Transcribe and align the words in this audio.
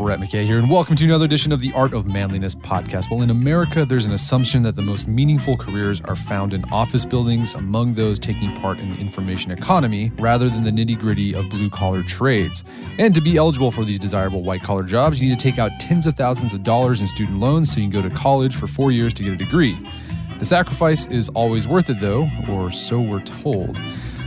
Brett 0.00 0.18
McKay 0.18 0.46
here, 0.46 0.58
and 0.58 0.70
welcome 0.70 0.96
to 0.96 1.04
another 1.04 1.26
edition 1.26 1.52
of 1.52 1.60
the 1.60 1.70
Art 1.74 1.92
of 1.92 2.06
Manliness 2.06 2.54
podcast. 2.54 3.10
Well, 3.10 3.20
in 3.20 3.28
America, 3.28 3.84
there's 3.84 4.06
an 4.06 4.12
assumption 4.12 4.62
that 4.62 4.74
the 4.74 4.80
most 4.80 5.06
meaningful 5.06 5.58
careers 5.58 6.00
are 6.00 6.16
found 6.16 6.54
in 6.54 6.64
office 6.72 7.04
buildings, 7.04 7.54
among 7.54 7.92
those 7.92 8.18
taking 8.18 8.54
part 8.56 8.78
in 8.78 8.94
the 8.94 8.98
information 8.98 9.50
economy, 9.50 10.10
rather 10.18 10.48
than 10.48 10.64
the 10.64 10.70
nitty 10.70 10.98
gritty 10.98 11.34
of 11.34 11.50
blue 11.50 11.68
collar 11.68 12.02
trades. 12.02 12.64
And 12.98 13.14
to 13.14 13.20
be 13.20 13.36
eligible 13.36 13.70
for 13.70 13.84
these 13.84 13.98
desirable 13.98 14.42
white 14.42 14.62
collar 14.62 14.84
jobs, 14.84 15.22
you 15.22 15.28
need 15.28 15.38
to 15.38 15.42
take 15.42 15.58
out 15.58 15.70
tens 15.78 16.06
of 16.06 16.14
thousands 16.14 16.54
of 16.54 16.62
dollars 16.62 17.02
in 17.02 17.06
student 17.06 17.38
loans 17.38 17.70
so 17.70 17.78
you 17.78 17.90
can 17.90 18.02
go 18.02 18.08
to 18.08 18.14
college 18.14 18.56
for 18.56 18.66
four 18.66 18.90
years 18.90 19.12
to 19.14 19.22
get 19.22 19.34
a 19.34 19.36
degree. 19.36 19.76
The 20.38 20.46
sacrifice 20.46 21.06
is 21.08 21.28
always 21.28 21.68
worth 21.68 21.90
it, 21.90 22.00
though, 22.00 22.26
or 22.48 22.70
so 22.70 22.98
we're 23.02 23.20
told. 23.20 23.78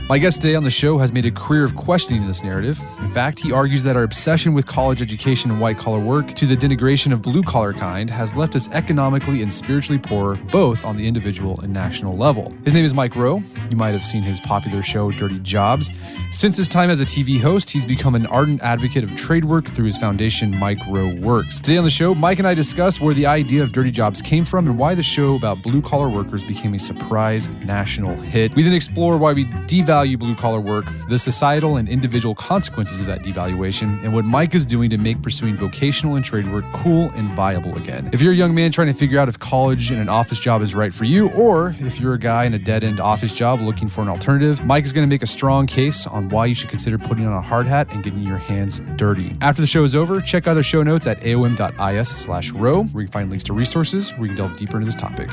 My 0.06 0.18
guest 0.18 0.42
today 0.42 0.54
on 0.54 0.64
the 0.64 0.70
show 0.70 0.98
has 0.98 1.12
made 1.12 1.24
a 1.24 1.30
career 1.30 1.64
of 1.64 1.76
questioning 1.76 2.26
this 2.26 2.44
narrative. 2.44 2.78
In 2.98 3.10
fact, 3.10 3.40
he 3.40 3.52
argues 3.52 3.82
that 3.84 3.96
our 3.96 4.02
obsession 4.02 4.52
with 4.52 4.66
college 4.66 5.00
education 5.00 5.50
and 5.50 5.58
white 5.58 5.78
collar 5.78 5.98
work 5.98 6.34
to 6.34 6.44
the 6.44 6.54
denigration 6.54 7.10
of 7.10 7.22
blue 7.22 7.42
collar 7.42 7.72
kind 7.72 8.10
has 8.10 8.36
left 8.36 8.54
us 8.54 8.68
economically 8.72 9.40
and 9.40 9.50
spiritually 9.50 9.98
poor, 9.98 10.36
both 10.52 10.84
on 10.84 10.98
the 10.98 11.08
individual 11.08 11.58
and 11.62 11.72
national 11.72 12.18
level. 12.18 12.52
His 12.64 12.74
name 12.74 12.84
is 12.84 12.92
Mike 12.92 13.16
Rowe. 13.16 13.40
You 13.70 13.78
might 13.78 13.94
have 13.94 14.02
seen 14.02 14.22
his 14.22 14.40
popular 14.42 14.82
show, 14.82 15.10
Dirty 15.10 15.38
Jobs. 15.38 15.90
Since 16.32 16.58
his 16.58 16.68
time 16.68 16.90
as 16.90 17.00
a 17.00 17.06
TV 17.06 17.40
host, 17.40 17.70
he's 17.70 17.86
become 17.86 18.14
an 18.14 18.26
ardent 18.26 18.60
advocate 18.60 19.04
of 19.04 19.14
trade 19.14 19.46
work 19.46 19.66
through 19.66 19.86
his 19.86 19.96
foundation, 19.96 20.54
Mike 20.54 20.86
Rowe 20.86 21.14
Works. 21.14 21.62
Today 21.62 21.78
on 21.78 21.84
the 21.84 21.88
show, 21.88 22.14
Mike 22.14 22.38
and 22.38 22.46
I 22.46 22.52
discuss 22.52 23.00
where 23.00 23.14
the 23.14 23.24
idea 23.24 23.62
of 23.62 23.72
Dirty 23.72 23.90
Jobs 23.90 24.20
came 24.20 24.44
from 24.44 24.66
and 24.66 24.78
why 24.78 24.94
the 24.94 25.02
show 25.02 25.34
about 25.34 25.62
blue 25.62 25.80
collar 25.80 26.10
workers 26.10 26.44
became 26.44 26.74
a 26.74 26.78
surprise 26.78 27.48
national 27.64 28.20
hit. 28.20 28.54
We 28.54 28.62
then 28.62 28.74
explore 28.74 29.16
why 29.16 29.32
we 29.32 29.46
devalue 29.46 29.93
devalue 29.94 30.18
blue 30.18 30.34
collar 30.34 30.60
work, 30.60 30.86
the 31.08 31.18
societal 31.18 31.76
and 31.76 31.88
individual 31.88 32.34
consequences 32.34 33.00
of 33.00 33.06
that 33.06 33.22
devaluation, 33.22 34.02
and 34.02 34.12
what 34.12 34.24
Mike 34.24 34.54
is 34.54 34.66
doing 34.66 34.90
to 34.90 34.98
make 34.98 35.22
pursuing 35.22 35.56
vocational 35.56 36.16
and 36.16 36.24
trade 36.24 36.50
work 36.50 36.64
cool 36.72 37.10
and 37.10 37.34
viable 37.36 37.76
again. 37.76 38.10
If 38.12 38.20
you're 38.20 38.32
a 38.32 38.36
young 38.36 38.54
man 38.54 38.72
trying 38.72 38.88
to 38.88 38.92
figure 38.92 39.18
out 39.18 39.28
if 39.28 39.38
college 39.38 39.90
and 39.90 40.00
an 40.00 40.08
office 40.08 40.40
job 40.40 40.62
is 40.62 40.74
right 40.74 40.92
for 40.92 41.04
you, 41.04 41.30
or 41.30 41.74
if 41.80 42.00
you're 42.00 42.14
a 42.14 42.18
guy 42.18 42.44
in 42.44 42.54
a 42.54 42.58
dead 42.58 42.84
end 42.84 43.00
office 43.00 43.34
job 43.36 43.60
looking 43.60 43.88
for 43.88 44.02
an 44.02 44.08
alternative, 44.08 44.64
Mike 44.64 44.84
is 44.84 44.92
going 44.92 45.06
to 45.06 45.12
make 45.12 45.22
a 45.22 45.26
strong 45.26 45.66
case 45.66 46.06
on 46.06 46.28
why 46.28 46.46
you 46.46 46.54
should 46.54 46.70
consider 46.70 46.98
putting 46.98 47.26
on 47.26 47.32
a 47.32 47.42
hard 47.42 47.66
hat 47.66 47.90
and 47.92 48.02
getting 48.02 48.20
your 48.20 48.38
hands 48.38 48.80
dirty. 48.96 49.36
After 49.40 49.62
the 49.62 49.66
show 49.66 49.84
is 49.84 49.94
over, 49.94 50.20
check 50.20 50.46
out 50.46 50.56
our 50.56 50.62
show 50.62 50.82
notes 50.82 51.06
at 51.06 51.20
aom.is 51.20 52.08
slash 52.08 52.50
rowe, 52.50 52.84
where 52.84 53.02
you 53.02 53.08
can 53.08 53.12
find 53.12 53.30
links 53.30 53.44
to 53.44 53.52
resources 53.52 54.10
where 54.12 54.22
you 54.22 54.28
can 54.28 54.36
delve 54.36 54.56
deeper 54.56 54.76
into 54.76 54.86
this 54.86 54.94
topic. 54.96 55.30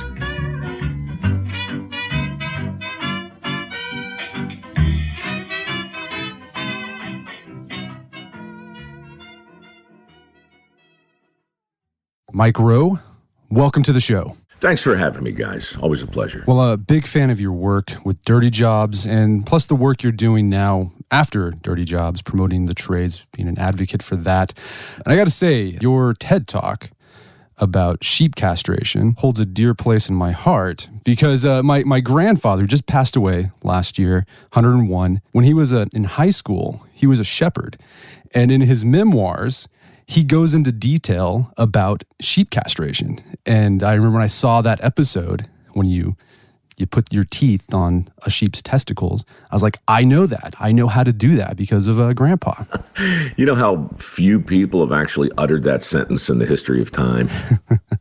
Mike 12.34 12.59
Rowe, 12.59 12.97
welcome 13.50 13.84
to 13.84 13.92
the 13.92 14.00
show. 14.00 14.36
Thanks 14.62 14.81
for 14.81 14.96
having 14.96 15.24
me, 15.24 15.31
guys. 15.31 15.75
Always 15.81 16.02
a 16.02 16.08
pleasure. 16.08 16.46
Well, 16.47 16.72
a 16.72 16.78
big 16.78 17.08
fan 17.08 17.30
of 17.30 17.42
your 17.42 17.52
work 17.52 17.92
with 18.06 18.24
Dirty 18.24 18.50
Jobs 18.50 19.06
and 19.06 19.46
plus 19.46 19.66
the 19.66 19.75
work 19.75 20.02
you're 20.02 20.14
doing 20.14 20.50
now 20.50 20.92
after 21.09 21.52
Dirty 21.52 21.84
Jobs, 21.84 22.22
promoting 22.22 22.68
the 22.68 22.74
trades, 22.74 23.25
being 23.34 23.50
an 23.50 23.59
advocate 23.59 24.02
for 24.02 24.16
that. 24.18 24.53
And 25.03 25.12
I 25.12 25.18
got 25.18 25.25
to 25.25 25.31
say, 25.31 25.78
your 25.81 26.14
TED 26.14 26.47
Talk 26.47 26.92
about 27.58 28.03
sheep 28.03 28.36
castration 28.36 29.16
holds 29.18 29.40
a 29.40 29.46
dear 29.46 29.74
place 29.74 30.08
in 30.08 30.16
my 30.16 30.31
heart 30.31 30.90
because 31.03 31.44
uh, 31.46 31.62
my, 31.62 31.84
my 31.84 32.00
grandfather 32.00 32.66
just 32.66 32.86
passed 32.86 33.16
away 33.16 33.52
last 33.63 34.00
year, 34.00 34.25
101. 34.53 35.22
When 35.31 35.44
he 35.44 35.53
was 35.53 35.74
uh, 35.74 35.86
in 35.92 36.06
high 36.06 36.30
school, 36.30 36.86
he 36.94 37.06
was 37.06 37.19
a 37.19 37.25
shepherd. 37.25 37.78
And 38.34 38.52
in 38.52 38.62
his 38.62 38.86
memoirs, 38.86 39.68
he 40.06 40.23
goes 40.23 40.53
into 40.53 40.72
detail 40.72 41.53
about 41.57 42.03
sheep 42.19 42.50
castration. 42.50 43.19
And 43.45 43.84
I 43.84 43.94
remember 43.94 44.16
when 44.16 44.23
I 44.23 44.28
saw 44.28 44.62
that 44.62 44.84
episode 44.84 45.47
when 45.73 45.88
you 45.88 46.16
you 46.81 46.88
put 46.88 47.13
your 47.13 47.23
teeth 47.23 47.73
on 47.75 48.07
a 48.23 48.31
sheep's 48.31 48.59
testicles. 48.59 49.23
I 49.51 49.56
was 49.56 49.62
like, 49.62 49.78
I 49.88 50.03
know 50.03 50.25
that. 50.25 50.56
I 50.59 50.72
know 50.72 50.88
how 50.88 51.03
to 51.03 51.13
do 51.13 51.35
that 51.35 51.56
because 51.56 51.85
of 51.85 52.00
uh, 52.00 52.12
grandpa. 52.13 52.63
you 53.38 53.45
know 53.45 53.53
how 53.53 53.88
few 54.00 54.39
people 54.39 54.81
have 54.81 54.91
actually 54.91 55.29
uttered 55.38 55.63
that 55.63 55.84
sentence 55.84 56.28
in 56.28 56.39
the 56.39 56.45
history 56.45 56.81
of 56.81 56.91
time. 56.91 57.29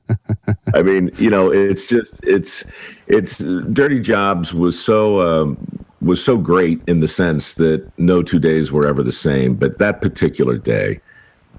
I 0.75 0.83
mean, 0.83 1.11
you 1.19 1.29
know, 1.29 1.53
it's 1.53 1.87
just 1.87 2.21
it's 2.25 2.65
it's 3.07 3.39
Dirty 3.39 4.01
Jobs 4.01 4.55
was 4.55 4.83
so 4.83 5.21
um, 5.21 5.59
was 6.01 6.25
so 6.25 6.39
great 6.39 6.81
in 6.87 7.01
the 7.01 7.09
sense 7.09 7.55
that 7.55 7.87
no 7.99 8.23
two 8.23 8.39
days 8.39 8.73
were 8.73 8.87
ever 8.87 9.03
the 9.03 9.13
same, 9.13 9.55
but 9.55 9.79
that 9.79 10.01
particular 10.01 10.57
day 10.57 11.01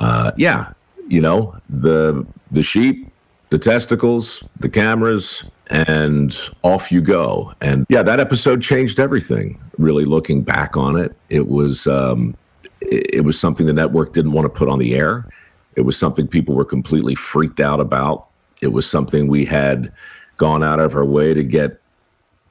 uh, 0.02 0.32
yeah, 0.36 0.74
you 1.08 1.22
know 1.22 1.56
the 1.70 2.26
the 2.52 2.64
sheep, 2.64 3.08
the 3.52 3.58
testicles, 3.60 4.44
the 4.60 4.68
cameras, 4.68 5.44
and 5.68 6.36
off 6.64 6.92
you 6.92 7.02
go. 7.02 7.54
And 7.62 7.86
yeah, 7.88 8.02
that 8.04 8.20
episode 8.20 8.62
changed 8.62 9.00
everything. 9.00 9.62
Really, 9.78 10.04
looking 10.04 10.42
back 10.42 10.76
on 10.76 10.98
it, 10.98 11.16
it 11.30 11.48
was 11.48 11.86
um, 11.86 12.36
it, 12.82 13.16
it 13.16 13.22
was 13.22 13.40
something 13.40 13.68
the 13.68 13.74
network 13.74 14.14
didn't 14.14 14.32
want 14.32 14.46
to 14.46 14.50
put 14.50 14.68
on 14.68 14.80
the 14.80 14.96
air. 14.96 15.28
It 15.76 15.82
was 15.82 15.98
something 15.98 16.28
people 16.28 16.56
were 16.56 16.66
completely 16.66 17.16
freaked 17.16 17.60
out 17.60 17.80
about. 17.80 18.28
It 18.62 18.68
was 18.70 18.90
something 18.90 19.28
we 19.28 19.46
had 19.46 19.94
gone 20.38 20.64
out 20.64 20.80
of 20.80 20.96
our 20.96 21.06
way 21.06 21.34
to 21.34 21.44
get 21.44 21.81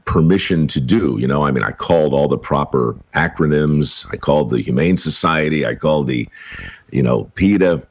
permission 0.04 0.66
to 0.68 0.80
do. 0.80 1.16
You 1.18 1.26
know, 1.26 1.44
I 1.44 1.50
mean, 1.50 1.64
I 1.64 1.72
called 1.72 2.12
all 2.12 2.28
the 2.28 2.38
proper 2.38 2.96
acronyms. 3.14 4.06
I 4.12 4.16
called 4.16 4.50
the 4.50 4.62
Humane 4.62 4.96
Society. 4.96 5.66
I 5.66 5.74
called 5.74 6.06
the, 6.06 6.28
you 6.90 7.02
know, 7.02 7.24
PETA. 7.34 7.82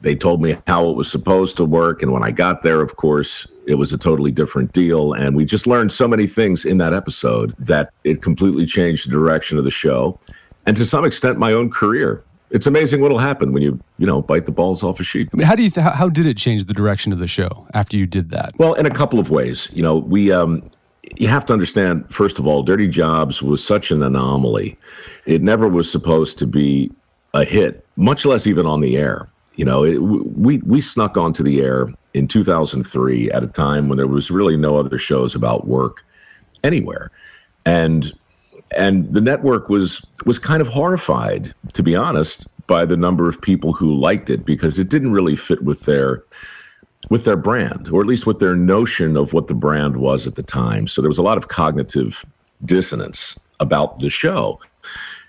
They 0.00 0.14
told 0.14 0.40
me 0.40 0.56
how 0.66 0.88
it 0.88 0.96
was 0.96 1.10
supposed 1.10 1.56
to 1.56 1.64
work. 1.64 2.02
And 2.02 2.12
when 2.12 2.22
I 2.22 2.30
got 2.30 2.62
there, 2.62 2.80
of 2.80 2.96
course, 2.96 3.46
it 3.66 3.74
was 3.74 3.92
a 3.92 3.98
totally 3.98 4.30
different 4.30 4.72
deal. 4.72 5.12
And 5.12 5.36
we 5.36 5.44
just 5.44 5.66
learned 5.66 5.90
so 5.90 6.06
many 6.06 6.26
things 6.26 6.64
in 6.64 6.78
that 6.78 6.94
episode 6.94 7.54
that 7.58 7.90
it 8.04 8.22
completely 8.22 8.64
changed 8.64 9.08
the 9.08 9.12
direction 9.12 9.58
of 9.58 9.64
the 9.64 9.70
show 9.70 10.18
and 10.68 10.76
to 10.76 10.84
some 10.84 11.04
extent 11.04 11.38
my 11.38 11.52
own 11.52 11.70
career. 11.70 12.22
It's 12.50 12.66
amazing 12.66 13.00
what'll 13.00 13.18
happen 13.18 13.52
when 13.52 13.62
you, 13.62 13.78
you 13.98 14.06
know, 14.06 14.22
bite 14.22 14.46
the 14.46 14.52
balls 14.52 14.82
off 14.82 15.00
a 15.00 15.04
sheep. 15.04 15.28
I 15.32 15.36
mean, 15.36 15.46
how 15.46 15.54
do 15.54 15.62
you 15.62 15.70
th- 15.70 15.94
how 15.94 16.08
did 16.08 16.26
it 16.26 16.36
change 16.36 16.66
the 16.66 16.74
direction 16.74 17.12
of 17.12 17.18
the 17.18 17.26
show 17.26 17.66
after 17.74 17.96
you 17.96 18.06
did 18.06 18.30
that? 18.30 18.52
Well, 18.58 18.74
in 18.74 18.86
a 18.86 18.90
couple 18.90 19.18
of 19.18 19.30
ways. 19.30 19.68
You 19.72 19.82
know, 19.82 19.96
we 19.96 20.30
um, 20.30 20.70
you 21.16 21.28
have 21.28 21.46
to 21.46 21.52
understand, 21.52 22.12
first 22.12 22.38
of 22.38 22.46
all, 22.46 22.62
Dirty 22.62 22.88
Jobs 22.88 23.42
was 23.42 23.64
such 23.64 23.90
an 23.90 24.02
anomaly. 24.02 24.76
It 25.26 25.42
never 25.42 25.68
was 25.68 25.90
supposed 25.90 26.38
to 26.38 26.46
be 26.46 26.90
a 27.34 27.44
hit, 27.44 27.86
much 27.96 28.24
less 28.24 28.46
even 28.46 28.66
on 28.66 28.80
the 28.80 28.96
air. 28.96 29.28
You 29.56 29.64
know, 29.64 29.84
it, 29.84 29.98
we 29.98 30.58
we 30.58 30.80
snuck 30.80 31.16
onto 31.16 31.42
the 31.42 31.60
air 31.60 31.88
in 32.14 32.28
2003 32.28 33.30
at 33.32 33.42
a 33.42 33.48
time 33.48 33.88
when 33.88 33.98
there 33.98 34.06
was 34.06 34.30
really 34.30 34.56
no 34.56 34.76
other 34.76 34.98
shows 34.98 35.34
about 35.34 35.66
work 35.66 36.04
anywhere, 36.62 37.10
and 37.66 38.12
and 38.76 39.12
the 39.12 39.20
network 39.20 39.68
was 39.68 40.04
was 40.24 40.38
kind 40.38 40.60
of 40.60 40.68
horrified, 40.68 41.54
to 41.72 41.82
be 41.82 41.96
honest, 41.96 42.46
by 42.68 42.84
the 42.84 42.96
number 42.96 43.28
of 43.28 43.40
people 43.40 43.72
who 43.72 43.94
liked 43.94 44.30
it 44.30 44.44
because 44.44 44.78
it 44.78 44.88
didn't 44.88 45.12
really 45.12 45.34
fit 45.34 45.64
with 45.64 45.80
their 45.82 46.22
with 47.08 47.24
their 47.24 47.36
brand, 47.36 47.88
or 47.90 48.00
at 48.00 48.06
least 48.06 48.26
with 48.26 48.38
their 48.38 48.56
notion 48.56 49.16
of 49.16 49.32
what 49.32 49.48
the 49.48 49.54
brand 49.54 49.96
was 49.96 50.26
at 50.26 50.34
the 50.34 50.42
time. 50.42 50.86
So 50.86 51.00
there 51.00 51.08
was 51.08 51.18
a 51.18 51.22
lot 51.22 51.38
of 51.38 51.48
cognitive 51.48 52.24
dissonance 52.64 53.38
about 53.60 54.00
the 54.00 54.10
show. 54.10 54.60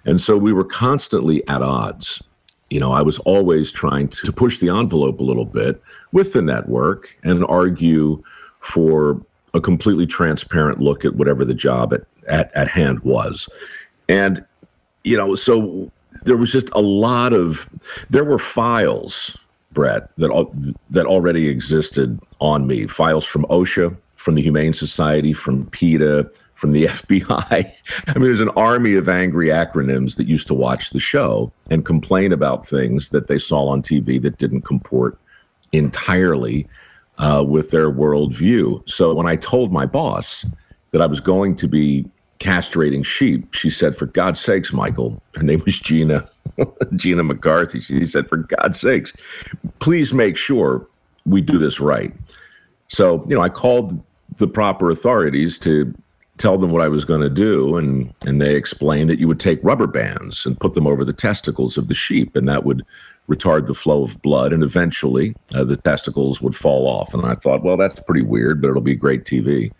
And 0.05 0.19
so 0.19 0.37
we 0.37 0.53
were 0.53 0.63
constantly 0.63 1.47
at 1.47 1.61
odds. 1.61 2.21
You 2.69 2.79
know, 2.79 2.91
I 2.91 3.01
was 3.01 3.17
always 3.19 3.71
trying 3.71 4.09
to 4.09 4.31
push 4.31 4.59
the 4.59 4.69
envelope 4.69 5.19
a 5.19 5.23
little 5.23 5.45
bit 5.45 5.81
with 6.11 6.33
the 6.33 6.41
network 6.41 7.15
and 7.23 7.43
argue 7.45 8.21
for 8.61 9.19
a 9.53 9.61
completely 9.61 10.05
transparent 10.05 10.79
look 10.79 11.05
at 11.05 11.15
whatever 11.15 11.43
the 11.43 11.53
job 11.53 11.93
at, 11.93 12.01
at, 12.27 12.53
at 12.55 12.67
hand 12.67 12.99
was. 12.99 13.49
And, 14.07 14.45
you 15.03 15.17
know, 15.17 15.35
so 15.35 15.91
there 16.23 16.37
was 16.37 16.51
just 16.51 16.69
a 16.73 16.81
lot 16.81 17.33
of, 17.33 17.67
there 18.09 18.23
were 18.23 18.39
files, 18.39 19.35
Brett, 19.71 20.09
that, 20.17 20.73
that 20.89 21.05
already 21.05 21.47
existed 21.47 22.19
on 22.39 22.67
me 22.67 22.87
files 22.87 23.25
from 23.25 23.45
OSHA, 23.45 23.95
from 24.15 24.35
the 24.35 24.41
Humane 24.41 24.73
Society, 24.73 25.33
from 25.33 25.65
PETA, 25.67 26.29
from 26.55 26.71
the 26.71 26.85
FBI. 26.87 27.71
I 28.07 28.13
mean, 28.13 28.23
there's 28.23 28.41
an 28.41 28.49
army 28.49 28.95
of 28.95 29.07
angry 29.07 29.47
acronyms 29.47 30.15
that 30.17 30.27
used 30.27 30.47
to 30.47 30.53
watch 30.53 30.89
the 30.89 30.99
show 30.99 31.51
and 31.69 31.85
complain 31.85 32.33
about 32.33 32.67
things 32.67 33.09
that 33.09 33.27
they 33.27 33.39
saw 33.39 33.67
on 33.67 33.81
TV 33.81 34.21
that 34.21 34.37
didn't 34.37 34.61
comport 34.61 35.17
entirely 35.71 36.67
uh, 37.17 37.43
with 37.47 37.71
their 37.71 37.91
worldview. 37.91 38.87
So 38.89 39.13
when 39.13 39.27
I 39.27 39.35
told 39.35 39.71
my 39.71 39.85
boss 39.85 40.45
that 40.91 41.01
I 41.01 41.05
was 41.05 41.19
going 41.19 41.55
to 41.57 41.67
be 41.67 42.09
castrating 42.39 43.05
sheep, 43.05 43.53
she 43.53 43.69
said, 43.69 43.95
"For 43.95 44.05
God's 44.05 44.39
sakes, 44.39 44.73
Michael." 44.73 45.21
Her 45.35 45.43
name 45.43 45.61
was 45.65 45.79
Gina, 45.79 46.27
Gina 46.95 47.23
McCarthy. 47.23 47.79
She 47.81 48.05
said, 48.05 48.27
"For 48.27 48.37
God's 48.37 48.79
sakes, 48.79 49.13
please 49.79 50.13
make 50.13 50.37
sure 50.37 50.85
we 51.25 51.41
do 51.41 51.57
this 51.57 51.79
right." 51.79 52.13
So 52.87 53.25
you 53.27 53.35
know, 53.35 53.41
I 53.41 53.49
called 53.49 54.01
the 54.37 54.47
proper 54.47 54.89
authorities 54.89 55.59
to 55.59 55.93
tell 56.37 56.57
them 56.57 56.71
what 56.71 56.81
I 56.81 56.87
was 56.87 57.05
going 57.05 57.21
to 57.21 57.29
do, 57.29 57.77
and 57.77 58.13
and 58.25 58.41
they 58.41 58.55
explained 58.55 59.09
that 59.09 59.19
you 59.19 59.27
would 59.27 59.39
take 59.39 59.59
rubber 59.63 59.87
bands 59.87 60.45
and 60.45 60.59
put 60.59 60.73
them 60.73 60.87
over 60.87 61.05
the 61.05 61.13
testicles 61.13 61.77
of 61.77 61.87
the 61.87 61.93
sheep, 61.93 62.35
and 62.35 62.47
that 62.47 62.63
would 62.63 62.85
retard 63.29 63.67
the 63.67 63.75
flow 63.75 64.03
of 64.03 64.21
blood, 64.21 64.51
and 64.51 64.63
eventually 64.63 65.35
uh, 65.53 65.63
the 65.63 65.77
testicles 65.77 66.41
would 66.41 66.55
fall 66.55 66.87
off. 66.87 67.13
And 67.13 67.25
I 67.25 67.35
thought, 67.35 67.63
well, 67.63 67.77
that's 67.77 67.99
pretty 67.99 68.23
weird, 68.23 68.61
but 68.61 68.69
it'll 68.69 68.81
be 68.81 68.95
great 68.95 69.23
TV. 69.23 69.71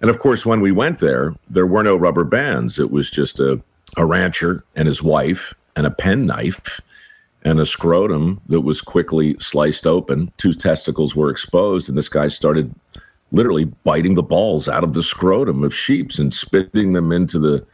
And 0.00 0.10
of 0.10 0.18
course, 0.18 0.44
when 0.44 0.60
we 0.60 0.72
went 0.72 0.98
there, 0.98 1.34
there 1.48 1.66
were 1.66 1.82
no 1.82 1.96
rubber 1.96 2.24
bands. 2.24 2.78
It 2.78 2.90
was 2.90 3.10
just 3.10 3.40
a, 3.40 3.60
a 3.96 4.04
rancher 4.04 4.64
and 4.74 4.86
his 4.86 5.02
wife 5.02 5.54
and 5.74 5.86
a 5.86 5.90
penknife 5.90 6.80
and 7.42 7.60
a 7.60 7.66
scrotum 7.66 8.40
that 8.48 8.62
was 8.62 8.80
quickly 8.80 9.36
sliced 9.38 9.86
open. 9.86 10.32
Two 10.36 10.52
testicles 10.52 11.14
were 11.14 11.30
exposed, 11.30 11.88
and 11.88 11.96
this 11.96 12.08
guy 12.08 12.28
started 12.28 12.74
literally 13.32 13.64
biting 13.84 14.14
the 14.14 14.22
balls 14.22 14.68
out 14.68 14.84
of 14.84 14.92
the 14.92 15.02
scrotum 15.02 15.62
of 15.64 15.74
sheeps 15.74 16.18
and 16.18 16.32
spitting 16.32 16.92
them 16.92 17.12
into 17.12 17.38
the 17.38 17.64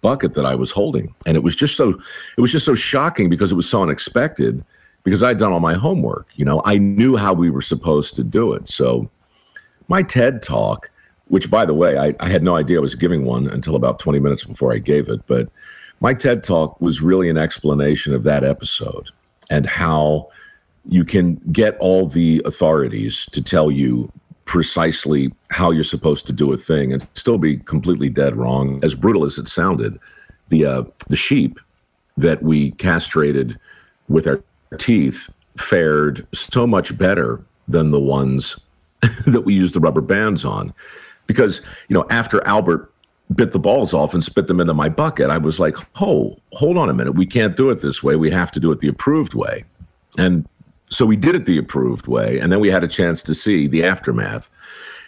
bucket 0.00 0.34
that 0.34 0.46
I 0.46 0.54
was 0.54 0.70
holding. 0.70 1.14
And 1.26 1.36
it 1.36 1.42
was 1.42 1.54
just 1.54 1.76
so 1.76 2.00
it 2.36 2.40
was 2.40 2.52
just 2.52 2.66
so 2.66 2.74
shocking 2.74 3.28
because 3.28 3.52
it 3.52 3.56
was 3.56 3.68
so 3.68 3.82
unexpected 3.82 4.64
because 5.04 5.22
I'd 5.22 5.38
done 5.38 5.52
all 5.52 5.60
my 5.60 5.74
homework. 5.74 6.26
You 6.34 6.44
know, 6.44 6.62
I 6.64 6.78
knew 6.78 7.16
how 7.16 7.32
we 7.32 7.50
were 7.50 7.62
supposed 7.62 8.14
to 8.16 8.24
do 8.24 8.52
it. 8.52 8.68
So 8.68 9.10
my 9.88 10.02
TED 10.02 10.42
talk, 10.42 10.89
which 11.30 11.48
by 11.48 11.64
the 11.64 11.74
way, 11.74 11.96
I, 11.96 12.14
I 12.18 12.28
had 12.28 12.42
no 12.42 12.56
idea 12.56 12.78
I 12.78 12.82
was 12.82 12.96
giving 12.96 13.24
one 13.24 13.48
until 13.48 13.76
about 13.76 14.00
20 14.00 14.18
minutes 14.18 14.44
before 14.44 14.72
I 14.72 14.78
gave 14.78 15.08
it, 15.08 15.20
but 15.26 15.48
my 16.00 16.12
TED 16.12 16.42
talk 16.42 16.80
was 16.80 17.00
really 17.00 17.30
an 17.30 17.38
explanation 17.38 18.12
of 18.12 18.24
that 18.24 18.42
episode 18.42 19.10
and 19.48 19.64
how 19.64 20.28
you 20.84 21.04
can 21.04 21.36
get 21.52 21.76
all 21.78 22.08
the 22.08 22.42
authorities 22.44 23.26
to 23.30 23.40
tell 23.42 23.70
you 23.70 24.10
precisely 24.44 25.32
how 25.50 25.70
you're 25.70 25.84
supposed 25.84 26.26
to 26.26 26.32
do 26.32 26.52
a 26.52 26.58
thing 26.58 26.92
and 26.92 27.06
still 27.14 27.38
be 27.38 27.58
completely 27.58 28.08
dead 28.08 28.34
wrong. 28.34 28.80
As 28.82 28.96
brutal 28.96 29.24
as 29.24 29.38
it 29.38 29.46
sounded, 29.46 30.00
the 30.48 30.66
uh, 30.66 30.82
the 31.08 31.16
sheep 31.16 31.60
that 32.16 32.42
we 32.42 32.72
castrated 32.72 33.56
with 34.08 34.26
our 34.26 34.42
teeth 34.78 35.30
fared 35.56 36.26
so 36.32 36.66
much 36.66 36.98
better 36.98 37.40
than 37.68 37.92
the 37.92 38.00
ones 38.00 38.56
that 39.26 39.42
we 39.42 39.54
used 39.54 39.74
the 39.74 39.80
rubber 39.80 40.00
bands 40.00 40.44
on, 40.44 40.74
because 41.30 41.60
you 41.88 41.94
know 41.94 42.04
after 42.10 42.44
Albert 42.46 42.92
bit 43.34 43.52
the 43.52 43.58
balls 43.60 43.94
off 43.94 44.12
and 44.12 44.24
spit 44.24 44.48
them 44.48 44.58
into 44.58 44.74
my 44.74 44.88
bucket, 44.88 45.30
I 45.30 45.38
was 45.38 45.60
like, 45.60 45.76
oh, 46.00 46.36
hold 46.52 46.76
on 46.76 46.90
a 46.90 46.94
minute, 46.94 47.12
we 47.12 47.26
can't 47.26 47.56
do 47.56 47.70
it 47.70 47.80
this 47.80 48.02
way. 48.02 48.16
We 48.16 48.28
have 48.32 48.50
to 48.52 48.58
do 48.58 48.72
it 48.72 48.80
the 48.80 48.88
approved 48.88 49.34
way, 49.34 49.64
and 50.18 50.46
so 50.90 51.06
we 51.06 51.16
did 51.16 51.36
it 51.36 51.46
the 51.46 51.58
approved 51.58 52.08
way, 52.08 52.38
and 52.40 52.52
then 52.52 52.58
we 52.58 52.68
had 52.68 52.82
a 52.82 52.88
chance 52.88 53.22
to 53.22 53.34
see 53.34 53.68
the 53.68 53.84
aftermath. 53.84 54.50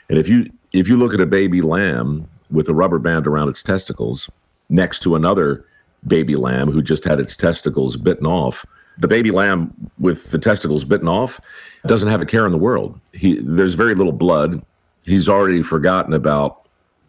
And 0.09 0.19
if 0.19 0.29
you 0.29 0.49
if 0.73 0.89
you 0.89 0.97
look 0.97 1.13
at 1.13 1.21
a 1.21 1.27
baby 1.27 1.61
lamb 1.61 2.29
with 2.51 2.69
a 2.69 2.75
rubber 2.75 2.99
band 2.99 3.27
around 3.27 3.49
its 3.49 3.63
testicles 3.63 4.31
next 4.69 5.01
to 5.03 5.17
another 5.17 5.65
baby 6.07 6.37
lamb 6.37 6.71
who 6.71 6.83
just 6.83 7.05
had 7.05 7.19
its 7.19 7.37
testicles 7.37 7.97
bitten 7.97 8.27
off, 8.27 8.65
the 8.99 9.09
baby 9.09 9.31
lamb 9.31 9.73
with 9.99 10.31
the 10.31 10.39
testicles 10.39 10.85
bitten 10.85 11.09
off 11.09 11.41
doesn't 11.87 12.09
have 12.09 12.21
a 12.21 12.27
care 12.27 12.47
in 12.47 12.53
the 12.53 12.59
world. 12.59 12.99
He 13.13 13.41
there's 13.43 13.75
very 13.75 13.95
little 13.95 14.13
blood. 14.13 14.63
He's 15.04 15.28
already 15.28 15.62
forgotten 15.62 16.14
about 16.14 16.66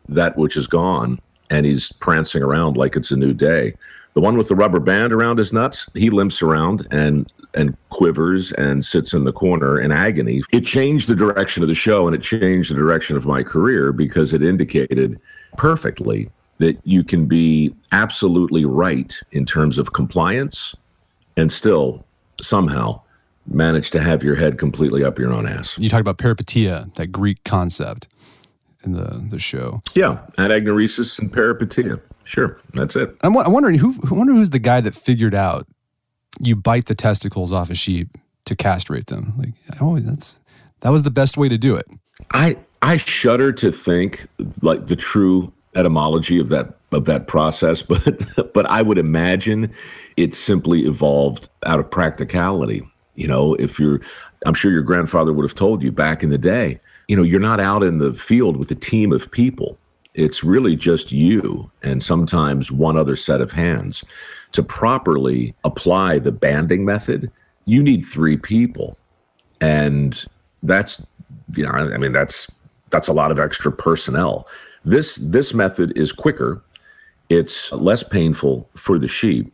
that 0.09 0.37
which 0.37 0.57
is 0.57 0.67
gone, 0.67 1.19
and 1.49 1.65
he's 1.65 1.91
prancing 1.93 2.43
around 2.43 2.77
like 2.77 2.95
it's 2.95 3.11
a 3.11 3.15
new 3.15 3.33
day. 3.33 3.75
The 4.13 4.21
one 4.21 4.37
with 4.37 4.47
the 4.47 4.55
rubber 4.55 4.79
band 4.79 5.11
around 5.11 5.39
his 5.39 5.53
nuts, 5.53 5.89
he 5.95 6.09
limps 6.09 6.41
around 6.41 6.87
and 6.91 7.31
and 7.55 7.77
quivers 7.89 8.51
and 8.53 8.83
sits 8.83 9.13
in 9.13 9.25
the 9.25 9.31
corner 9.31 9.79
in 9.79 9.91
agony. 9.91 10.41
It 10.51 10.65
changed 10.65 11.07
the 11.07 11.15
direction 11.15 11.61
of 11.61 11.69
the 11.69 11.75
show 11.75 12.07
and 12.07 12.15
it 12.15 12.23
changed 12.23 12.71
the 12.71 12.75
direction 12.75 13.15
of 13.15 13.25
my 13.25 13.43
career 13.43 13.91
because 13.91 14.33
it 14.33 14.41
indicated 14.41 15.19
perfectly 15.55 16.31
that 16.57 16.79
you 16.83 17.03
can 17.03 17.27
be 17.27 17.75
absolutely 17.91 18.65
right 18.65 19.19
in 19.33 19.45
terms 19.45 19.77
of 19.77 19.93
compliance 19.93 20.75
and 21.37 21.51
still 21.51 22.03
somehow 22.41 22.99
manage 23.47 23.91
to 23.91 24.01
have 24.01 24.23
your 24.23 24.35
head 24.35 24.57
completely 24.57 25.03
up 25.03 25.19
your 25.19 25.31
own 25.31 25.47
ass. 25.47 25.77
You 25.77 25.89
talked 25.89 26.01
about 26.01 26.17
peripeteia, 26.17 26.93
that 26.95 27.11
Greek 27.11 27.43
concept 27.43 28.07
in 28.83 28.93
the, 28.93 29.25
the 29.29 29.39
show. 29.39 29.81
Yeah, 29.95 30.19
anagnorisis 30.37 31.19
and 31.19 31.31
peripeteia. 31.31 31.99
Sure, 32.23 32.59
that's 32.73 32.95
it. 32.95 33.15
I'm, 33.21 33.35
I'm 33.37 33.51
wondering 33.51 33.77
who. 33.77 33.95
I 34.09 34.13
wonder 34.13 34.33
who's 34.33 34.51
the 34.51 34.59
guy 34.59 34.81
that 34.81 34.95
figured 34.95 35.35
out 35.35 35.67
you 36.39 36.55
bite 36.55 36.85
the 36.85 36.95
testicles 36.95 37.51
off 37.51 37.69
a 37.69 37.75
sheep 37.75 38.17
to 38.45 38.55
castrate 38.55 39.07
them. 39.07 39.33
Like, 39.37 39.53
oh, 39.81 39.99
that's 39.99 40.39
that 40.81 40.89
was 40.89 41.03
the 41.03 41.11
best 41.11 41.37
way 41.37 41.49
to 41.49 41.57
do 41.57 41.75
it. 41.75 41.87
I 42.31 42.57
I 42.81 42.97
shudder 42.97 43.51
to 43.53 43.71
think 43.71 44.27
like 44.61 44.87
the 44.87 44.95
true 44.95 45.51
etymology 45.75 46.39
of 46.39 46.49
that 46.49 46.73
of 46.91 47.05
that 47.05 47.27
process, 47.27 47.81
but 47.81 48.53
but 48.53 48.65
I 48.67 48.81
would 48.81 48.97
imagine 48.97 49.73
it 50.17 50.35
simply 50.35 50.85
evolved 50.85 51.49
out 51.65 51.79
of 51.79 51.89
practicality. 51.89 52.87
You 53.15 53.27
know, 53.27 53.53
if 53.55 53.79
you're, 53.79 54.01
I'm 54.45 54.53
sure 54.53 54.71
your 54.71 54.81
grandfather 54.81 55.33
would 55.33 55.43
have 55.43 55.55
told 55.55 55.81
you 55.83 55.91
back 55.91 56.23
in 56.23 56.29
the 56.29 56.37
day. 56.37 56.79
You 57.07 57.15
know, 57.15 57.23
you're 57.23 57.39
not 57.39 57.59
out 57.59 57.83
in 57.83 57.99
the 57.99 58.13
field 58.13 58.57
with 58.57 58.71
a 58.71 58.75
team 58.75 59.11
of 59.11 59.29
people 59.31 59.77
it's 60.13 60.43
really 60.43 60.75
just 60.75 61.11
you 61.11 61.69
and 61.81 62.03
sometimes 62.03 62.71
one 62.71 62.97
other 62.97 63.15
set 63.15 63.41
of 63.41 63.51
hands. 63.51 64.03
To 64.51 64.61
properly 64.61 65.55
apply 65.63 66.19
the 66.19 66.31
banding 66.31 66.85
method, 66.85 67.31
you 67.65 67.81
need 67.81 68.03
three 68.03 68.37
people. 68.37 68.97
And 69.61 70.23
that's 70.61 71.01
you 71.55 71.63
know, 71.63 71.71
I 71.71 71.97
mean 71.97 72.11
that's 72.11 72.47
that's 72.91 73.07
a 73.07 73.13
lot 73.13 73.31
of 73.31 73.39
extra 73.39 73.71
personnel. 73.71 74.47
This 74.85 75.15
this 75.21 75.53
method 75.53 75.97
is 75.97 76.11
quicker. 76.11 76.61
It's 77.29 77.71
less 77.71 78.03
painful 78.03 78.69
for 78.75 78.99
the 78.99 79.07
sheep. 79.07 79.51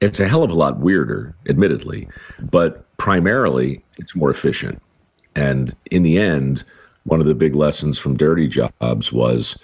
It's 0.00 0.20
a 0.20 0.28
hell 0.28 0.42
of 0.42 0.50
a 0.50 0.54
lot 0.54 0.78
weirder, 0.78 1.34
admittedly, 1.48 2.08
but 2.50 2.84
primarily 2.98 3.82
it's 3.98 4.14
more 4.14 4.30
efficient. 4.30 4.80
And 5.34 5.74
in 5.90 6.02
the 6.02 6.18
end, 6.18 6.64
one 7.04 7.20
of 7.20 7.26
the 7.26 7.34
big 7.34 7.54
lessons 7.54 7.98
from 7.98 8.16
dirty 8.16 8.48
jobs 8.48 9.12
was 9.12 9.56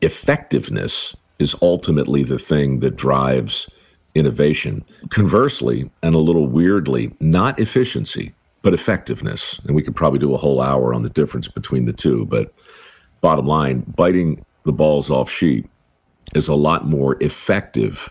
effectiveness 0.00 1.14
is 1.38 1.54
ultimately 1.60 2.22
the 2.22 2.38
thing 2.38 2.80
that 2.80 2.96
drives 2.96 3.68
innovation. 4.14 4.84
Conversely, 5.10 5.90
and 6.02 6.14
a 6.14 6.18
little 6.18 6.46
weirdly, 6.46 7.12
not 7.20 7.58
efficiency, 7.60 8.32
but 8.62 8.72
effectiveness. 8.72 9.60
And 9.64 9.76
we 9.76 9.82
could 9.82 9.94
probably 9.94 10.18
do 10.18 10.34
a 10.34 10.38
whole 10.38 10.60
hour 10.62 10.94
on 10.94 11.02
the 11.02 11.10
difference 11.10 11.48
between 11.48 11.84
the 11.84 11.92
two. 11.92 12.24
But 12.26 12.52
bottom 13.20 13.46
line, 13.46 13.84
biting 13.96 14.44
the 14.64 14.72
balls 14.72 15.10
off 15.10 15.30
sheep 15.30 15.68
is 16.34 16.48
a 16.48 16.54
lot 16.54 16.86
more 16.86 17.22
effective 17.22 18.10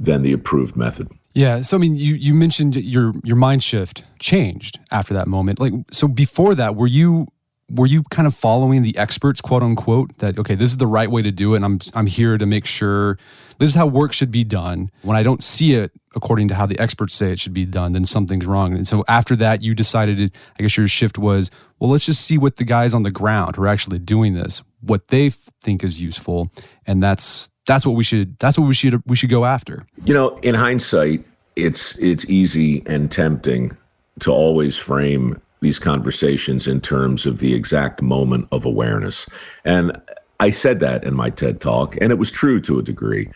than 0.00 0.22
the 0.22 0.32
approved 0.32 0.74
method. 0.74 1.12
Yeah. 1.34 1.60
So 1.60 1.76
I 1.76 1.80
mean, 1.80 1.94
you 1.94 2.14
you 2.14 2.34
mentioned 2.34 2.74
your 2.74 3.12
your 3.22 3.36
mind 3.36 3.62
shift 3.62 4.02
changed 4.18 4.80
after 4.90 5.14
that 5.14 5.28
moment. 5.28 5.60
Like, 5.60 5.74
so 5.92 6.08
before 6.08 6.56
that, 6.56 6.74
were 6.74 6.88
you 6.88 7.28
were 7.70 7.86
you 7.86 8.02
kind 8.10 8.26
of 8.26 8.34
following 8.34 8.82
the 8.82 8.96
experts, 8.96 9.40
quote 9.40 9.62
unquote, 9.62 10.18
that 10.18 10.38
okay, 10.38 10.56
this 10.56 10.70
is 10.70 10.78
the 10.78 10.88
right 10.88 11.08
way 11.08 11.22
to 11.22 11.30
do 11.30 11.52
it, 11.54 11.56
and 11.56 11.64
I'm 11.64 11.78
I'm 11.94 12.06
here 12.06 12.36
to 12.36 12.46
make 12.46 12.66
sure 12.66 13.16
this 13.58 13.68
is 13.68 13.74
how 13.76 13.86
work 13.86 14.12
should 14.12 14.30
be 14.30 14.42
done. 14.42 14.90
When 15.02 15.16
I 15.16 15.22
don't 15.22 15.42
see 15.42 15.74
it 15.74 15.92
according 16.16 16.48
to 16.48 16.54
how 16.54 16.66
the 16.66 16.78
experts 16.80 17.14
say 17.14 17.30
it 17.30 17.38
should 17.38 17.54
be 17.54 17.66
done, 17.66 17.92
then 17.92 18.04
something's 18.04 18.46
wrong. 18.46 18.74
And 18.74 18.88
so 18.88 19.04
after 19.06 19.36
that, 19.36 19.62
you 19.62 19.74
decided, 19.74 20.36
I 20.58 20.62
guess 20.62 20.76
your 20.76 20.88
shift 20.88 21.18
was, 21.18 21.50
well, 21.78 21.90
let's 21.90 22.06
just 22.06 22.24
see 22.24 22.38
what 22.38 22.56
the 22.56 22.64
guys 22.64 22.94
on 22.94 23.04
the 23.04 23.10
ground 23.10 23.56
who 23.56 23.62
are 23.62 23.68
actually 23.68 23.98
doing 23.98 24.34
this, 24.34 24.62
what 24.80 25.08
they 25.08 25.30
think 25.30 25.84
is 25.84 26.00
useful, 26.00 26.50
and 26.86 27.02
that's 27.02 27.50
that's 27.66 27.86
what 27.86 27.94
we 27.94 28.04
should 28.04 28.38
that's 28.38 28.58
what 28.58 28.66
we 28.66 28.74
should 28.74 29.02
we 29.06 29.16
should 29.16 29.30
go 29.30 29.44
after. 29.44 29.86
You 30.04 30.14
know, 30.14 30.36
in 30.38 30.54
hindsight, 30.54 31.24
it's 31.56 31.94
it's 31.98 32.24
easy 32.26 32.82
and 32.86 33.10
tempting 33.10 33.76
to 34.20 34.30
always 34.30 34.76
frame 34.76 35.40
these 35.60 35.78
conversations 35.78 36.66
in 36.66 36.80
terms 36.80 37.26
of 37.26 37.38
the 37.38 37.54
exact 37.54 38.02
moment 38.02 38.48
of 38.50 38.64
awareness. 38.64 39.26
And 39.64 39.96
I 40.40 40.50
said 40.50 40.80
that 40.80 41.04
in 41.04 41.14
my 41.14 41.30
TED 41.30 41.60
talk, 41.60 41.96
and 42.00 42.10
it 42.10 42.18
was 42.18 42.30
true 42.30 42.60
to 42.62 42.78
a 42.78 42.82
degree. 42.82 43.30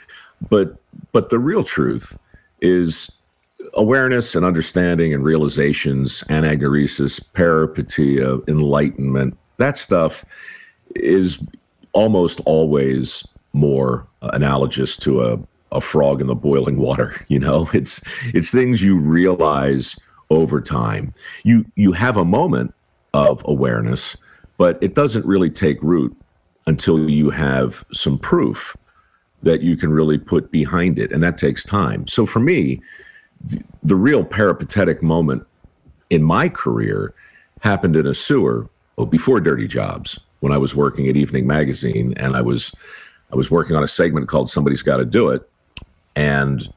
But 0.48 0.76
but 1.12 1.30
the 1.30 1.38
real 1.38 1.64
truth 1.64 2.18
is 2.60 3.10
awareness 3.74 4.34
and 4.34 4.44
understanding 4.44 5.12
and 5.12 5.24
realizations, 5.24 6.22
anagnorisis, 6.28 7.20
peripeteia, 7.34 8.46
enlightenment, 8.48 9.36
that 9.58 9.76
stuff 9.76 10.24
is 10.94 11.38
almost 11.92 12.40
always 12.44 13.26
more 13.52 14.06
analogous 14.22 14.96
to 14.98 15.22
a, 15.22 15.38
a 15.72 15.80
frog 15.80 16.20
in 16.20 16.26
the 16.26 16.34
boiling 16.34 16.78
water. 16.78 17.24
You 17.28 17.38
know, 17.38 17.68
it's 17.72 18.00
it's 18.34 18.50
things 18.50 18.82
you 18.82 18.96
realize 18.96 19.96
over 20.30 20.60
time. 20.60 21.12
You 21.42 21.64
you 21.76 21.92
have 21.92 22.16
a 22.16 22.24
moment 22.24 22.74
of 23.12 23.42
awareness, 23.46 24.16
but 24.58 24.78
it 24.82 24.94
doesn't 24.94 25.24
really 25.24 25.50
take 25.50 25.82
root 25.82 26.14
until 26.66 27.08
you 27.08 27.30
have 27.30 27.84
some 27.92 28.18
proof 28.18 28.76
that 29.42 29.62
you 29.62 29.76
can 29.76 29.92
really 29.92 30.18
put 30.18 30.50
behind 30.50 30.98
it, 30.98 31.12
and 31.12 31.22
that 31.22 31.38
takes 31.38 31.64
time. 31.64 32.06
So 32.08 32.24
for 32.24 32.40
me, 32.40 32.80
the, 33.44 33.62
the 33.82 33.96
real 33.96 34.24
peripatetic 34.24 35.02
moment 35.02 35.46
in 36.10 36.22
my 36.22 36.48
career 36.48 37.14
happened 37.60 37.96
in 37.96 38.06
a 38.06 38.14
sewer 38.14 38.68
before 39.10 39.40
Dirty 39.40 39.66
Jobs 39.66 40.18
when 40.44 40.52
I 40.52 40.58
was 40.58 40.74
working 40.74 41.08
at 41.08 41.16
Evening 41.16 41.46
Magazine, 41.46 42.12
and 42.18 42.36
I 42.36 42.42
was 42.42 42.70
I 43.32 43.34
was 43.34 43.50
working 43.50 43.76
on 43.76 43.82
a 43.82 43.88
segment 43.88 44.28
called 44.28 44.50
Somebody's 44.50 44.82
Got 44.82 44.98
to 44.98 45.06
Do 45.06 45.30
It, 45.30 45.48
and 46.16 46.70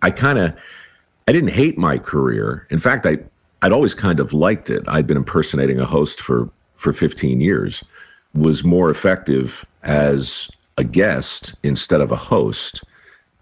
I 0.00 0.12
kind 0.12 0.38
of 0.38 0.54
I 1.26 1.32
didn't 1.32 1.50
hate 1.50 1.76
my 1.76 1.98
career. 1.98 2.68
In 2.70 2.78
fact, 2.78 3.06
I 3.06 3.18
I'd 3.62 3.72
always 3.72 3.94
kind 3.94 4.20
of 4.20 4.32
liked 4.32 4.70
it. 4.70 4.84
I'd 4.86 5.08
been 5.08 5.16
impersonating 5.16 5.80
a 5.80 5.84
host 5.84 6.20
for 6.20 6.48
for 6.76 6.92
15 6.92 7.40
years. 7.40 7.82
Was 8.32 8.62
more 8.62 8.90
effective 8.92 9.66
as 9.82 10.48
a 10.78 10.84
guest 10.84 11.54
instead 11.64 12.00
of 12.00 12.12
a 12.12 12.16
host. 12.16 12.84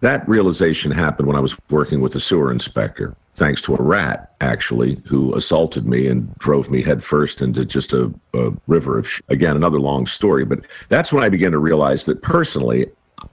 That 0.01 0.27
realization 0.27 0.93
happened 0.93 1.29
when 1.29 1.37
I 1.37 1.41
was 1.41 1.55
working 1.69 2.01
with 2.01 2.15
a 2.15 2.21
sewer 2.21 2.51
inspector, 2.51 3.15
thanks 3.39 3.63
to 3.63 3.75
a 3.75 3.83
rat, 3.83 4.35
actually, 4.41 5.01
who 5.07 5.35
assaulted 5.35 5.87
me 5.87 6.09
and 6.09 6.35
drove 6.39 6.69
me 6.71 6.83
headfirst 6.83 7.41
into 7.41 7.65
just 7.65 7.93
a, 7.93 8.13
a 8.35 8.51
river 8.67 8.99
of, 8.99 9.09
sh- 9.09 9.23
again, 9.29 9.57
another 9.57 9.81
long 9.81 10.07
story. 10.07 10.45
But 10.45 10.61
that's 10.89 11.13
when 11.13 11.25
I 11.25 11.29
began 11.29 11.53
to 11.53 11.59
realize 11.59 12.05
that 12.07 12.21
personally, 12.21 12.87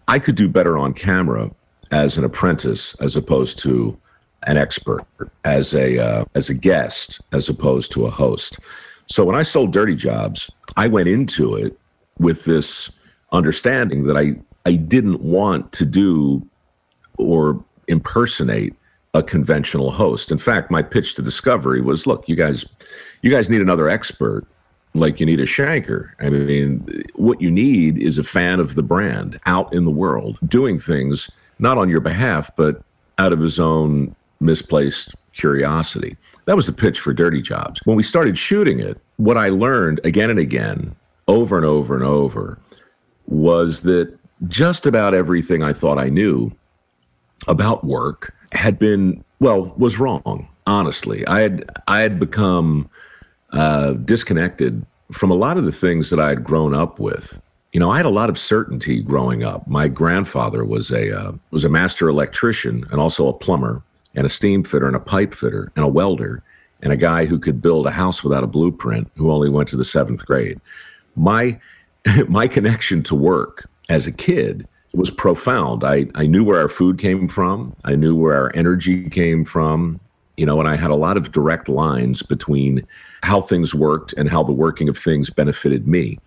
I 0.08 0.20
could 0.20 0.36
do 0.36 0.48
better 0.48 0.78
on 0.78 0.94
camera 0.94 1.52
as 1.92 2.18
an 2.18 2.24
apprentice 2.24 2.96
as 3.02 3.16
opposed 3.16 3.60
to 3.60 3.98
an 4.44 4.58
expert 4.58 5.06
as 5.44 5.74
a 5.74 5.98
uh, 5.98 6.26
as 6.36 6.50
a 6.50 6.54
guest 6.54 7.20
as 7.32 7.50
opposed 7.50 7.92
to 7.94 8.06
a 8.06 8.12
host. 8.12 8.60
So 9.08 9.26
when 9.26 9.36
I 9.36 9.44
sold 9.44 9.74
Dirty 9.74 9.96
Jobs, 9.96 10.52
I 10.78 10.88
went 10.88 11.08
into 11.08 11.56
it 11.56 11.78
with 12.20 12.46
this 12.46 12.92
understanding 13.32 14.06
that 14.06 14.18
I 14.18 14.36
I 14.66 14.76
didn't 14.76 15.22
want 15.22 15.72
to 15.74 15.86
do 15.86 16.48
or 17.18 17.64
impersonate 17.88 18.76
a 19.16 19.24
conventional 19.24 19.92
host. 19.92 20.30
In 20.30 20.38
fact, 20.38 20.70
my 20.70 20.82
pitch 20.82 21.16
to 21.16 21.22
Discovery 21.22 21.82
was, 21.82 22.06
look, 22.06 22.28
you 22.28 22.36
guys 22.36 22.66
you 23.22 23.32
guys 23.32 23.50
need 23.50 23.62
another 23.62 23.90
expert 23.90 24.46
like 24.94 25.20
you 25.20 25.26
need 25.26 25.40
a 25.40 25.46
shanker. 25.46 26.12
I 26.20 26.30
mean, 26.30 27.04
what 27.16 27.42
you 27.42 27.50
need 27.50 27.98
is 27.98 28.18
a 28.18 28.24
fan 28.24 28.60
of 28.60 28.76
the 28.76 28.84
brand 28.84 29.40
out 29.46 29.74
in 29.74 29.86
the 29.86 29.92
world 29.92 30.38
doing 30.48 30.80
things 30.80 31.32
not 31.60 31.78
on 31.78 31.90
your 31.90 32.02
behalf 32.02 32.52
but 32.58 32.84
out 33.18 33.32
of 33.32 33.40
his 33.40 33.58
own 33.60 34.14
misplaced 34.42 35.16
curiosity. 35.34 36.18
That 36.46 36.58
was 36.58 36.66
the 36.66 36.74
pitch 36.74 37.00
for 37.00 37.14
Dirty 37.14 37.42
Jobs. 37.42 37.80
When 37.86 37.96
we 37.96 38.04
started 38.04 38.38
shooting 38.38 38.80
it, 38.80 39.00
what 39.16 39.38
I 39.38 39.50
learned 39.50 40.02
again 40.04 40.30
and 40.30 40.40
again, 40.40 40.96
over 41.28 41.56
and 41.56 41.66
over 41.66 41.96
and 41.96 42.04
over, 42.04 42.60
was 43.28 43.80
that 43.82 44.16
just 44.48 44.86
about 44.86 45.14
everything 45.14 45.64
I 45.64 45.74
thought 45.74 45.98
I 45.98 46.10
knew 46.10 46.52
about 47.48 47.86
work 47.86 48.35
had 48.52 48.80
been, 48.80 49.24
well, 49.40 49.74
was 49.78 50.00
wrong. 50.00 50.48
Honestly, 50.68 51.26
I 51.28 51.42
had 51.42 51.70
I 51.88 52.00
had 52.00 52.20
become 52.20 52.90
uh, 53.52 53.94
disconnected 53.94 54.84
from 55.12 55.30
a 55.30 55.36
lot 55.36 55.58
of 55.58 55.66
the 55.66 55.72
things 55.72 56.10
that 56.10 56.20
I 56.20 56.30
had 56.30 56.44
grown 56.44 56.74
up 56.74 57.00
with. 57.00 57.40
You 57.72 57.80
know, 57.80 57.92
I 57.92 57.98
had 57.98 58.06
a 58.06 58.10
lot 58.10 58.30
of 58.30 58.40
certainty 58.40 59.02
growing 59.02 59.44
up. 59.44 59.68
My 59.68 59.88
grandfather 59.88 60.66
was 60.66 60.92
a 60.92 61.16
uh, 61.16 61.34
was 61.52 61.64
a 61.64 61.70
master 61.70 62.10
electrician 62.10 62.86
and 62.92 63.00
also 63.00 63.28
a 63.28 63.34
plumber 63.34 63.84
and 64.16 64.26
a 64.26 64.30
steam 64.30 64.64
fitter 64.64 64.88
and 64.88 64.96
a 64.96 65.00
pipe 65.00 65.34
fitter 65.34 65.72
and 65.76 65.86
a 65.86 65.90
welder 65.90 66.42
and 66.82 66.92
a 66.92 66.98
guy 66.98 67.26
who 67.26 67.38
could 67.38 67.62
build 67.62 67.86
a 67.86 67.92
house 67.92 68.24
without 68.24 68.44
a 68.44 68.48
blueprint 68.48 69.10
who 69.16 69.32
only 69.32 69.50
went 69.50 69.70
to 69.70 69.78
the 69.78 69.84
seventh 69.84 70.26
grade. 70.26 70.60
My 71.16 71.60
my 72.28 72.48
connection 72.48 73.04
to 73.04 73.16
work 73.16 73.70
as 73.90 74.08
a 74.08 74.12
kid 74.12 74.68
was 74.98 75.10
profound. 75.10 75.84
I, 75.84 76.08
I 76.16 76.26
knew 76.26 76.44
where 76.44 76.60
our 76.60 76.70
food 76.70 76.98
came 76.98 77.28
from. 77.28 77.76
I 77.84 77.96
knew 77.96 78.16
where 78.16 78.36
our 78.36 78.52
energy 78.56 79.10
came 79.10 79.46
from. 79.46 80.00
You 80.38 80.46
know, 80.46 80.60
and 80.60 80.68
I 80.68 80.76
had 80.76 80.92
a 80.92 80.96
lot 80.96 81.16
of 81.16 81.32
direct 81.32 81.70
lines 81.70 82.22
between 82.22 82.86
how 83.24 83.42
things 83.42 83.74
worked 83.74 84.14
and 84.18 84.30
how 84.30 84.44
the 84.44 84.52
working 84.52 84.90
of 84.90 84.98
things 84.98 85.30
benefited 85.30 85.88
me. 85.88 86.20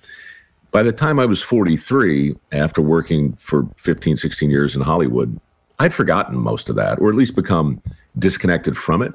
By 0.71 0.83
the 0.83 0.93
time 0.93 1.19
I 1.19 1.27
was 1.27 1.43
43, 1.43 2.35
after 2.53 2.81
working 2.81 3.35
for 3.35 3.69
15, 3.77 4.17
16 4.17 4.51
years 4.51 4.75
in 4.75 4.81
Hollywood, 4.81 5.39
I'd 5.79 5.95
forgotten 5.95 6.39
most 6.39 6.69
of 6.69 6.77
that, 6.77 6.99
or 6.99 7.09
at 7.09 7.15
least 7.15 7.35
become 7.35 7.83
disconnected 8.19 8.77
from 8.77 9.03
it. 9.03 9.13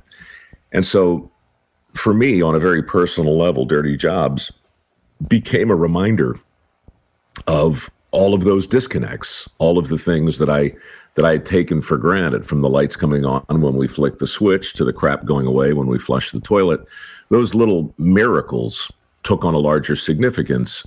And 0.72 0.86
so, 0.86 1.30
for 1.94 2.14
me, 2.14 2.42
on 2.42 2.56
a 2.56 2.60
very 2.60 2.82
personal 2.82 3.38
level, 3.38 3.66
Dirty 3.66 3.98
Jobs 3.98 4.52
became 5.28 5.70
a 5.70 5.76
reminder 5.76 6.40
of 7.48 7.90
all 8.14 8.36
of 8.36 8.44
those 8.44 8.68
disconnects, 8.68 9.50
all 9.58 9.78
of 9.78 9.90
the 9.90 9.98
things 9.98 10.38
that 10.38 10.50
I 10.50 10.72
that 11.16 11.26
I 11.26 11.32
had 11.32 11.46
taken 11.46 11.82
for 11.82 11.98
granted, 11.98 12.46
from 12.46 12.62
the 12.62 12.70
lights 12.70 12.96
coming 12.96 13.24
on 13.26 13.44
when 13.48 13.76
we 13.76 13.88
flick 13.88 14.18
the 14.18 14.28
switch 14.28 14.74
to 14.74 14.86
the 14.86 14.94
crap 14.94 15.26
going 15.26 15.46
away 15.46 15.74
when 15.74 15.88
we 15.88 16.00
flush 16.00 16.32
the 16.32 16.40
toilet. 16.40 16.86
Those 17.30 17.54
little 17.54 17.94
miracles 17.98 18.92
took 19.22 19.44
on 19.44 19.54
a 19.54 19.60
larger 19.60 19.96
significance 19.96 20.84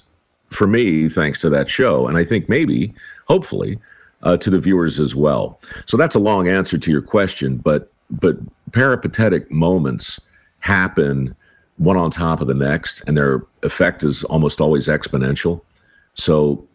for 0.50 0.66
me, 0.66 1.08
thanks 1.08 1.40
to 1.42 1.50
that 1.50 1.68
show. 1.68 2.08
And 2.08 2.18
I 2.18 2.24
think 2.24 2.48
maybe, 2.48 2.92
hopefully, 3.28 3.78
uh, 4.22 4.36
to 4.38 4.50
the 4.50 4.58
viewers 4.58 4.98
as 4.98 5.14
well. 5.14 5.60
So 5.84 5.96
that's 5.96 6.16
a 6.16 6.20
long 6.20 6.48
answer 6.48 6.78
to 6.78 6.90
your 6.90 7.02
question, 7.02 7.58
but 7.58 7.92
but 8.10 8.36
peripatetic 8.72 9.50
moments 9.50 10.20
happen 10.60 11.34
one 11.78 11.96
on 11.96 12.10
top 12.10 12.40
of 12.40 12.46
the 12.46 12.54
next, 12.54 13.02
and 13.06 13.16
their 13.16 13.42
effect 13.62 14.02
is 14.04 14.22
almost 14.24 14.60
always 14.60 14.86
exponential. 14.86 15.60
So 16.14 16.66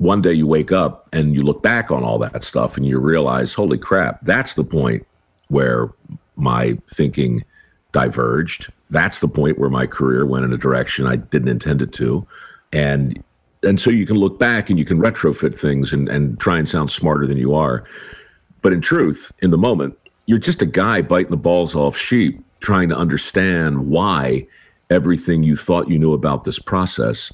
one 0.00 0.22
day 0.22 0.32
you 0.32 0.46
wake 0.46 0.72
up 0.72 1.06
and 1.12 1.34
you 1.34 1.42
look 1.42 1.62
back 1.62 1.90
on 1.90 2.02
all 2.02 2.18
that 2.18 2.42
stuff 2.42 2.78
and 2.78 2.86
you 2.86 2.98
realize, 2.98 3.52
holy 3.52 3.76
crap, 3.76 4.18
that's 4.22 4.54
the 4.54 4.64
point 4.64 5.06
where 5.48 5.90
my 6.36 6.78
thinking 6.90 7.44
diverged. 7.92 8.72
That's 8.88 9.20
the 9.20 9.28
point 9.28 9.58
where 9.58 9.68
my 9.68 9.86
career 9.86 10.24
went 10.24 10.46
in 10.46 10.54
a 10.54 10.56
direction 10.56 11.06
I 11.06 11.16
didn't 11.16 11.48
intend 11.48 11.82
it 11.82 11.92
to. 11.94 12.26
And 12.72 13.22
and 13.62 13.78
so 13.78 13.90
you 13.90 14.06
can 14.06 14.16
look 14.16 14.38
back 14.38 14.70
and 14.70 14.78
you 14.78 14.86
can 14.86 14.98
retrofit 14.98 15.58
things 15.58 15.92
and, 15.92 16.08
and 16.08 16.40
try 16.40 16.58
and 16.58 16.66
sound 16.66 16.90
smarter 16.90 17.26
than 17.26 17.36
you 17.36 17.54
are. 17.54 17.84
But 18.62 18.72
in 18.72 18.80
truth, 18.80 19.30
in 19.40 19.50
the 19.50 19.58
moment, 19.58 19.98
you're 20.24 20.38
just 20.38 20.62
a 20.62 20.66
guy 20.66 21.02
biting 21.02 21.30
the 21.30 21.36
balls 21.36 21.74
off 21.74 21.94
sheep, 21.94 22.42
trying 22.60 22.88
to 22.88 22.96
understand 22.96 23.88
why 23.88 24.46
everything 24.88 25.42
you 25.42 25.56
thought 25.56 25.90
you 25.90 25.98
knew 25.98 26.14
about 26.14 26.44
this 26.44 26.58
process 26.58 27.30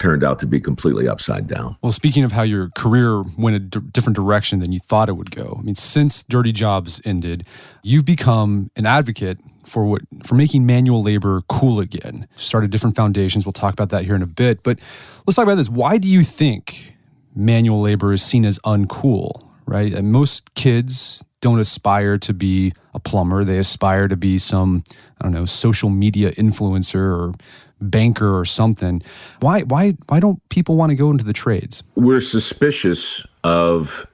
turned 0.00 0.24
out 0.24 0.38
to 0.40 0.46
be 0.46 0.58
completely 0.58 1.06
upside 1.06 1.46
down. 1.46 1.76
Well, 1.82 1.92
speaking 1.92 2.24
of 2.24 2.32
how 2.32 2.42
your 2.42 2.70
career 2.76 3.22
went 3.38 3.56
a 3.56 3.58
d- 3.60 3.80
different 3.92 4.16
direction 4.16 4.58
than 4.58 4.72
you 4.72 4.80
thought 4.80 5.08
it 5.08 5.12
would 5.12 5.30
go, 5.30 5.56
I 5.58 5.62
mean, 5.62 5.74
since 5.76 6.22
Dirty 6.24 6.52
Jobs 6.52 7.00
ended, 7.04 7.46
you've 7.82 8.06
become 8.06 8.70
an 8.76 8.86
advocate 8.86 9.38
for 9.64 9.84
what 9.84 10.02
for 10.24 10.34
making 10.34 10.66
manual 10.66 11.02
labor 11.02 11.42
cool 11.48 11.78
again. 11.78 12.26
Started 12.34 12.70
different 12.70 12.96
foundations. 12.96 13.46
We'll 13.46 13.52
talk 13.52 13.72
about 13.72 13.90
that 13.90 14.04
here 14.04 14.16
in 14.16 14.22
a 14.22 14.26
bit. 14.26 14.62
But 14.62 14.80
let's 15.26 15.36
talk 15.36 15.44
about 15.44 15.56
this. 15.56 15.68
Why 15.68 15.98
do 15.98 16.08
you 16.08 16.22
think 16.22 16.94
manual 17.34 17.80
labor 17.80 18.12
is 18.12 18.22
seen 18.22 18.44
as 18.44 18.58
uncool? 18.60 19.46
Right? 19.66 19.94
And 19.94 20.10
most 20.10 20.54
kids 20.54 21.22
don't 21.40 21.60
aspire 21.60 22.18
to 22.18 22.34
be 22.34 22.72
a 22.92 22.98
plumber. 22.98 23.44
They 23.44 23.58
aspire 23.58 24.08
to 24.08 24.16
be 24.16 24.38
some, 24.38 24.82
I 25.20 25.24
don't 25.24 25.32
know, 25.32 25.46
social 25.46 25.88
media 25.88 26.32
influencer 26.32 26.96
or 26.96 27.34
banker 27.80 28.38
or 28.38 28.44
something. 28.44 29.02
Why 29.40 29.62
why 29.62 29.96
why 30.08 30.20
don't 30.20 30.46
people 30.48 30.76
want 30.76 30.90
to 30.90 30.96
go 30.96 31.10
into 31.10 31.24
the 31.24 31.32
trades? 31.32 31.82
We're 31.94 32.20
suspicious 32.20 33.24
of 33.44 34.06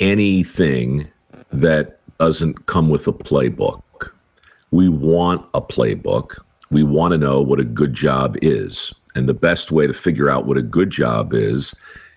anything 0.00 1.08
that 1.52 1.98
doesn't 2.18 2.66
come 2.66 2.88
with 2.88 3.06
a 3.06 3.12
playbook. 3.12 3.82
We 4.70 4.88
want 4.88 5.46
a 5.54 5.60
playbook. 5.60 6.36
We 6.70 6.82
want 6.82 7.12
to 7.12 7.18
know 7.18 7.40
what 7.40 7.60
a 7.60 7.64
good 7.64 7.94
job 7.94 8.36
is. 8.42 8.92
And 9.14 9.28
the 9.28 9.34
best 9.34 9.70
way 9.70 9.86
to 9.86 9.94
figure 9.94 10.28
out 10.28 10.46
what 10.46 10.58
a 10.58 10.62
good 10.62 10.90
job 10.90 11.32
is, 11.32 11.74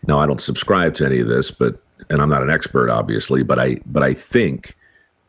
now 0.07 0.19
I 0.19 0.25
don't 0.25 0.41
subscribe 0.41 0.95
to 0.95 1.05
any 1.05 1.19
of 1.19 1.27
this, 1.27 1.51
but 1.51 1.81
and 2.09 2.21
I'm 2.21 2.29
not 2.29 2.41
an 2.41 2.49
expert 2.49 2.89
obviously, 2.89 3.43
but 3.43 3.59
I 3.59 3.77
but 3.85 4.03
I 4.03 4.13
think 4.13 4.75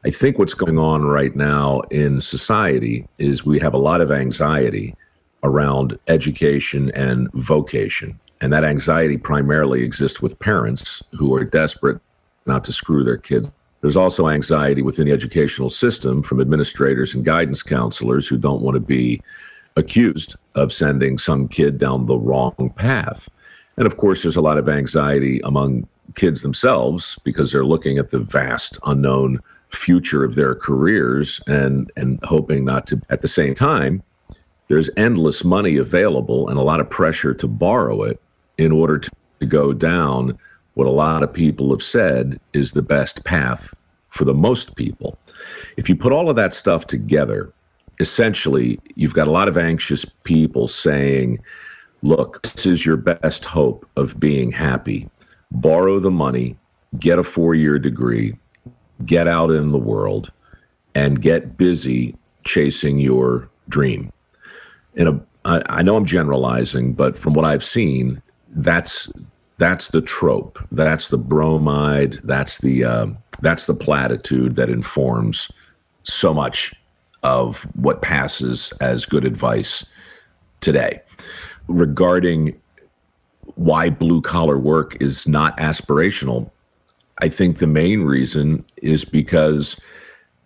I 0.04 0.10
think 0.10 0.38
what's 0.38 0.54
going 0.54 0.78
on 0.78 1.02
right 1.02 1.34
now 1.36 1.80
in 1.90 2.20
society 2.20 3.06
is 3.18 3.44
we 3.44 3.58
have 3.60 3.74
a 3.74 3.78
lot 3.78 4.00
of 4.00 4.10
anxiety 4.10 4.94
around 5.42 5.98
education 6.08 6.90
and 6.92 7.30
vocation. 7.32 8.18
And 8.40 8.52
that 8.52 8.64
anxiety 8.64 9.16
primarily 9.16 9.82
exists 9.82 10.22
with 10.22 10.38
parents 10.38 11.02
who 11.12 11.34
are 11.34 11.44
desperate 11.44 12.00
not 12.46 12.64
to 12.64 12.72
screw 12.72 13.04
their 13.04 13.18
kids. 13.18 13.48
There's 13.80 13.96
also 13.96 14.28
anxiety 14.28 14.82
within 14.82 15.06
the 15.06 15.12
educational 15.12 15.70
system 15.70 16.22
from 16.22 16.40
administrators 16.40 17.14
and 17.14 17.24
guidance 17.24 17.62
counselors 17.62 18.26
who 18.26 18.36
don't 18.36 18.62
want 18.62 18.74
to 18.74 18.80
be 18.80 19.22
accused 19.76 20.36
of 20.54 20.72
sending 20.72 21.16
some 21.16 21.48
kid 21.48 21.78
down 21.78 22.06
the 22.06 22.18
wrong 22.18 22.72
path. 22.76 23.28
And 23.76 23.86
of 23.86 23.96
course, 23.96 24.22
there's 24.22 24.36
a 24.36 24.42
lot 24.42 24.58
of 24.58 24.68
anxiety 24.68 25.40
among 25.44 25.86
kids 26.16 26.42
themselves 26.42 27.16
because 27.24 27.52
they're 27.52 27.64
looking 27.64 27.98
at 27.98 28.10
the 28.10 28.18
vast 28.18 28.78
unknown 28.84 29.40
future 29.70 30.24
of 30.24 30.34
their 30.34 30.54
careers 30.54 31.40
and 31.46 31.92
and 31.96 32.18
hoping 32.24 32.64
not 32.64 32.86
to 32.88 33.00
at 33.10 33.22
the 33.22 33.28
same 33.28 33.54
time 33.54 34.02
there's 34.70 34.88
endless 34.96 35.42
money 35.42 35.76
available 35.76 36.48
and 36.48 36.56
a 36.56 36.62
lot 36.62 36.78
of 36.78 36.88
pressure 36.88 37.34
to 37.34 37.48
borrow 37.48 38.04
it 38.04 38.20
in 38.56 38.70
order 38.72 38.98
to, 38.98 39.10
go 39.48 39.72
down 39.72 40.38
what 40.74 40.86
a 40.86 40.90
lot 40.90 41.22
of 41.22 41.32
people 41.32 41.70
have 41.70 41.82
said 41.82 42.38
is 42.52 42.72
the 42.72 42.82
best 42.82 43.24
path 43.24 43.72
for 44.10 44.26
the 44.26 44.34
most 44.34 44.76
people. 44.76 45.18
If 45.78 45.88
you 45.88 45.96
put 45.96 46.12
all 46.12 46.28
of 46.28 46.36
that 46.36 46.52
stuff 46.52 46.86
together, 46.86 47.50
essentially, 48.00 48.78
you've 48.96 49.14
got 49.14 49.28
a 49.28 49.30
lot 49.30 49.48
of 49.48 49.56
anxious 49.56 50.04
people 50.24 50.68
saying, 50.68 51.38
look, 52.02 52.42
this 52.42 52.66
is 52.66 52.84
your 52.84 52.98
best 52.98 53.46
hope 53.46 53.88
of 53.96 54.20
being 54.20 54.52
happy. 54.52 55.08
Borrow 55.50 55.98
the 56.00 56.10
money, 56.10 56.58
get 56.98 57.18
a 57.18 57.24
four 57.24 57.54
year 57.54 57.78
degree, 57.78 58.36
get 59.06 59.26
out 59.26 59.50
in 59.50 59.72
the 59.72 59.78
world, 59.78 60.30
and 60.94 61.22
get 61.22 61.56
busy 61.56 62.14
chasing 62.44 62.98
your 62.98 63.48
dream. 63.70 64.12
In 64.94 65.08
a, 65.08 65.20
I, 65.44 65.62
I 65.66 65.82
know 65.82 65.96
I'm 65.96 66.06
generalizing, 66.06 66.92
but 66.92 67.16
from 67.16 67.34
what 67.34 67.44
I've 67.44 67.64
seen, 67.64 68.22
that's 68.48 69.10
that's 69.58 69.88
the 69.88 70.00
trope. 70.00 70.58
That's 70.72 71.08
the 71.08 71.18
bromide. 71.18 72.18
That's 72.24 72.58
the 72.58 72.84
uh, 72.84 73.06
that's 73.40 73.66
the 73.66 73.74
platitude 73.74 74.56
that 74.56 74.70
informs 74.70 75.50
so 76.04 76.32
much 76.32 76.74
of 77.22 77.60
what 77.74 78.02
passes 78.02 78.72
as 78.80 79.04
good 79.04 79.24
advice 79.24 79.84
today 80.60 81.00
regarding 81.68 82.58
why 83.56 83.90
blue 83.90 84.22
collar 84.22 84.58
work 84.58 84.96
is 85.00 85.28
not 85.28 85.56
aspirational. 85.58 86.50
I 87.18 87.28
think 87.28 87.58
the 87.58 87.66
main 87.66 88.02
reason 88.02 88.64
is 88.78 89.04
because 89.04 89.78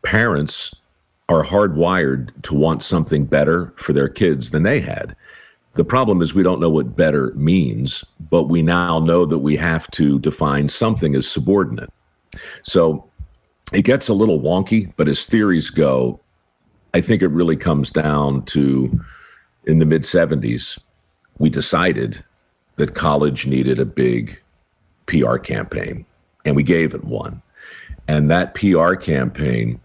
parents 0.02 0.74
are 1.28 1.44
hardwired 1.44 2.30
to 2.42 2.54
want 2.54 2.82
something 2.82 3.24
better 3.24 3.72
for 3.76 3.92
their 3.92 4.08
kids 4.08 4.50
than 4.50 4.62
they 4.62 4.80
had. 4.80 5.16
The 5.74 5.84
problem 5.84 6.22
is 6.22 6.34
we 6.34 6.42
don't 6.42 6.60
know 6.60 6.70
what 6.70 6.96
better 6.96 7.32
means, 7.34 8.04
but 8.30 8.44
we 8.44 8.62
now 8.62 9.00
know 9.00 9.26
that 9.26 9.38
we 9.38 9.56
have 9.56 9.90
to 9.92 10.18
define 10.20 10.68
something 10.68 11.14
as 11.14 11.26
subordinate. 11.26 11.90
So 12.62 13.08
it 13.72 13.82
gets 13.82 14.08
a 14.08 14.14
little 14.14 14.40
wonky, 14.40 14.92
but 14.96 15.08
as 15.08 15.24
theories 15.24 15.70
go, 15.70 16.20
I 16.92 17.00
think 17.00 17.22
it 17.22 17.28
really 17.28 17.56
comes 17.56 17.90
down 17.90 18.44
to 18.46 19.00
in 19.66 19.78
the 19.78 19.86
mid 19.86 20.02
70s, 20.02 20.78
we 21.38 21.50
decided 21.50 22.22
that 22.76 22.94
college 22.94 23.46
needed 23.46 23.78
a 23.78 23.84
big 23.84 24.40
PR 25.06 25.38
campaign, 25.38 26.04
and 26.44 26.54
we 26.54 26.62
gave 26.62 26.94
it 26.94 27.04
one. 27.04 27.42
And 28.06 28.30
that 28.30 28.54
PR 28.54 28.94
campaign 28.94 29.80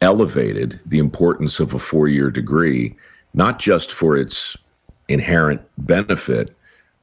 elevated 0.00 0.80
the 0.86 0.98
importance 0.98 1.60
of 1.60 1.74
a 1.74 1.78
four 1.78 2.08
year 2.08 2.30
degree, 2.30 2.94
not 3.34 3.58
just 3.58 3.92
for 3.92 4.16
its 4.16 4.56
inherent 5.08 5.60
benefit, 5.78 6.56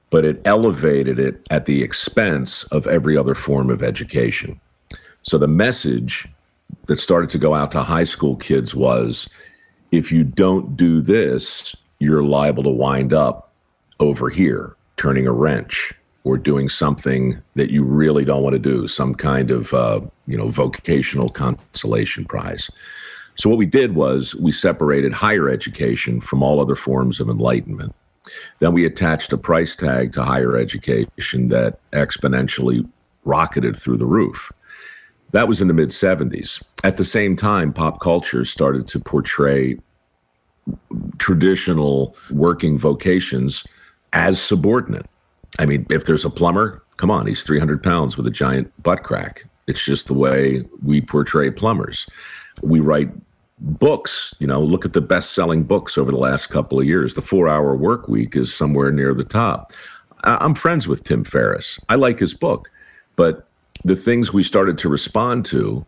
but 0.10 0.25
it 0.25 0.41
elevated 0.45 1.19
it 1.19 1.45
at 1.49 1.65
the 1.65 1.83
expense 1.83 2.63
of 2.65 2.88
every 2.88 3.17
other 3.17 3.36
form 3.36 3.69
of 3.69 3.83
education. 3.83 4.60
So 5.21 5.38
the 5.38 5.47
message 5.47 6.27
that 6.88 6.99
started 6.99 7.29
to 7.31 7.38
go 7.38 7.53
out 7.53 7.71
to 7.71 7.83
high 7.83 8.05
school 8.05 8.38
kids 8.38 8.73
was 8.73 9.29
if 9.91 10.12
you 10.12 10.23
don't 10.23 10.75
do 10.77 11.01
this, 11.01 11.75
you're 11.99 12.23
liable 12.23 12.63
to 12.63 12.69
wind 12.69 13.13
up 13.13 13.51
over 13.99 14.29
here 14.29 14.75
turning 14.95 15.27
a 15.27 15.31
wrench 15.31 15.93
or 16.27 16.37
doing 16.37 16.67
something 16.67 17.41
that 17.55 17.71
you 17.71 17.83
really 17.83 18.25
don't 18.25 18.43
want 18.43 18.53
to 18.53 18.59
do, 18.59 18.85
some 18.85 19.15
kind 19.15 19.49
of 19.49 19.73
uh, 19.73 20.01
you 20.27 20.37
know 20.37 20.49
vocational 20.49 21.29
consolation 21.29 22.25
prize. 22.25 22.69
So 23.35 23.49
what 23.49 23.57
we 23.57 23.65
did 23.65 23.95
was 23.95 24.35
we 24.35 24.51
separated 24.51 25.13
higher 25.13 25.49
education 25.49 26.19
from 26.19 26.43
all 26.43 26.59
other 26.59 26.75
forms 26.75 27.19
of 27.21 27.29
enlightenment. 27.29 27.95
Then 28.59 28.73
we 28.73 28.85
attached 28.85 29.31
a 29.31 29.37
price 29.37 29.75
tag 29.75 30.11
to 30.13 30.23
higher 30.23 30.57
education 30.57 31.47
that 31.47 31.79
exponentially 31.91 32.85
rocketed 33.23 33.77
through 33.77 33.97
the 33.97 34.05
roof. 34.05 34.51
That 35.31 35.47
was 35.47 35.61
in 35.61 35.69
the 35.69 35.73
mid 35.73 35.89
70s. 35.89 36.61
At 36.83 36.97
the 36.97 37.05
same 37.05 37.37
time, 37.37 37.71
pop 37.71 38.01
culture 38.01 38.43
started 38.43 38.85
to 38.89 38.99
portray 38.99 39.77
traditional 41.19 42.17
working 42.31 42.77
vocations 42.77 43.63
as 44.11 44.41
subordinate. 44.41 45.05
I 45.60 45.65
mean, 45.65 45.86
if 45.89 46.05
there's 46.05 46.25
a 46.25 46.29
plumber, 46.29 46.83
come 46.97 47.12
on, 47.12 47.25
he's 47.25 47.43
300 47.43 47.81
pounds 47.81 48.17
with 48.17 48.27
a 48.27 48.31
giant 48.31 48.71
butt 48.83 49.03
crack. 49.03 49.45
It's 49.67 49.83
just 49.83 50.07
the 50.07 50.13
way 50.13 50.63
we 50.83 51.01
portray 51.01 51.51
plumbers. 51.51 52.07
We 52.62 52.79
write 52.79 53.10
books 53.60 54.36
you 54.39 54.45
know 54.45 54.62
look 54.62 54.86
at 54.86 54.93
the 54.93 55.01
best 55.01 55.33
selling 55.33 55.63
books 55.63 55.97
over 55.97 56.12
the 56.12 56.17
last 56.17 56.47
couple 56.47 56.79
of 56.79 56.86
years. 56.86 57.13
The 57.13 57.21
four 57.21 57.47
hour 57.47 57.75
work 57.75 58.07
week 58.07 58.36
is 58.36 58.53
somewhere 58.53 58.91
near 58.91 59.13
the 59.13 59.23
top. 59.23 59.73
I'm 60.23 60.55
friends 60.55 60.88
with 60.88 61.03
tim 61.03 61.23
ferriss. 61.23 61.79
I 61.89 61.95
like 61.95 62.19
his 62.19 62.33
book 62.33 62.69
but 63.15 63.47
the 63.83 63.95
things 63.95 64.33
we 64.33 64.43
started 64.43 64.77
to 64.79 64.89
respond 64.89 65.45
to 65.45 65.86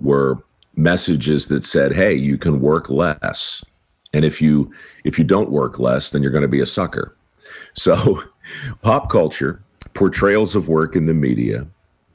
were 0.00 0.38
messages 0.76 1.48
that 1.48 1.64
said 1.64 1.92
hey 1.92 2.14
you 2.14 2.38
can 2.38 2.60
work 2.60 2.88
less. 2.88 3.64
And 4.12 4.24
if 4.24 4.40
you 4.40 4.72
if 5.04 5.18
you 5.18 5.24
don't 5.24 5.50
work 5.50 5.78
less 5.78 6.10
then 6.10 6.22
you're 6.22 6.32
going 6.32 6.42
to 6.42 6.48
be 6.48 6.60
a 6.60 6.66
sucker. 6.66 7.16
So 7.74 8.22
pop 8.82 9.10
culture 9.10 9.62
portrayals 9.94 10.54
of 10.54 10.68
work 10.68 10.96
in 10.96 11.06
the 11.06 11.14
media 11.14 11.66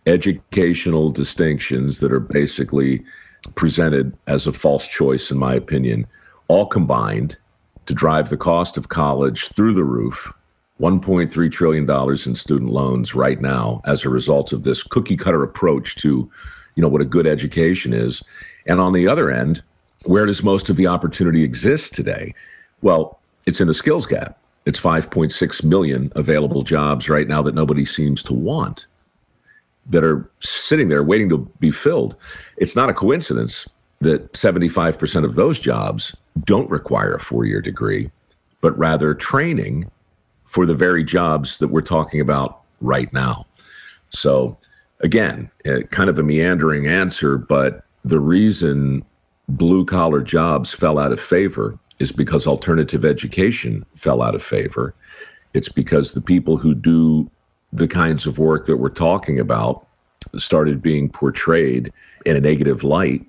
educational 0.06 1.12
distinctions 1.12 2.00
that 2.00 2.12
are 2.12 2.19
basically 2.19 3.04
presented 3.56 4.15
as 4.28 4.48
a 4.48 4.54
false 4.54 4.88
choice, 4.88 5.32
in 5.32 5.38
my 5.38 5.54
opinion, 5.54 6.06
all 6.48 6.65
combined 6.65 7.38
to 7.86 7.93
drive 7.93 8.30
the 8.30 8.38
cost 8.38 8.78
of 8.78 8.89
college 8.89 9.50
through 9.56 9.74
the 9.74 9.84
roof. 9.84 10.32
$1.3 10.82 11.52
trillion 11.52 11.89
in 12.26 12.36
student 12.36 12.72
loans 12.72 13.13
right 13.13 13.39
now 13.39 13.82
as 13.86 14.04
a 14.04 14.10
result 14.10 14.52
of 14.52 14.63
this 14.63 14.82
cookie 14.82 15.15
cutter 15.15 15.43
approach 15.43 15.96
to 15.98 16.30
you 16.76 16.82
know 16.82 16.89
what 16.89 17.00
a 17.00 17.06
good 17.06 17.28
education 17.28 17.93
is 17.93 18.24
and 18.65 18.82
on 18.82 18.91
the 18.91 19.08
other 19.08 19.30
end 19.30 19.62
where 20.06 20.26
does 20.26 20.41
most 20.41 20.69
of 20.69 20.76
the 20.76 20.88
opportunity 20.88 21.43
exist 21.43 21.93
today 21.93 22.34
well 22.82 23.19
it's 23.46 23.62
in 23.62 23.67
the 23.67 23.74
skills 23.74 24.08
gap 24.08 24.39
it's 24.65 24.80
5.6 24.80 25.63
million 25.63 26.12
available 26.15 26.63
jobs 26.63 27.10
right 27.10 27.28
now 27.28 27.41
that 27.41 27.56
nobody 27.56 27.86
seems 27.86 28.23
to 28.23 28.34
want 28.34 28.86
that 29.89 30.04
are 30.04 30.30
sitting 30.39 30.88
there 30.88 31.04
waiting 31.04 31.30
to 31.30 31.39
be 31.60 31.71
filled. 31.71 32.15
It's 32.58 32.76
not 32.76 32.89
a 32.89 32.93
coincidence 32.93 33.67
that 33.99 34.32
75% 34.34 35.26
of 35.26 35.36
those 35.36 35.60
jobs 35.60 36.15
don't 36.45 36.69
require 36.69 37.15
a 37.15 37.19
four 37.19 37.45
year 37.45 37.62
degree, 37.62 38.10
but 38.62 38.78
rather 38.78 39.13
training 39.13 39.89
for 40.45 40.65
the 40.65 40.76
very 40.76 41.04
jobs 41.04 41.58
that 41.58 41.67
we're 41.67 41.82
talking 41.82 42.21
about 42.21 42.62
right 42.80 43.12
now. 43.12 43.45
So, 44.10 44.58
again, 45.02 45.49
uh, 45.65 45.82
kind 45.91 46.10
of 46.10 46.19
a 46.19 46.23
meandering 46.23 46.88
answer, 46.88 47.38
but 47.38 47.84
the 48.06 48.19
reason 48.19 49.04
blue 49.49 49.86
collar 49.86 50.21
jobs 50.21 50.71
fell 50.71 50.99
out 50.99 51.12
of 51.12 51.19
favor 51.19 51.78
is 52.04 52.12
because 52.12 52.46
alternative 52.46 53.06
education 53.06 53.86
fell 53.96 54.22
out 54.22 54.36
of 54.36 54.44
favor. 54.44 54.94
It's 55.54 55.70
because 55.70 56.12
the 56.12 56.22
people 56.22 56.58
who 56.58 56.76
do 56.76 57.32
the 57.72 57.88
kinds 57.88 58.28
of 58.28 58.38
work 58.38 58.68
that 58.68 58.78
we're 58.78 58.89
talking 58.89 59.39
about 59.39 59.88
started 60.38 60.82
being 60.82 61.10
portrayed 61.10 61.92
in 62.26 62.36
a 62.36 62.42
negative 62.42 62.84
light. 62.84 63.26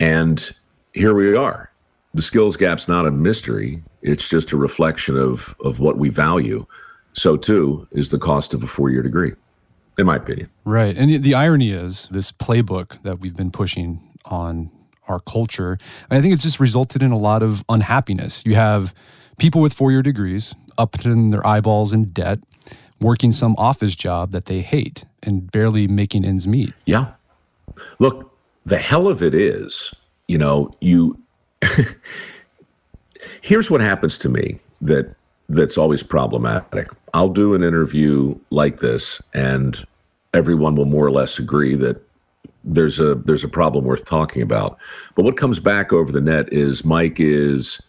And 0.00 0.52
here 0.94 1.14
we 1.14 1.36
are. 1.36 1.70
The 2.14 2.22
skills 2.22 2.56
gap's 2.56 2.88
not 2.88 3.06
a 3.06 3.10
mystery. 3.10 3.82
It's 4.00 4.26
just 4.26 4.52
a 4.52 4.56
reflection 4.56 5.18
of, 5.18 5.54
of 5.62 5.78
what 5.78 5.98
we 5.98 6.08
value. 6.08 6.66
So, 7.12 7.36
too, 7.36 7.86
is 7.90 8.08
the 8.08 8.18
cost 8.18 8.54
of 8.54 8.62
a 8.62 8.66
four 8.66 8.90
year 8.90 9.02
degree, 9.02 9.32
in 9.98 10.06
my 10.06 10.16
opinion. 10.16 10.48
Right. 10.64 10.96
And 10.96 11.10
the, 11.10 11.18
the 11.18 11.34
irony 11.34 11.70
is 11.70 12.08
this 12.10 12.32
playbook 12.32 13.02
that 13.02 13.20
we've 13.20 13.36
been 13.36 13.50
pushing 13.50 14.00
on 14.24 14.70
our 15.08 15.20
culture, 15.20 15.78
I 16.10 16.20
think 16.20 16.34
it's 16.34 16.42
just 16.42 16.60
resulted 16.60 17.02
in 17.02 17.10
a 17.10 17.18
lot 17.18 17.42
of 17.42 17.64
unhappiness. 17.68 18.42
You 18.44 18.54
have 18.54 18.94
People 19.38 19.60
with 19.60 19.72
four 19.72 19.92
year 19.92 20.02
degrees, 20.02 20.54
up 20.76 21.04
in 21.04 21.30
their 21.30 21.46
eyeballs 21.46 21.92
in 21.92 22.06
debt, 22.06 22.40
working 23.00 23.30
some 23.30 23.54
office 23.56 23.94
job 23.94 24.32
that 24.32 24.46
they 24.46 24.60
hate 24.60 25.04
and 25.22 25.50
barely 25.50 25.86
making 25.86 26.24
ends 26.24 26.46
meet. 26.46 26.74
Yeah. 26.86 27.12
Look, 28.00 28.36
the 28.66 28.78
hell 28.78 29.06
of 29.06 29.22
it 29.22 29.34
is, 29.34 29.94
you 30.26 30.38
know, 30.38 30.74
you. 30.80 31.16
here's 33.40 33.70
what 33.70 33.80
happens 33.80 34.18
to 34.18 34.28
me 34.28 34.58
that 34.80 35.14
that's 35.48 35.78
always 35.78 36.02
problematic. 36.02 36.88
I'll 37.14 37.28
do 37.28 37.54
an 37.54 37.62
interview 37.62 38.36
like 38.50 38.80
this, 38.80 39.22
and 39.34 39.86
everyone 40.34 40.74
will 40.74 40.84
more 40.84 41.06
or 41.06 41.12
less 41.12 41.38
agree 41.38 41.76
that 41.76 42.02
there's 42.68 43.00
a 43.00 43.14
there's 43.14 43.44
a 43.44 43.48
problem 43.48 43.84
worth 43.84 44.04
talking 44.04 44.42
about. 44.42 44.78
But 45.14 45.24
what 45.24 45.36
comes 45.36 45.58
back 45.58 45.92
over 45.92 46.12
the 46.12 46.20
net 46.20 46.52
is 46.52 46.84
Mike 46.84 47.18
is 47.18 47.80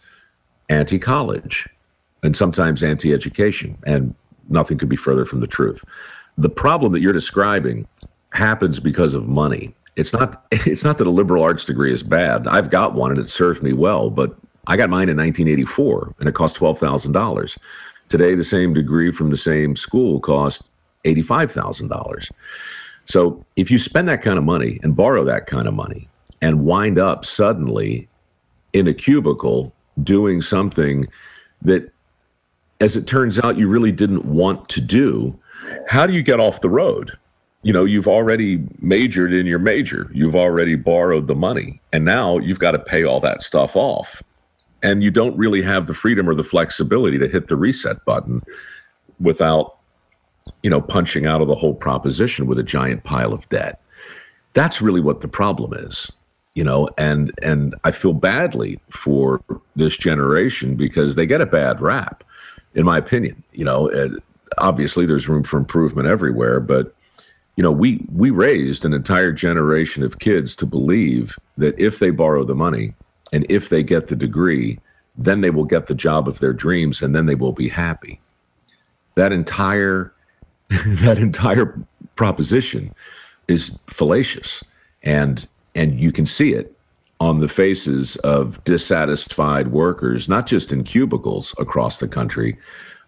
anti-college 0.68 1.68
and 2.22 2.36
sometimes 2.36 2.82
anti-education, 2.82 3.76
and 3.86 4.14
nothing 4.48 4.78
could 4.78 4.88
be 4.88 4.96
further 4.96 5.24
from 5.24 5.40
the 5.40 5.46
truth. 5.46 5.84
The 6.38 6.48
problem 6.48 6.92
that 6.92 7.00
you're 7.00 7.12
describing 7.12 7.86
happens 8.32 8.80
because 8.80 9.14
of 9.14 9.26
money. 9.26 9.74
It's 9.96 10.12
not 10.12 10.44
it's 10.50 10.84
not 10.84 10.98
that 10.98 11.06
a 11.06 11.10
liberal 11.10 11.42
arts 11.42 11.64
degree 11.64 11.92
is 11.92 12.02
bad. 12.02 12.48
I've 12.48 12.70
got 12.70 12.94
one 12.94 13.10
and 13.10 13.20
it 13.20 13.30
served 13.30 13.62
me 13.62 13.72
well, 13.72 14.10
but 14.10 14.36
I 14.66 14.76
got 14.76 14.90
mine 14.90 15.08
in 15.08 15.16
1984 15.16 16.14
and 16.20 16.28
it 16.28 16.34
cost 16.34 16.56
$12,000. 16.56 17.58
Today 18.08 18.34
the 18.34 18.44
same 18.44 18.74
degree 18.74 19.10
from 19.10 19.30
the 19.30 19.36
same 19.36 19.74
school 19.74 20.20
cost 20.20 20.68
$85,000. 21.04 22.30
So 23.04 23.44
if 23.56 23.70
you 23.70 23.78
spend 23.78 24.08
that 24.08 24.22
kind 24.22 24.38
of 24.38 24.44
money 24.44 24.78
and 24.82 24.94
borrow 24.94 25.24
that 25.24 25.46
kind 25.46 25.66
of 25.66 25.74
money 25.74 26.08
and 26.40 26.64
wind 26.64 26.98
up 26.98 27.24
suddenly 27.24 28.08
in 28.72 28.86
a 28.86 28.94
cubicle 28.94 29.74
doing 30.02 30.40
something 30.40 31.08
that, 31.62 31.90
as 32.80 32.96
it 32.96 33.06
turns 33.06 33.38
out, 33.38 33.58
you 33.58 33.68
really 33.68 33.92
didn't 33.92 34.24
want 34.24 34.68
to 34.70 34.80
do, 34.80 35.38
how 35.86 36.06
do 36.06 36.12
you 36.12 36.22
get 36.22 36.40
off 36.40 36.60
the 36.60 36.70
road? 36.70 37.16
You 37.62 37.72
know, 37.72 37.84
you've 37.84 38.08
already 38.08 38.64
majored 38.78 39.34
in 39.34 39.44
your 39.44 39.58
major, 39.58 40.10
you've 40.14 40.36
already 40.36 40.76
borrowed 40.76 41.26
the 41.26 41.34
money, 41.34 41.80
and 41.92 42.04
now 42.04 42.38
you've 42.38 42.58
got 42.58 42.70
to 42.70 42.78
pay 42.78 43.04
all 43.04 43.20
that 43.20 43.42
stuff 43.42 43.76
off. 43.76 44.22
And 44.82 45.02
you 45.02 45.10
don't 45.10 45.36
really 45.36 45.60
have 45.60 45.86
the 45.86 45.92
freedom 45.92 46.26
or 46.26 46.34
the 46.34 46.44
flexibility 46.44 47.18
to 47.18 47.28
hit 47.28 47.48
the 47.48 47.56
reset 47.56 48.02
button 48.06 48.42
without 49.20 49.79
you 50.62 50.70
know, 50.70 50.80
punching 50.80 51.26
out 51.26 51.40
of 51.40 51.48
the 51.48 51.54
whole 51.54 51.74
proposition 51.74 52.46
with 52.46 52.58
a 52.58 52.62
giant 52.62 53.04
pile 53.04 53.32
of 53.32 53.48
debt. 53.48 53.80
That's 54.54 54.82
really 54.82 55.00
what 55.00 55.20
the 55.20 55.28
problem 55.28 55.72
is, 55.74 56.10
you 56.54 56.64
know, 56.64 56.88
and 56.98 57.32
and 57.42 57.74
I 57.84 57.92
feel 57.92 58.12
badly 58.12 58.80
for 58.90 59.40
this 59.76 59.96
generation 59.96 60.74
because 60.76 61.14
they 61.14 61.26
get 61.26 61.40
a 61.40 61.46
bad 61.46 61.80
rap, 61.80 62.24
in 62.74 62.84
my 62.84 62.98
opinion. 62.98 63.42
You 63.52 63.64
know, 63.64 63.86
it, 63.86 64.12
obviously 64.58 65.06
there's 65.06 65.28
room 65.28 65.44
for 65.44 65.58
improvement 65.58 66.08
everywhere, 66.08 66.60
but 66.60 66.94
you 67.56 67.62
know, 67.62 67.70
we 67.70 68.04
we 68.12 68.30
raised 68.30 68.84
an 68.84 68.92
entire 68.92 69.32
generation 69.32 70.02
of 70.02 70.18
kids 70.18 70.56
to 70.56 70.66
believe 70.66 71.38
that 71.58 71.78
if 71.78 71.98
they 71.98 72.10
borrow 72.10 72.44
the 72.44 72.54
money 72.54 72.94
and 73.32 73.46
if 73.48 73.68
they 73.68 73.82
get 73.82 74.08
the 74.08 74.16
degree, 74.16 74.78
then 75.16 75.40
they 75.40 75.50
will 75.50 75.64
get 75.64 75.86
the 75.86 75.94
job 75.94 76.26
of 76.26 76.38
their 76.38 76.52
dreams 76.52 77.02
and 77.02 77.14
then 77.14 77.26
they 77.26 77.34
will 77.34 77.52
be 77.52 77.68
happy. 77.68 78.20
That 79.14 79.32
entire 79.32 80.12
that 80.86 81.18
entire 81.18 81.78
proposition 82.16 82.94
is 83.48 83.72
fallacious. 83.88 84.62
And 85.02 85.46
and 85.74 85.98
you 86.00 86.12
can 86.12 86.26
see 86.26 86.52
it 86.52 86.76
on 87.20 87.40
the 87.40 87.48
faces 87.48 88.16
of 88.16 88.62
dissatisfied 88.64 89.68
workers 89.68 90.28
not 90.28 90.46
just 90.46 90.72
in 90.72 90.82
cubicles 90.84 91.54
across 91.58 91.98
the 91.98 92.08
country 92.08 92.56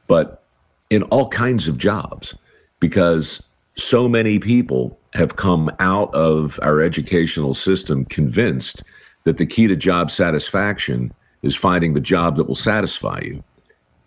but 0.07 0.43
in 0.91 1.03
all 1.05 1.29
kinds 1.29 1.69
of 1.69 1.79
jobs. 1.79 2.35
Because 2.81 3.43
so 3.77 4.09
many 4.09 4.39
people 4.39 4.99
have 5.15 5.37
come 5.37 5.71
out 5.79 6.13
of 6.15 6.59
our 6.63 6.81
educational 6.81 7.55
system 7.55 8.05
convinced 8.07 8.83
that 9.25 9.39
the 9.39 9.47
key 9.47 9.69
to 9.69 9.77
job 9.77 10.11
satisfaction 10.11 11.13
is 11.43 11.55
finding 11.55 11.95
the 11.95 12.01
job 12.01 12.37
that 12.37 12.45
will 12.45 12.57
satisfy 12.57 13.21
you. 13.23 13.43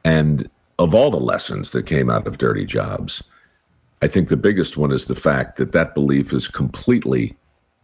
And 0.04 0.50
of 0.78 0.94
all 0.94 1.10
the 1.10 1.18
lessons 1.18 1.72
that 1.72 1.86
came 1.86 2.10
out 2.10 2.28
of 2.28 2.38
dirty 2.38 2.65
jobs 2.65 3.24
I 4.01 4.08
think 4.08 4.29
the 4.29 4.38
biggest 4.38 4.77
one 4.77 4.91
is 4.91 5.05
the 5.05 5.15
fact 5.15 5.58
that 5.58 5.71
that 5.71 5.93
belief 5.93 6.34
is 6.34 6.47
completely 6.47 7.36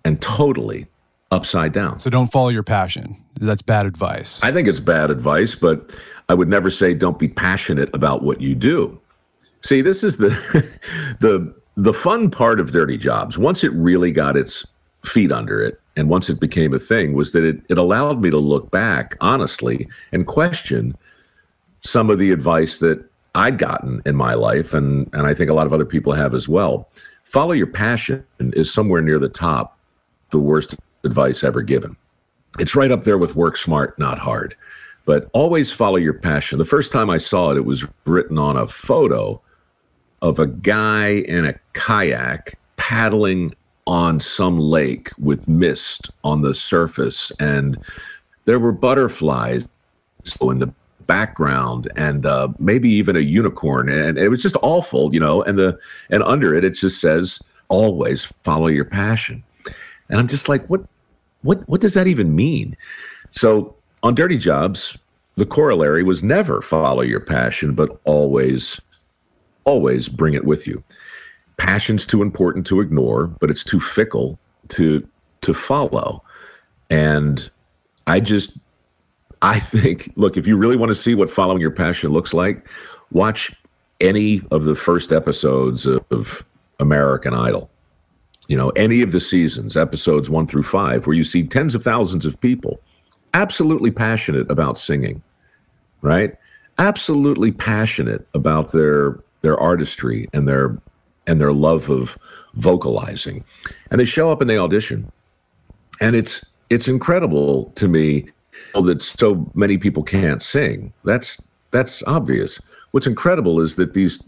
and 0.03 0.21
totally 0.21 0.87
upside 1.31 1.73
down. 1.73 1.99
So 1.99 2.09
don't 2.09 2.31
follow 2.31 2.49
your 2.49 2.63
passion. 2.63 3.15
That's 3.39 3.61
bad 3.61 3.85
advice. 3.85 4.43
I 4.43 4.51
think 4.51 4.67
it's 4.67 4.79
bad 4.79 5.09
advice, 5.09 5.55
but 5.55 5.91
I 6.29 6.33
would 6.33 6.49
never 6.49 6.69
say 6.69 6.93
don't 6.93 7.17
be 7.17 7.27
passionate 7.27 7.89
about 7.93 8.23
what 8.23 8.41
you 8.41 8.55
do. 8.55 8.99
See, 9.61 9.81
this 9.81 10.03
is 10.03 10.17
the 10.17 10.29
the 11.19 11.53
the 11.77 11.93
fun 11.93 12.29
part 12.29 12.59
of 12.59 12.71
dirty 12.71 12.97
jobs. 12.97 13.37
Once 13.37 13.63
it 13.63 13.71
really 13.73 14.11
got 14.11 14.35
its 14.35 14.65
feet 15.05 15.31
under 15.31 15.63
it 15.63 15.79
and 15.95 16.09
once 16.09 16.29
it 16.29 16.39
became 16.39 16.73
a 16.73 16.79
thing 16.79 17.13
was 17.13 17.31
that 17.31 17.43
it, 17.43 17.59
it 17.69 17.77
allowed 17.77 18.21
me 18.21 18.29
to 18.29 18.37
look 18.37 18.69
back 18.71 19.17
honestly 19.19 19.87
and 20.11 20.27
question 20.27 20.95
some 21.81 22.09
of 22.09 22.19
the 22.19 22.31
advice 22.31 22.79
that 22.79 23.03
I'd 23.35 23.57
gotten 23.57 24.01
in 24.05 24.15
my 24.15 24.33
life, 24.33 24.73
and 24.73 25.09
and 25.13 25.27
I 25.27 25.33
think 25.33 25.49
a 25.49 25.53
lot 25.53 25.67
of 25.67 25.73
other 25.73 25.85
people 25.85 26.13
have 26.13 26.33
as 26.33 26.47
well. 26.47 26.89
Follow 27.23 27.53
your 27.53 27.67
passion 27.67 28.25
is 28.39 28.73
somewhere 28.73 29.01
near 29.01 29.19
the 29.19 29.29
top, 29.29 29.77
the 30.31 30.39
worst 30.39 30.75
advice 31.05 31.43
ever 31.43 31.61
given. 31.61 31.95
It's 32.59 32.75
right 32.75 32.91
up 32.91 33.05
there 33.05 33.17
with 33.17 33.35
work 33.35 33.55
smart, 33.55 33.97
not 33.97 34.19
hard. 34.19 34.55
But 35.05 35.29
always 35.33 35.71
follow 35.71 35.95
your 35.95 36.13
passion. 36.13 36.59
The 36.59 36.65
first 36.65 36.91
time 36.91 37.09
I 37.09 37.17
saw 37.17 37.51
it, 37.51 37.57
it 37.57 37.65
was 37.65 37.85
written 38.05 38.37
on 38.37 38.57
a 38.57 38.67
photo 38.67 39.41
of 40.21 40.37
a 40.37 40.45
guy 40.45 41.07
in 41.07 41.45
a 41.45 41.55
kayak 41.73 42.59
paddling 42.77 43.55
on 43.87 44.19
some 44.19 44.59
lake 44.59 45.09
with 45.17 45.47
mist 45.47 46.11
on 46.23 46.41
the 46.41 46.53
surface, 46.53 47.31
and 47.39 47.79
there 48.45 48.59
were 48.59 48.71
butterflies 48.71 49.67
in 50.41 50.59
the 50.59 50.71
background 51.07 51.91
and 51.95 52.25
uh, 52.25 52.47
maybe 52.59 52.89
even 52.89 53.15
a 53.15 53.19
unicorn 53.19 53.89
and 53.89 54.17
it 54.17 54.29
was 54.29 54.41
just 54.41 54.55
awful 54.61 55.13
you 55.13 55.19
know 55.19 55.41
and 55.43 55.57
the 55.57 55.77
and 56.09 56.23
under 56.23 56.55
it 56.55 56.63
it 56.63 56.71
just 56.71 56.99
says 56.99 57.39
always 57.71 58.25
follow 58.43 58.67
your 58.67 58.85
passion. 58.85 59.41
And 60.09 60.19
i'm 60.19 60.27
just 60.27 60.49
like 60.49 60.65
what 60.67 60.81
what 61.41 61.67
what 61.67 61.81
does 61.81 61.93
that 61.93 62.07
even 62.07 62.35
mean? 62.35 62.75
So 63.31 63.75
on 64.03 64.13
dirty 64.13 64.37
jobs 64.37 64.97
the 65.35 65.45
corollary 65.45 66.03
was 66.03 66.21
never 66.21 66.61
follow 66.61 67.01
your 67.01 67.21
passion 67.21 67.73
but 67.73 67.99
always 68.03 68.79
always 69.63 70.09
bring 70.09 70.33
it 70.33 70.45
with 70.45 70.67
you. 70.67 70.83
Passion's 71.57 72.05
too 72.05 72.21
important 72.21 72.67
to 72.67 72.81
ignore 72.81 73.27
but 73.27 73.49
it's 73.49 73.63
too 73.63 73.79
fickle 73.79 74.37
to 74.69 75.07
to 75.41 75.53
follow. 75.53 76.23
And 76.89 77.49
i 78.07 78.19
just 78.19 78.51
I 79.41 79.59
think, 79.59 80.11
look, 80.15 80.37
if 80.37 80.45
you 80.45 80.55
really 80.55 80.77
want 80.77 80.89
to 80.89 80.95
see 80.95 81.15
what 81.15 81.29
following 81.29 81.61
your 81.61 81.71
passion 81.71 82.11
looks 82.11 82.33
like, 82.33 82.67
watch 83.11 83.51
any 83.99 84.41
of 84.51 84.63
the 84.65 84.75
first 84.75 85.11
episodes 85.11 85.85
of 85.85 86.43
American 86.79 87.33
Idol. 87.33 87.69
You 88.47 88.57
know, 88.57 88.69
any 88.71 89.01
of 89.01 89.11
the 89.11 89.19
seasons, 89.19 89.77
episodes 89.77 90.29
one 90.29 90.47
through 90.47 90.63
five, 90.63 91.07
where 91.07 91.15
you 91.15 91.23
see 91.23 91.43
tens 91.43 91.75
of 91.75 91.83
thousands 91.83 92.25
of 92.25 92.39
people 92.41 92.81
absolutely 93.33 93.91
passionate 93.91 94.49
about 94.51 94.77
singing, 94.77 95.21
right? 96.01 96.35
Absolutely 96.77 97.51
passionate 97.51 98.27
about 98.33 98.71
their 98.71 99.19
their 99.41 99.59
artistry 99.59 100.27
and 100.33 100.47
their 100.47 100.77
and 101.27 101.39
their 101.39 101.53
love 101.53 101.89
of 101.89 102.17
vocalizing. 102.55 103.43
And 103.89 103.99
they 103.99 104.05
show 104.05 104.31
up 104.31 104.41
and 104.41 104.49
they 104.49 104.57
audition. 104.57 105.09
And 106.01 106.15
it's 106.15 106.43
it's 106.69 106.87
incredible 106.87 107.71
to 107.75 107.87
me 107.87 108.29
that 108.75 109.03
so 109.03 109.49
many 109.53 109.77
people 109.77 110.03
can't 110.03 110.41
sing. 110.41 110.93
That's 111.03 111.37
that's 111.71 112.03
obvious. 112.03 112.59
What's 112.91 113.07
incredible 113.07 113.61
is 113.61 113.75
that 113.75 113.93
these 113.93 114.19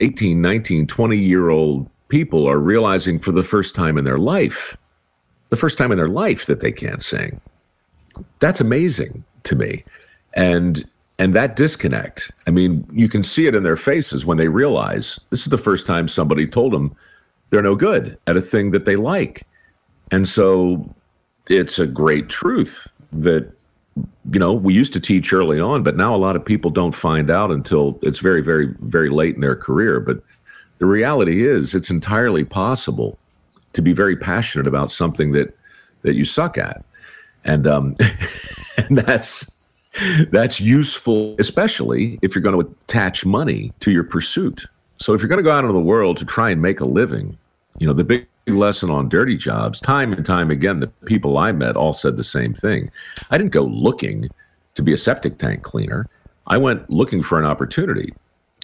18, 0.00 0.40
19, 0.40 0.86
20 0.86 1.16
year 1.16 1.50
old 1.50 1.88
people 2.08 2.48
are 2.48 2.58
realizing 2.58 3.18
for 3.18 3.32
the 3.32 3.44
first 3.44 3.74
time 3.74 3.98
in 3.98 4.04
their 4.04 4.18
life, 4.18 4.76
the 5.50 5.56
first 5.56 5.78
time 5.78 5.92
in 5.92 5.98
their 5.98 6.08
life 6.08 6.46
that 6.46 6.60
they 6.60 6.72
can't 6.72 7.02
sing. 7.02 7.40
That's 8.40 8.60
amazing 8.60 9.24
to 9.44 9.54
me. 9.54 9.84
And 10.34 10.88
and 11.18 11.34
that 11.34 11.56
disconnect, 11.56 12.30
I 12.46 12.50
mean, 12.50 12.86
you 12.92 13.08
can 13.08 13.24
see 13.24 13.46
it 13.46 13.54
in 13.54 13.62
their 13.62 13.76
faces 13.76 14.26
when 14.26 14.36
they 14.36 14.48
realize 14.48 15.18
this 15.30 15.40
is 15.40 15.46
the 15.46 15.56
first 15.56 15.86
time 15.86 16.08
somebody 16.08 16.46
told 16.46 16.74
them 16.74 16.94
they're 17.48 17.62
no 17.62 17.74
good 17.74 18.18
at 18.26 18.36
a 18.36 18.42
thing 18.42 18.70
that 18.72 18.84
they 18.84 18.96
like. 18.96 19.46
And 20.10 20.28
so 20.28 20.94
it's 21.48 21.78
a 21.78 21.86
great 21.86 22.28
truth 22.28 22.86
that 23.12 23.50
you 24.30 24.38
know 24.38 24.52
we 24.52 24.74
used 24.74 24.92
to 24.92 25.00
teach 25.00 25.32
early 25.32 25.60
on 25.60 25.82
but 25.82 25.96
now 25.96 26.14
a 26.14 26.18
lot 26.18 26.36
of 26.36 26.44
people 26.44 26.70
don't 26.70 26.94
find 26.94 27.30
out 27.30 27.50
until 27.50 27.98
it's 28.02 28.18
very 28.18 28.42
very 28.42 28.74
very 28.80 29.10
late 29.10 29.34
in 29.34 29.40
their 29.40 29.56
career 29.56 30.00
but 30.00 30.22
the 30.78 30.86
reality 30.86 31.46
is 31.46 31.74
it's 31.74 31.90
entirely 31.90 32.44
possible 32.44 33.18
to 33.72 33.80
be 33.80 33.92
very 33.92 34.16
passionate 34.16 34.66
about 34.66 34.90
something 34.90 35.32
that 35.32 35.56
that 36.02 36.14
you 36.14 36.24
suck 36.24 36.58
at 36.58 36.84
and 37.44 37.66
um 37.66 37.96
and 38.76 38.98
that's 38.98 39.50
that's 40.30 40.60
useful, 40.60 41.36
especially 41.38 42.18
if 42.22 42.34
you're 42.34 42.42
going 42.42 42.60
to 42.60 42.74
attach 42.84 43.24
money 43.24 43.72
to 43.80 43.90
your 43.90 44.04
pursuit. 44.04 44.66
So 44.98 45.14
if 45.14 45.20
you're 45.20 45.28
going 45.28 45.38
to 45.38 45.42
go 45.42 45.50
out 45.50 45.64
into 45.64 45.72
the 45.72 45.78
world 45.78 46.16
to 46.18 46.24
try 46.24 46.50
and 46.50 46.60
make 46.60 46.80
a 46.80 46.84
living, 46.84 47.36
you 47.78 47.86
know, 47.86 47.92
the 47.92 48.04
big 48.04 48.26
lesson 48.54 48.90
on 48.90 49.08
dirty 49.08 49.36
jobs, 49.36 49.80
time 49.80 50.12
and 50.12 50.24
time 50.24 50.50
again, 50.50 50.80
the 50.80 50.86
people 51.06 51.38
I 51.38 51.52
met 51.52 51.76
all 51.76 51.92
said 51.92 52.16
the 52.16 52.24
same 52.24 52.54
thing. 52.54 52.90
I 53.30 53.38
didn't 53.38 53.52
go 53.52 53.62
looking 53.62 54.28
to 54.74 54.82
be 54.82 54.92
a 54.92 54.96
septic 54.96 55.38
tank 55.38 55.62
cleaner. 55.62 56.08
I 56.46 56.56
went 56.56 56.88
looking 56.88 57.22
for 57.22 57.38
an 57.40 57.46
opportunity. 57.46 58.14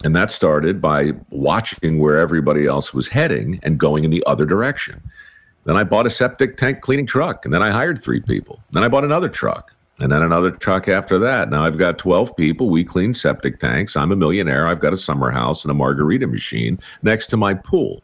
And 0.03 0.15
that 0.15 0.31
started 0.31 0.81
by 0.81 1.11
watching 1.29 1.99
where 1.99 2.17
everybody 2.17 2.65
else 2.65 2.93
was 2.93 3.07
heading 3.07 3.59
and 3.63 3.77
going 3.77 4.03
in 4.03 4.11
the 4.11 4.23
other 4.25 4.45
direction. 4.45 5.01
Then 5.65 5.77
I 5.77 5.83
bought 5.83 6.07
a 6.07 6.09
septic 6.09 6.57
tank 6.57 6.81
cleaning 6.81 7.05
truck, 7.05 7.45
and 7.45 7.53
then 7.53 7.61
I 7.61 7.71
hired 7.71 8.01
three 8.01 8.19
people. 8.19 8.59
Then 8.71 8.83
I 8.83 8.87
bought 8.87 9.05
another 9.05 9.29
truck, 9.29 9.71
and 9.99 10.11
then 10.11 10.21
another 10.21 10.51
truck 10.51 10.87
after 10.87 11.19
that. 11.19 11.49
Now 11.49 11.63
I've 11.63 11.77
got 11.77 11.97
12 11.99 12.35
people. 12.35 12.69
We 12.69 12.83
clean 12.83 13.13
septic 13.13 13.59
tanks. 13.59 13.95
I'm 13.95 14.11
a 14.11 14.15
millionaire. 14.15 14.67
I've 14.67 14.81
got 14.81 14.93
a 14.93 14.97
summer 14.97 15.29
house 15.29 15.63
and 15.63 15.71
a 15.71 15.75
margarita 15.75 16.27
machine 16.27 16.79
next 17.01 17.27
to 17.27 17.37
my 17.37 17.53
pool. 17.53 18.01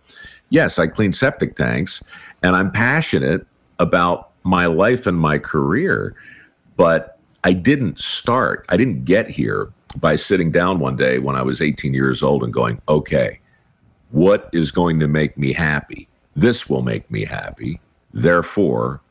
Yes, 0.49 0.79
I 0.79 0.87
clean 0.87 1.11
septic 1.11 1.55
tanks, 1.55 2.03
and 2.43 2.55
I'm 2.55 2.71
passionate 2.71 3.45
about 3.79 4.31
my 4.43 4.65
life 4.65 5.05
and 5.05 5.17
my 5.17 5.37
career, 5.37 6.15
but 6.75 7.19
I 7.43 7.53
didn't 7.53 7.99
start, 7.99 8.65
I 8.69 8.77
didn't 8.77 9.05
get 9.05 9.29
here 9.29 9.71
by 9.97 10.15
sitting 10.15 10.51
down 10.51 10.79
one 10.79 10.95
day 10.95 11.19
when 11.19 11.35
I 11.35 11.41
was 11.41 11.61
18 11.61 11.93
years 11.93 12.21
old 12.21 12.43
and 12.43 12.53
going, 12.53 12.81
okay, 12.87 13.39
what 14.11 14.49
is 14.53 14.71
going 14.71 14.99
to 14.99 15.07
make 15.07 15.37
me 15.37 15.53
happy? 15.53 16.07
This 16.35 16.69
will 16.69 16.81
make 16.81 17.09
me 17.09 17.25
happy. 17.25 17.79
Therefore, 18.13 19.01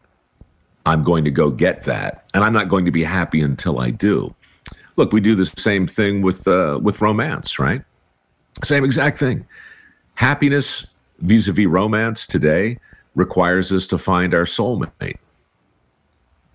I'm 0.86 1.04
going 1.04 1.24
to 1.24 1.30
go 1.30 1.50
get 1.50 1.84
that. 1.84 2.26
And 2.34 2.44
I'm 2.44 2.52
not 2.52 2.68
going 2.68 2.84
to 2.84 2.90
be 2.90 3.04
happy 3.04 3.40
until 3.40 3.80
I 3.80 3.90
do. 3.90 4.34
Look, 4.96 5.12
we 5.12 5.20
do 5.20 5.34
the 5.34 5.46
same 5.56 5.86
thing 5.86 6.22
with, 6.22 6.46
uh, 6.48 6.80
with 6.82 7.00
romance, 7.00 7.58
right? 7.58 7.82
Same 8.64 8.84
exact 8.84 9.18
thing. 9.18 9.46
Happiness 10.14 10.86
vis 11.20 11.48
a 11.48 11.52
vis 11.52 11.66
romance 11.66 12.26
today 12.26 12.78
requires 13.14 13.72
us 13.72 13.86
to 13.88 13.98
find 13.98 14.34
our 14.34 14.44
soulmate. 14.44 15.18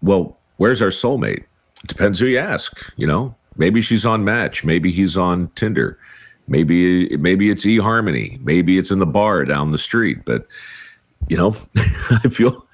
Well, 0.01 0.37
where's 0.57 0.81
our 0.81 0.89
soulmate? 0.89 1.43
It 1.83 1.87
depends 1.87 2.19
who 2.19 2.27
you 2.27 2.39
ask, 2.39 2.77
you 2.95 3.07
know? 3.07 3.35
Maybe 3.57 3.81
she's 3.81 4.05
on 4.05 4.23
Match. 4.23 4.63
Maybe 4.63 4.91
he's 4.91 5.15
on 5.15 5.49
Tinder. 5.55 5.97
Maybe 6.47 7.15
maybe 7.17 7.49
it's 7.49 7.65
eHarmony. 7.65 8.41
Maybe 8.41 8.77
it's 8.77 8.91
in 8.91 8.99
the 8.99 9.05
bar 9.05 9.45
down 9.45 9.71
the 9.71 9.77
street. 9.77 10.25
But 10.25 10.47
you 11.27 11.37
know, 11.37 11.55
I 12.09 12.27
feel 12.29 12.65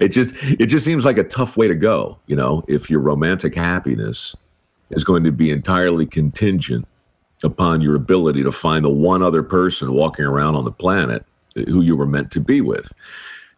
it 0.00 0.08
just 0.08 0.30
it 0.42 0.66
just 0.66 0.84
seems 0.84 1.04
like 1.04 1.18
a 1.18 1.24
tough 1.24 1.56
way 1.56 1.68
to 1.68 1.74
go. 1.74 2.18
You 2.26 2.36
know, 2.36 2.64
if 2.68 2.88
your 2.90 3.00
romantic 3.00 3.54
happiness 3.54 4.36
is 4.90 5.02
going 5.02 5.24
to 5.24 5.32
be 5.32 5.50
entirely 5.50 6.06
contingent 6.06 6.86
upon 7.42 7.80
your 7.80 7.96
ability 7.96 8.42
to 8.42 8.52
find 8.52 8.84
the 8.84 8.90
one 8.90 9.22
other 9.22 9.42
person 9.42 9.92
walking 9.92 10.24
around 10.24 10.54
on 10.54 10.64
the 10.64 10.72
planet 10.72 11.24
who 11.64 11.80
you 11.80 11.96
were 11.96 12.06
meant 12.06 12.30
to 12.32 12.40
be 12.40 12.60
with. 12.60 12.92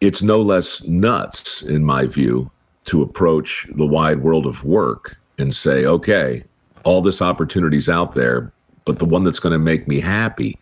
It's 0.01 0.21
no 0.21 0.41
less 0.41 0.81
nuts, 0.83 1.61
in 1.63 1.83
my 1.83 2.05
view, 2.05 2.49
to 2.85 3.01
approach 3.01 3.67
the 3.75 3.85
wide 3.85 4.23
world 4.23 4.45
of 4.45 4.63
work 4.63 5.17
and 5.37 5.53
say, 5.53 5.85
okay, 5.85 6.43
all 6.83 7.01
this 7.01 7.21
opportunity's 7.21 7.89
out 7.89 8.15
there, 8.15 8.51
but 8.85 8.99
the 8.99 9.05
one 9.05 9.23
that's 9.23 9.39
going 9.39 9.53
to 9.53 9.59
make 9.59 9.87
me 9.87 9.99
happy, 9.99 10.57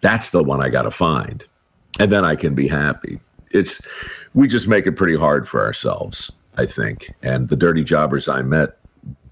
that's 0.00 0.30
the 0.30 0.42
one 0.42 0.62
I 0.62 0.68
got 0.70 0.82
to 0.82 0.90
find. 0.90 1.44
And 1.98 2.10
then 2.10 2.24
I 2.24 2.34
can 2.34 2.54
be 2.54 2.66
happy. 2.66 3.20
It's, 3.50 3.80
we 4.34 4.48
just 4.48 4.66
make 4.66 4.86
it 4.86 4.96
pretty 4.96 5.16
hard 5.16 5.46
for 5.46 5.62
ourselves, 5.64 6.32
I 6.56 6.66
think. 6.66 7.14
And 7.22 7.48
the 7.48 7.56
dirty 7.56 7.84
jobbers 7.84 8.28
I 8.28 8.42
met 8.42 8.78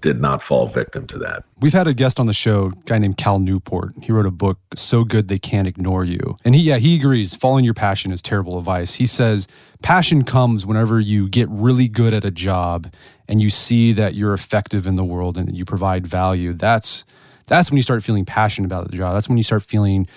did 0.01 0.21
not 0.21 0.41
fall 0.41 0.67
victim 0.67 1.05
to 1.07 1.17
that. 1.17 1.43
We've 1.59 1.73
had 1.73 1.87
a 1.87 1.93
guest 1.93 2.19
on 2.19 2.25
the 2.25 2.33
show, 2.33 2.67
a 2.67 2.83
guy 2.85 2.97
named 2.97 3.17
Cal 3.17 3.39
Newport. 3.39 3.93
He 4.01 4.11
wrote 4.11 4.25
a 4.25 4.31
book, 4.31 4.59
So 4.75 5.03
Good 5.03 5.27
They 5.27 5.39
Can't 5.39 5.67
Ignore 5.67 6.05
You. 6.05 6.37
And 6.45 6.55
he, 6.55 6.61
yeah, 6.61 6.77
he 6.77 6.95
agrees 6.95 7.35
following 7.35 7.65
your 7.65 7.73
passion 7.73 8.11
is 8.11 8.21
terrible 8.21 8.57
advice. 8.57 8.95
He 8.95 9.05
says 9.05 9.47
passion 9.81 10.23
comes 10.23 10.65
whenever 10.65 10.99
you 10.99 11.27
get 11.27 11.49
really 11.49 11.87
good 11.87 12.13
at 12.13 12.23
a 12.23 12.31
job 12.31 12.93
and 13.27 13.41
you 13.41 13.49
see 13.49 13.91
that 13.93 14.15
you're 14.15 14.33
effective 14.33 14.87
in 14.87 14.95
the 14.95 15.03
world 15.03 15.37
and 15.37 15.55
you 15.55 15.65
provide 15.65 16.07
value. 16.07 16.53
That's 16.53 17.05
that's 17.47 17.71
when 17.71 17.77
you 17.77 17.83
start 17.83 18.03
feeling 18.03 18.25
passionate 18.25 18.67
about 18.67 18.89
the 18.89 18.95
job. 18.95 19.13
That's 19.13 19.27
when 19.27 19.37
you 19.37 19.43
start 19.43 19.63
feeling 19.63 20.07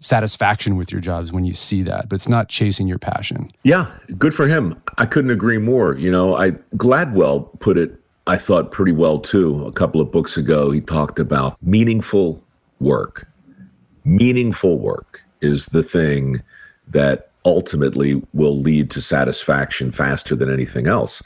satisfaction 0.00 0.76
with 0.76 0.90
your 0.90 1.00
jobs 1.00 1.32
when 1.32 1.44
you 1.44 1.52
see 1.52 1.82
that 1.82 2.08
but 2.08 2.14
it's 2.14 2.28
not 2.28 2.48
chasing 2.48 2.86
your 2.86 2.98
passion 2.98 3.50
yeah 3.64 3.90
good 4.16 4.32
for 4.32 4.46
him 4.46 4.80
i 4.96 5.04
couldn't 5.04 5.32
agree 5.32 5.58
more 5.58 5.96
you 5.96 6.08
know 6.08 6.36
i 6.36 6.52
gladwell 6.76 7.58
put 7.58 7.76
it 7.76 8.00
I 8.28 8.36
thought 8.36 8.72
pretty 8.72 8.92
well 8.92 9.18
too. 9.18 9.64
A 9.64 9.72
couple 9.72 10.02
of 10.02 10.12
books 10.12 10.36
ago, 10.36 10.70
he 10.70 10.82
talked 10.82 11.18
about 11.18 11.56
meaningful 11.62 12.44
work. 12.78 13.26
Meaningful 14.04 14.78
work 14.78 15.22
is 15.40 15.64
the 15.66 15.82
thing 15.82 16.42
that 16.88 17.30
ultimately 17.46 18.22
will 18.34 18.58
lead 18.58 18.90
to 18.90 19.00
satisfaction 19.00 19.90
faster 19.90 20.36
than 20.36 20.52
anything 20.52 20.86
else. 20.86 21.22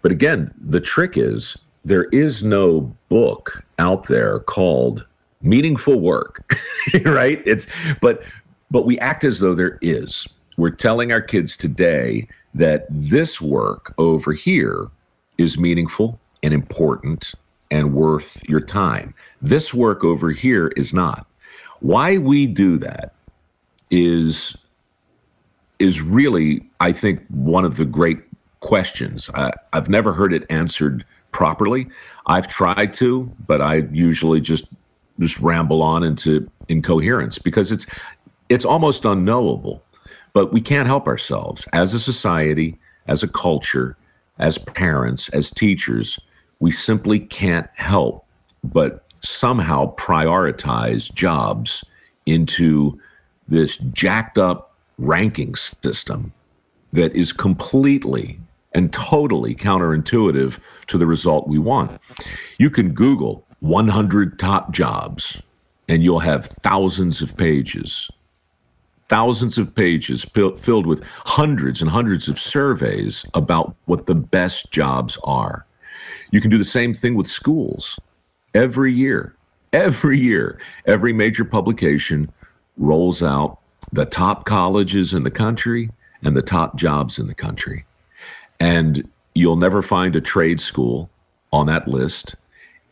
But 0.00 0.12
again, 0.12 0.54
the 0.56 0.80
trick 0.80 1.16
is 1.16 1.58
there 1.84 2.04
is 2.04 2.44
no 2.44 2.82
book 3.08 3.64
out 3.80 4.04
there 4.04 4.38
called 4.38 5.04
meaningful 5.42 5.98
work, 5.98 6.56
right? 7.04 7.42
It's 7.44 7.66
but 8.00 8.22
but 8.70 8.86
we 8.86 8.96
act 9.00 9.24
as 9.24 9.40
though 9.40 9.56
there 9.56 9.78
is. 9.82 10.28
We're 10.56 10.70
telling 10.70 11.10
our 11.10 11.20
kids 11.20 11.56
today 11.56 12.28
that 12.54 12.86
this 12.90 13.40
work 13.40 13.92
over 13.98 14.32
here 14.32 14.88
is 15.36 15.58
meaningful 15.58 16.20
and 16.44 16.52
important 16.52 17.32
and 17.70 17.94
worth 17.94 18.40
your 18.46 18.60
time. 18.60 19.14
This 19.40 19.72
work 19.72 20.04
over 20.04 20.30
here 20.30 20.68
is 20.76 20.92
not. 20.92 21.26
Why 21.80 22.18
we 22.18 22.46
do 22.46 22.78
that 22.78 23.14
is 23.90 24.56
is 25.80 26.00
really, 26.00 26.70
I 26.80 26.92
think, 26.92 27.20
one 27.28 27.64
of 27.64 27.76
the 27.78 27.84
great 27.84 28.18
questions. 28.60 29.28
I, 29.34 29.52
I've 29.72 29.88
never 29.88 30.12
heard 30.12 30.32
it 30.32 30.46
answered 30.50 31.04
properly. 31.32 31.88
I've 32.26 32.46
tried 32.46 32.94
to, 32.94 33.30
but 33.46 33.60
I 33.60 33.86
usually 33.90 34.40
just 34.40 34.66
just 35.18 35.38
ramble 35.40 35.82
on 35.82 36.04
into 36.04 36.48
incoherence 36.68 37.38
because 37.38 37.72
it's 37.72 37.86
it's 38.50 38.66
almost 38.66 39.04
unknowable. 39.06 39.82
But 40.34 40.52
we 40.52 40.60
can't 40.60 40.88
help 40.88 41.06
ourselves 41.06 41.66
as 41.72 41.94
a 41.94 42.00
society, 42.00 42.76
as 43.06 43.22
a 43.22 43.28
culture, 43.28 43.96
as 44.38 44.58
parents, 44.58 45.28
as 45.30 45.50
teachers 45.50 46.18
we 46.64 46.70
simply 46.70 47.20
can't 47.20 47.68
help 47.74 48.24
but 48.72 49.04
somehow 49.22 49.94
prioritize 49.96 51.12
jobs 51.12 51.84
into 52.24 52.98
this 53.48 53.76
jacked 53.92 54.38
up 54.38 54.74
ranking 54.96 55.54
system 55.56 56.32
that 56.94 57.14
is 57.14 57.34
completely 57.34 58.40
and 58.72 58.94
totally 58.94 59.54
counterintuitive 59.54 60.56
to 60.86 60.96
the 60.96 61.04
result 61.04 61.46
we 61.46 61.58
want. 61.58 62.00
You 62.56 62.70
can 62.70 62.94
Google 62.94 63.44
100 63.60 64.38
top 64.38 64.72
jobs 64.72 65.42
and 65.90 66.02
you'll 66.02 66.18
have 66.20 66.46
thousands 66.62 67.20
of 67.20 67.36
pages, 67.36 68.10
thousands 69.10 69.58
of 69.58 69.74
pages 69.74 70.24
filled 70.32 70.86
with 70.86 71.02
hundreds 71.26 71.82
and 71.82 71.90
hundreds 71.90 72.26
of 72.26 72.40
surveys 72.40 73.22
about 73.34 73.76
what 73.84 74.06
the 74.06 74.14
best 74.14 74.70
jobs 74.70 75.18
are. 75.24 75.66
You 76.34 76.40
can 76.40 76.50
do 76.50 76.58
the 76.58 76.64
same 76.64 76.92
thing 76.92 77.14
with 77.14 77.28
schools. 77.28 77.96
Every 78.54 78.92
year, 78.92 79.36
every 79.72 80.18
year, 80.18 80.58
every 80.84 81.12
major 81.12 81.44
publication 81.44 82.28
rolls 82.76 83.22
out 83.22 83.60
the 83.92 84.04
top 84.04 84.44
colleges 84.44 85.14
in 85.14 85.22
the 85.22 85.30
country 85.30 85.92
and 86.24 86.36
the 86.36 86.42
top 86.42 86.74
jobs 86.74 87.20
in 87.20 87.28
the 87.28 87.36
country. 87.36 87.84
And 88.58 89.08
you'll 89.36 89.54
never 89.54 89.80
find 89.80 90.16
a 90.16 90.20
trade 90.20 90.60
school 90.60 91.08
on 91.52 91.68
that 91.68 91.86
list. 91.86 92.34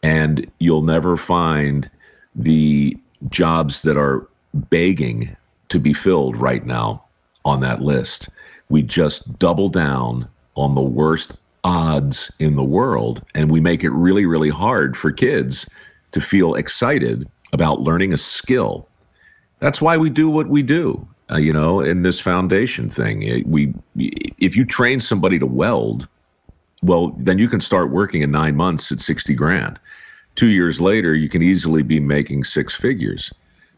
And 0.05 0.49
you'll 0.61 0.83
never 0.83 1.17
find 1.17 1.91
the 2.37 2.97
jobs 3.29 3.83
that 3.83 3.97
are 3.97 4.25
begging 4.55 5.37
to 5.69 5.81
be 5.81 5.93
filled 5.93 6.37
right 6.37 6.65
now 6.65 7.03
on 7.45 7.59
that 7.63 7.83
list. 7.83 8.29
We 8.69 8.83
just 8.83 9.37
double 9.41 9.69
down 9.69 10.29
on 10.55 10.77
the 10.77 10.81
worst 10.81 11.33
odds 11.65 12.31
in 12.39 12.57
the 12.57 12.65
world. 12.65 13.23
And 13.35 13.51
we 13.51 13.61
make 13.61 13.85
it 13.85 13.91
really, 13.91 14.27
really 14.27 14.51
hard 14.51 14.97
for 14.97 15.13
kids 15.13 15.67
to 16.13 16.21
feel 16.21 16.55
excited 16.55 17.29
about 17.53 17.81
learning 17.81 18.13
a 18.13 18.19
skill. 18.19 18.89
That's 19.61 19.81
why 19.81 19.97
we 19.97 20.11
do 20.11 20.29
what 20.29 20.49
we 20.49 20.63
do. 20.63 21.07
Uh, 21.31 21.39
you 21.39 21.53
know, 21.53 21.81
in 21.81 22.03
this 22.03 22.21
foundation 22.21 22.91
thing, 22.91 23.45
we 23.47 23.73
if 23.97 24.57
you 24.57 24.65
train 24.65 25.01
somebody 25.01 25.39
to 25.39 25.47
weld, 25.47 26.09
well, 26.83 27.15
then 27.17 27.39
you 27.39 27.49
can 27.49 27.61
start 27.61 27.91
working 27.91 28.23
in 28.23 28.31
nine 28.31 28.57
months 28.57 28.91
at 28.93 29.01
sixty 29.01 29.35
grand. 29.35 29.79
Two 30.35 30.49
years 30.49 30.81
later, 30.81 31.15
you 31.15 31.29
can 31.29 31.43
easily 31.43 31.83
be 31.83 32.01
making 32.01 32.45
six 32.45 32.75
figures. 32.75 33.33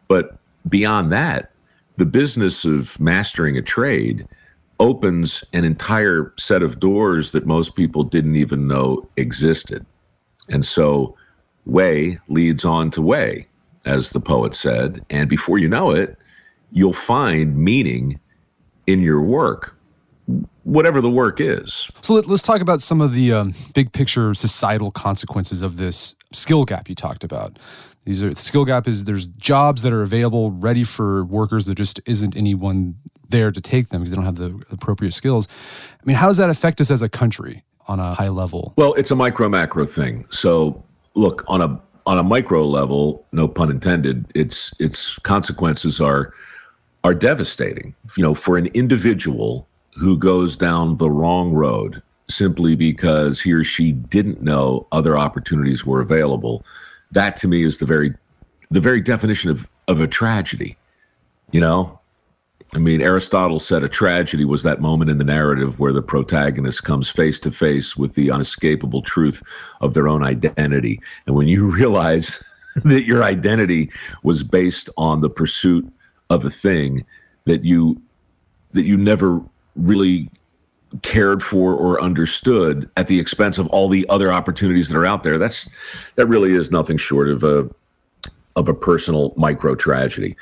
But 0.08 0.38
beyond 0.68 1.12
that, 1.12 1.50
the 1.96 2.04
business 2.04 2.64
of 2.64 2.98
mastering 2.98 3.56
a 3.56 3.62
trade 3.62 4.26
opens 4.80 5.44
an 5.52 5.64
entire 5.64 6.32
set 6.38 6.62
of 6.62 6.80
doors 6.80 7.30
that 7.30 7.46
most 7.46 7.74
people 7.76 8.02
didn't 8.02 8.36
even 8.36 8.66
know 8.66 9.08
existed. 9.16 9.84
And 10.48 10.64
so 10.64 11.16
way 11.66 12.18
leads 12.28 12.64
on 12.64 12.90
to 12.92 13.02
way, 13.02 13.46
as 13.86 14.10
the 14.10 14.20
poet 14.20 14.54
said. 14.54 15.04
And 15.10 15.28
before 15.28 15.58
you 15.58 15.68
know 15.68 15.90
it, 15.90 16.18
you'll 16.72 16.92
find 16.92 17.56
meaning 17.56 18.18
in 18.86 19.00
your 19.00 19.20
work, 19.20 19.76
whatever 20.64 21.00
the 21.00 21.10
work 21.10 21.40
is. 21.40 21.88
So 22.02 22.14
let, 22.14 22.28
us 22.28 22.42
talk 22.42 22.60
about 22.60 22.82
some 22.82 23.00
of 23.00 23.14
the 23.14 23.32
um, 23.32 23.54
big 23.74 23.92
picture 23.92 24.34
societal 24.34 24.90
consequences 24.90 25.62
of 25.62 25.76
this 25.76 26.14
skill 26.32 26.64
gap 26.64 26.88
you 26.88 26.94
talked 26.94 27.24
about. 27.24 27.58
These 28.04 28.22
are 28.22 28.30
the 28.30 28.40
skill 28.40 28.66
gap 28.66 28.86
is 28.86 29.04
there's 29.04 29.26
jobs 29.26 29.80
that 29.82 29.92
are 29.92 30.02
available 30.02 30.50
ready 30.50 30.84
for 30.84 31.24
workers. 31.24 31.64
There 31.64 31.74
just 31.74 32.00
isn't 32.04 32.36
anyone 32.36 32.96
there 33.28 33.50
to 33.50 33.60
take 33.60 33.88
them 33.88 34.02
because 34.02 34.10
they 34.10 34.16
don't 34.16 34.24
have 34.24 34.36
the 34.36 34.62
appropriate 34.70 35.12
skills. 35.12 35.48
I 36.00 36.06
mean, 36.06 36.16
how 36.16 36.28
does 36.28 36.36
that 36.36 36.50
affect 36.50 36.80
us 36.80 36.90
as 36.90 37.02
a 37.02 37.08
country 37.08 37.64
on 37.88 38.00
a 38.00 38.14
high 38.14 38.28
level? 38.28 38.72
Well, 38.76 38.94
it's 38.94 39.10
a 39.10 39.16
micro 39.16 39.48
macro 39.48 39.86
thing. 39.86 40.26
So 40.30 40.82
look 41.14 41.44
on 41.48 41.60
a 41.60 41.80
on 42.06 42.18
a 42.18 42.22
micro 42.22 42.66
level, 42.66 43.24
no 43.32 43.48
pun 43.48 43.70
intended, 43.70 44.30
its 44.34 44.74
its 44.78 45.18
consequences 45.20 46.00
are 46.00 46.34
are 47.02 47.14
devastating. 47.14 47.94
You 48.16 48.22
know, 48.22 48.34
for 48.34 48.56
an 48.56 48.66
individual 48.68 49.66
who 49.96 50.18
goes 50.18 50.56
down 50.56 50.96
the 50.96 51.10
wrong 51.10 51.52
road 51.52 52.02
simply 52.28 52.74
because 52.74 53.40
he 53.40 53.52
or 53.52 53.62
she 53.62 53.92
didn't 53.92 54.42
know 54.42 54.86
other 54.92 55.16
opportunities 55.16 55.84
were 55.84 56.00
available, 56.00 56.64
that 57.12 57.36
to 57.36 57.48
me 57.48 57.64
is 57.64 57.78
the 57.78 57.86
very 57.86 58.14
the 58.70 58.80
very 58.80 59.00
definition 59.00 59.50
of 59.50 59.66
of 59.88 60.00
a 60.00 60.06
tragedy. 60.06 60.76
You 61.52 61.60
know, 61.60 62.00
I 62.72 62.78
mean, 62.78 63.02
Aristotle 63.02 63.60
said 63.60 63.84
a 63.84 63.88
tragedy 63.88 64.44
was 64.44 64.62
that 64.62 64.80
moment 64.80 65.10
in 65.10 65.18
the 65.18 65.24
narrative 65.24 65.78
where 65.78 65.92
the 65.92 66.02
protagonist 66.02 66.82
comes 66.82 67.08
face 67.08 67.38
to 67.40 67.52
face 67.52 67.96
with 67.96 68.14
the 68.14 68.30
unescapable 68.30 69.02
truth 69.02 69.42
of 69.80 69.94
their 69.94 70.08
own 70.08 70.24
identity. 70.24 71.00
And 71.26 71.36
when 71.36 71.46
you 71.46 71.64
realize 71.70 72.42
that 72.84 73.04
your 73.04 73.22
identity 73.22 73.90
was 74.22 74.42
based 74.42 74.88
on 74.96 75.20
the 75.20 75.30
pursuit 75.30 75.90
of 76.30 76.44
a 76.44 76.50
thing 76.50 77.04
that 77.44 77.64
you 77.64 78.00
that 78.72 78.84
you 78.84 78.96
never 78.96 79.40
really 79.76 80.28
cared 81.02 81.42
for 81.42 81.74
or 81.74 82.00
understood 82.00 82.88
at 82.96 83.06
the 83.06 83.20
expense 83.20 83.58
of 83.58 83.66
all 83.68 83.88
the 83.88 84.08
other 84.08 84.32
opportunities 84.32 84.88
that 84.88 84.96
are 84.96 85.06
out 85.06 85.22
there 85.22 85.38
that's 85.38 85.68
that 86.16 86.26
really 86.26 86.52
is 86.52 86.70
nothing 86.70 86.96
short 86.96 87.28
of 87.28 87.44
a 87.44 87.68
of 88.56 88.68
a 88.68 88.74
personal 88.74 89.32
micro 89.36 89.74
tragedy 89.74 90.36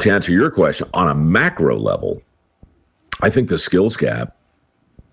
to 0.00 0.10
answer 0.10 0.32
your 0.32 0.50
question, 0.50 0.88
on 0.94 1.08
a 1.08 1.14
macro 1.14 1.78
level, 1.78 2.22
I 3.20 3.30
think 3.30 3.48
the 3.48 3.58
skills 3.58 3.96
gap, 3.96 4.36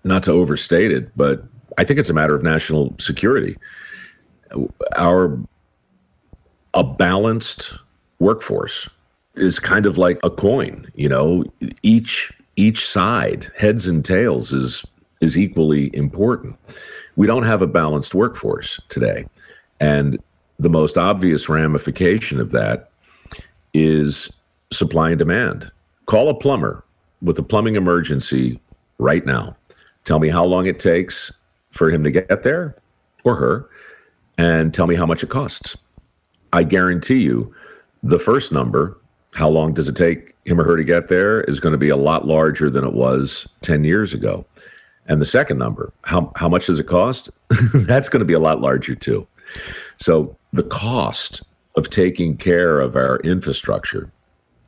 not 0.04 0.22
to 0.24 0.32
overstate 0.32 0.90
it, 0.90 1.16
but 1.16 1.44
I 1.76 1.84
think 1.84 1.98
it's 1.98 2.10
a 2.10 2.14
matter 2.14 2.34
of 2.34 2.42
national 2.42 2.94
security. 2.98 3.56
Our 4.96 5.38
a 6.74 6.84
balanced 6.84 7.72
workforce 8.18 8.88
is 9.34 9.58
kind 9.58 9.86
of 9.86 9.98
like 9.98 10.18
a 10.22 10.30
coin, 10.30 10.90
you 10.94 11.08
know, 11.08 11.44
each 11.82 12.32
each 12.56 12.88
side, 12.88 13.50
heads 13.56 13.86
and 13.86 14.04
tails 14.04 14.52
is 14.52 14.84
is 15.20 15.36
equally 15.36 15.94
important. 15.94 16.56
We 17.16 17.26
don't 17.26 17.42
have 17.44 17.62
a 17.62 17.66
balanced 17.66 18.14
workforce 18.14 18.80
today. 18.88 19.26
And 19.80 20.18
the 20.58 20.68
most 20.68 20.96
obvious 20.96 21.48
ramification 21.48 22.40
of 22.40 22.50
that 22.52 22.90
is 23.74 24.30
supply 24.72 25.10
and 25.10 25.18
demand. 25.18 25.70
Call 26.06 26.28
a 26.28 26.34
plumber 26.34 26.84
with 27.22 27.38
a 27.38 27.42
plumbing 27.42 27.76
emergency 27.76 28.60
right 28.98 29.24
now. 29.24 29.56
Tell 30.04 30.18
me 30.18 30.28
how 30.28 30.44
long 30.44 30.66
it 30.66 30.78
takes 30.78 31.32
for 31.70 31.90
him 31.90 32.02
to 32.04 32.10
get 32.10 32.42
there 32.42 32.76
or 33.24 33.34
her, 33.36 33.68
and 34.38 34.72
tell 34.72 34.86
me 34.86 34.94
how 34.94 35.06
much 35.06 35.22
it 35.22 35.28
costs. 35.28 35.76
I 36.52 36.62
guarantee 36.62 37.18
you 37.18 37.54
the 38.02 38.18
first 38.18 38.52
number, 38.52 38.98
how 39.34 39.48
long 39.48 39.74
does 39.74 39.88
it 39.88 39.96
take 39.96 40.34
him 40.46 40.60
or 40.60 40.64
her 40.64 40.76
to 40.76 40.84
get 40.84 41.08
there, 41.08 41.42
is 41.42 41.60
going 41.60 41.72
to 41.72 41.78
be 41.78 41.90
a 41.90 41.96
lot 41.96 42.26
larger 42.26 42.70
than 42.70 42.84
it 42.84 42.94
was 42.94 43.46
10 43.62 43.84
years 43.84 44.14
ago. 44.14 44.46
And 45.06 45.20
the 45.20 45.26
second 45.26 45.58
number, 45.58 45.92
how, 46.02 46.32
how 46.36 46.48
much 46.48 46.66
does 46.66 46.80
it 46.80 46.86
cost? 46.86 47.30
That's 47.74 48.08
going 48.08 48.20
to 48.20 48.26
be 48.26 48.34
a 48.34 48.38
lot 48.38 48.60
larger 48.60 48.94
too. 48.94 49.26
So 49.98 50.36
the 50.52 50.62
cost 50.62 51.42
of 51.76 51.90
taking 51.90 52.36
care 52.36 52.80
of 52.80 52.96
our 52.96 53.18
infrastructure 53.20 54.10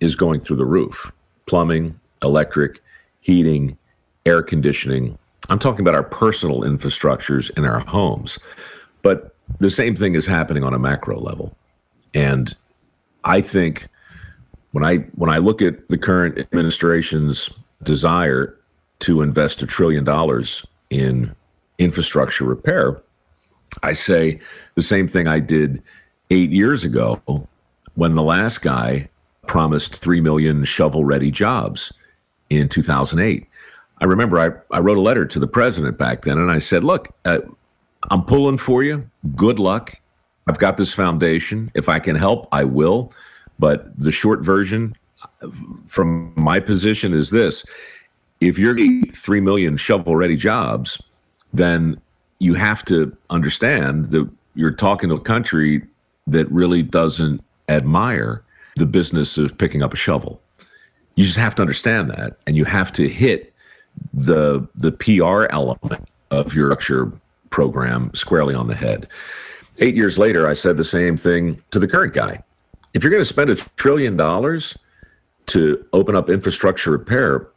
is 0.00 0.14
going 0.14 0.40
through 0.40 0.56
the 0.56 0.64
roof 0.64 1.10
plumbing, 1.46 1.98
electric, 2.22 2.80
heating, 3.20 3.76
air 4.24 4.42
conditioning. 4.42 5.18
I'm 5.48 5.58
talking 5.58 5.80
about 5.80 5.94
our 5.94 6.04
personal 6.04 6.60
infrastructures 6.60 7.50
in 7.58 7.64
our 7.64 7.80
homes. 7.80 8.38
But 9.02 9.34
the 9.58 9.70
same 9.70 9.96
thing 9.96 10.14
is 10.14 10.26
happening 10.26 10.62
on 10.62 10.74
a 10.74 10.78
macro 10.78 11.18
level. 11.18 11.56
And 12.14 12.54
I 13.24 13.40
think 13.40 13.88
when 14.72 14.84
I 14.84 14.98
when 15.16 15.30
I 15.30 15.38
look 15.38 15.60
at 15.60 15.88
the 15.88 15.98
current 15.98 16.38
administration's 16.38 17.50
desire 17.82 18.56
to 19.00 19.22
invest 19.22 19.62
a 19.62 19.66
trillion 19.66 20.04
dollars 20.04 20.64
in 20.90 21.34
infrastructure 21.78 22.44
repair, 22.44 23.00
I 23.82 23.92
say 23.92 24.40
the 24.76 24.82
same 24.82 25.08
thing 25.08 25.26
I 25.26 25.40
did 25.40 25.82
8 26.30 26.50
years 26.50 26.84
ago 26.84 27.20
when 27.94 28.14
the 28.14 28.22
last 28.22 28.62
guy 28.62 29.08
promised 29.46 29.96
3 29.96 30.20
million 30.20 30.64
shovel 30.64 31.04
ready 31.04 31.30
jobs 31.30 31.92
in 32.50 32.68
2008. 32.68 33.46
I 33.98 34.04
remember 34.04 34.40
I, 34.40 34.76
I 34.76 34.80
wrote 34.80 34.98
a 34.98 35.02
letter 35.02 35.26
to 35.26 35.38
the 35.38 35.46
president 35.46 35.98
back 35.98 36.22
then 36.22 36.38
and 36.38 36.50
I 36.50 36.58
said, 36.58 36.84
Look, 36.84 37.08
uh, 37.24 37.40
I'm 38.10 38.24
pulling 38.24 38.58
for 38.58 38.82
you. 38.82 39.08
Good 39.36 39.58
luck. 39.58 39.94
I've 40.46 40.58
got 40.58 40.76
this 40.76 40.92
foundation. 40.92 41.70
If 41.74 41.88
I 41.88 41.98
can 41.98 42.16
help, 42.16 42.48
I 42.50 42.64
will. 42.64 43.12
But 43.58 43.96
the 43.98 44.10
short 44.10 44.40
version 44.40 44.96
from 45.86 46.32
my 46.34 46.60
position 46.60 47.12
is 47.12 47.30
this 47.30 47.64
if 48.40 48.58
you're 48.58 48.74
getting 48.74 49.10
3 49.10 49.40
million 49.40 49.76
shovel 49.76 50.16
ready 50.16 50.36
jobs, 50.36 51.00
then 51.52 52.00
you 52.38 52.54
have 52.54 52.84
to 52.86 53.14
understand 53.28 54.10
that 54.12 54.28
you're 54.54 54.70
talking 54.70 55.10
to 55.10 55.14
a 55.14 55.20
country 55.20 55.82
that 56.26 56.50
really 56.50 56.82
doesn't 56.82 57.42
admire 57.68 58.42
the 58.80 58.86
business 58.86 59.38
of 59.38 59.56
picking 59.56 59.82
up 59.82 59.94
a 59.94 59.96
shovel. 59.96 60.40
You 61.14 61.24
just 61.24 61.36
have 61.36 61.54
to 61.56 61.62
understand 61.62 62.10
that, 62.10 62.38
and 62.46 62.56
you 62.56 62.64
have 62.64 62.92
to 62.94 63.08
hit 63.08 63.52
the 64.12 64.66
the 64.74 64.92
PR 64.92 65.46
element 65.50 66.08
of 66.30 66.54
your 66.54 67.12
program 67.50 68.10
squarely 68.14 68.54
on 68.54 68.66
the 68.66 68.74
head. 68.74 69.08
Eight 69.78 69.94
years 69.94 70.18
later, 70.18 70.48
I 70.48 70.54
said 70.54 70.76
the 70.76 70.84
same 70.84 71.16
thing 71.16 71.62
to 71.70 71.78
the 71.78 71.88
current 71.88 72.14
guy. 72.14 72.42
If 72.94 73.02
you're 73.02 73.10
going 73.10 73.22
to 73.22 73.28
spend 73.28 73.50
a 73.50 73.56
trillion 73.76 74.16
dollars 74.16 74.76
to 75.46 75.84
open 75.92 76.16
up 76.16 76.28
infrastructure 76.28 76.90
repair, 76.90 77.48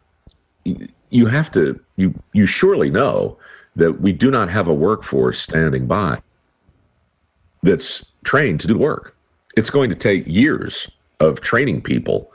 you 1.10 1.26
have 1.26 1.52
to 1.52 1.80
you 1.96 2.14
you 2.34 2.46
surely 2.46 2.90
know 2.90 3.38
that 3.76 4.02
we 4.02 4.12
do 4.12 4.30
not 4.30 4.50
have 4.50 4.68
a 4.68 4.74
workforce 4.74 5.40
standing 5.40 5.88
by 5.88 6.22
that's 7.64 8.06
trained 8.24 8.60
to 8.60 8.68
do 8.68 8.74
the 8.74 8.80
work. 8.80 9.16
It's 9.56 9.70
going 9.70 9.90
to 9.90 9.96
take 9.96 10.28
years 10.28 10.90
of 11.24 11.42
training 11.42 11.82
people 11.82 12.32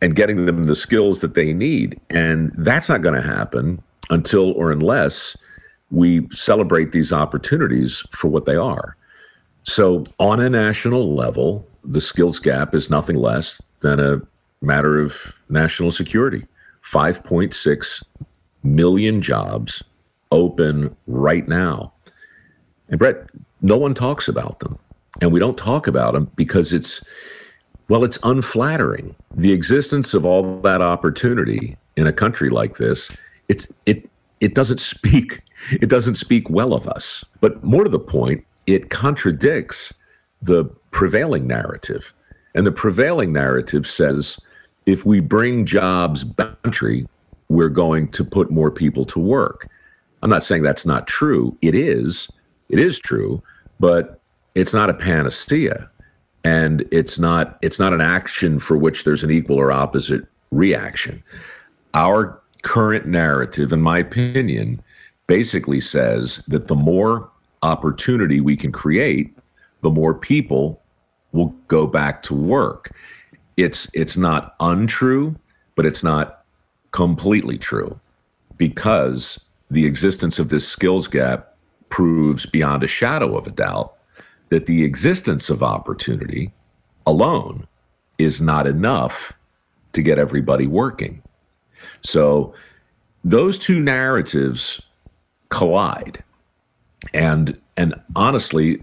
and 0.00 0.14
getting 0.14 0.46
them 0.46 0.64
the 0.64 0.76
skills 0.76 1.20
that 1.20 1.34
they 1.34 1.52
need. 1.52 2.00
And 2.10 2.52
that's 2.58 2.88
not 2.88 3.02
going 3.02 3.20
to 3.20 3.26
happen 3.26 3.82
until 4.10 4.52
or 4.52 4.70
unless 4.70 5.36
we 5.90 6.28
celebrate 6.32 6.92
these 6.92 7.12
opportunities 7.12 8.02
for 8.12 8.28
what 8.28 8.44
they 8.44 8.56
are. 8.56 8.96
So, 9.62 10.04
on 10.20 10.40
a 10.40 10.48
national 10.48 11.14
level, 11.14 11.66
the 11.82 12.00
skills 12.00 12.38
gap 12.38 12.74
is 12.74 12.88
nothing 12.88 13.16
less 13.16 13.60
than 13.80 13.98
a 13.98 14.20
matter 14.60 15.00
of 15.00 15.14
national 15.48 15.90
security. 15.90 16.46
5.6 16.84 18.04
million 18.62 19.20
jobs 19.22 19.82
open 20.30 20.94
right 21.06 21.46
now. 21.48 21.92
And 22.88 22.98
Brett, 22.98 23.28
no 23.60 23.76
one 23.76 23.94
talks 23.94 24.28
about 24.28 24.60
them. 24.60 24.78
And 25.20 25.32
we 25.32 25.40
don't 25.40 25.58
talk 25.58 25.86
about 25.86 26.14
them 26.14 26.30
because 26.36 26.72
it's 26.72 27.02
well, 27.88 28.04
it's 28.04 28.18
unflattering. 28.22 29.14
The 29.34 29.52
existence 29.52 30.14
of 30.14 30.24
all 30.24 30.60
that 30.62 30.82
opportunity 30.82 31.76
in 31.96 32.06
a 32.06 32.12
country 32.12 32.50
like 32.50 32.76
this, 32.76 33.10
it 33.48 33.66
it 33.86 34.08
it 34.40 34.54
doesn't 34.54 34.80
speak 34.80 35.40
it 35.70 35.88
doesn't 35.88 36.16
speak 36.16 36.50
well 36.50 36.74
of 36.74 36.86
us. 36.88 37.24
But 37.40 37.62
more 37.62 37.84
to 37.84 37.90
the 37.90 37.98
point, 37.98 38.44
it 38.66 38.90
contradicts 38.90 39.92
the 40.42 40.64
prevailing 40.90 41.46
narrative. 41.46 42.12
And 42.54 42.66
the 42.66 42.72
prevailing 42.72 43.32
narrative 43.32 43.86
says 43.86 44.38
if 44.86 45.04
we 45.04 45.20
bring 45.20 45.66
jobs 45.66 46.24
back 46.24 46.60
country, 46.62 47.06
we're 47.48 47.68
going 47.68 48.08
to 48.08 48.24
put 48.24 48.50
more 48.50 48.70
people 48.70 49.04
to 49.04 49.18
work. 49.18 49.68
I'm 50.22 50.30
not 50.30 50.42
saying 50.42 50.62
that's 50.62 50.86
not 50.86 51.06
true. 51.06 51.56
It 51.62 51.74
is. 51.74 52.28
It 52.68 52.78
is 52.78 52.98
true, 52.98 53.42
but 53.78 54.20
it's 54.54 54.72
not 54.72 54.90
a 54.90 54.94
panacea 54.94 55.88
and 56.46 56.84
it's 56.90 57.18
not 57.18 57.58
it's 57.62 57.78
not 57.78 57.92
an 57.92 58.00
action 58.00 58.58
for 58.58 58.76
which 58.76 59.04
there's 59.04 59.24
an 59.24 59.30
equal 59.30 59.56
or 59.56 59.72
opposite 59.72 60.24
reaction 60.50 61.22
our 61.94 62.40
current 62.62 63.06
narrative 63.06 63.72
in 63.72 63.80
my 63.80 63.98
opinion 63.98 64.80
basically 65.26 65.80
says 65.80 66.42
that 66.48 66.68
the 66.68 66.74
more 66.74 67.28
opportunity 67.62 68.40
we 68.40 68.56
can 68.56 68.70
create 68.70 69.36
the 69.82 69.90
more 69.90 70.14
people 70.14 70.82
will 71.32 71.54
go 71.68 71.86
back 71.86 72.22
to 72.24 72.34
work. 72.34 72.90
It's 73.56 73.88
it's 73.92 74.16
not 74.16 74.56
untrue, 74.60 75.36
but 75.76 75.86
it's 75.86 76.02
not 76.02 76.44
completely 76.90 77.58
true 77.58 77.98
because 78.56 79.38
the 79.70 79.84
existence 79.84 80.38
of 80.38 80.48
this 80.48 80.66
skills 80.66 81.06
gap 81.06 81.54
proves 81.88 82.46
beyond 82.46 82.82
a 82.82 82.86
shadow 82.88 83.36
of 83.36 83.46
a 83.46 83.50
doubt 83.50 83.94
that 84.48 84.66
the 84.66 84.84
existence 84.84 85.50
of 85.50 85.62
opportunity 85.62 86.52
alone 87.06 87.66
is 88.18 88.40
not 88.40 88.66
enough 88.66 89.32
to 89.92 90.02
get 90.02 90.18
everybody 90.18 90.66
working. 90.66 91.22
So 92.02 92.54
those 93.24 93.58
two 93.58 93.80
narratives 93.80 94.80
collide. 95.48 96.22
And 97.12 97.58
and 97.76 97.94
honestly, 98.14 98.80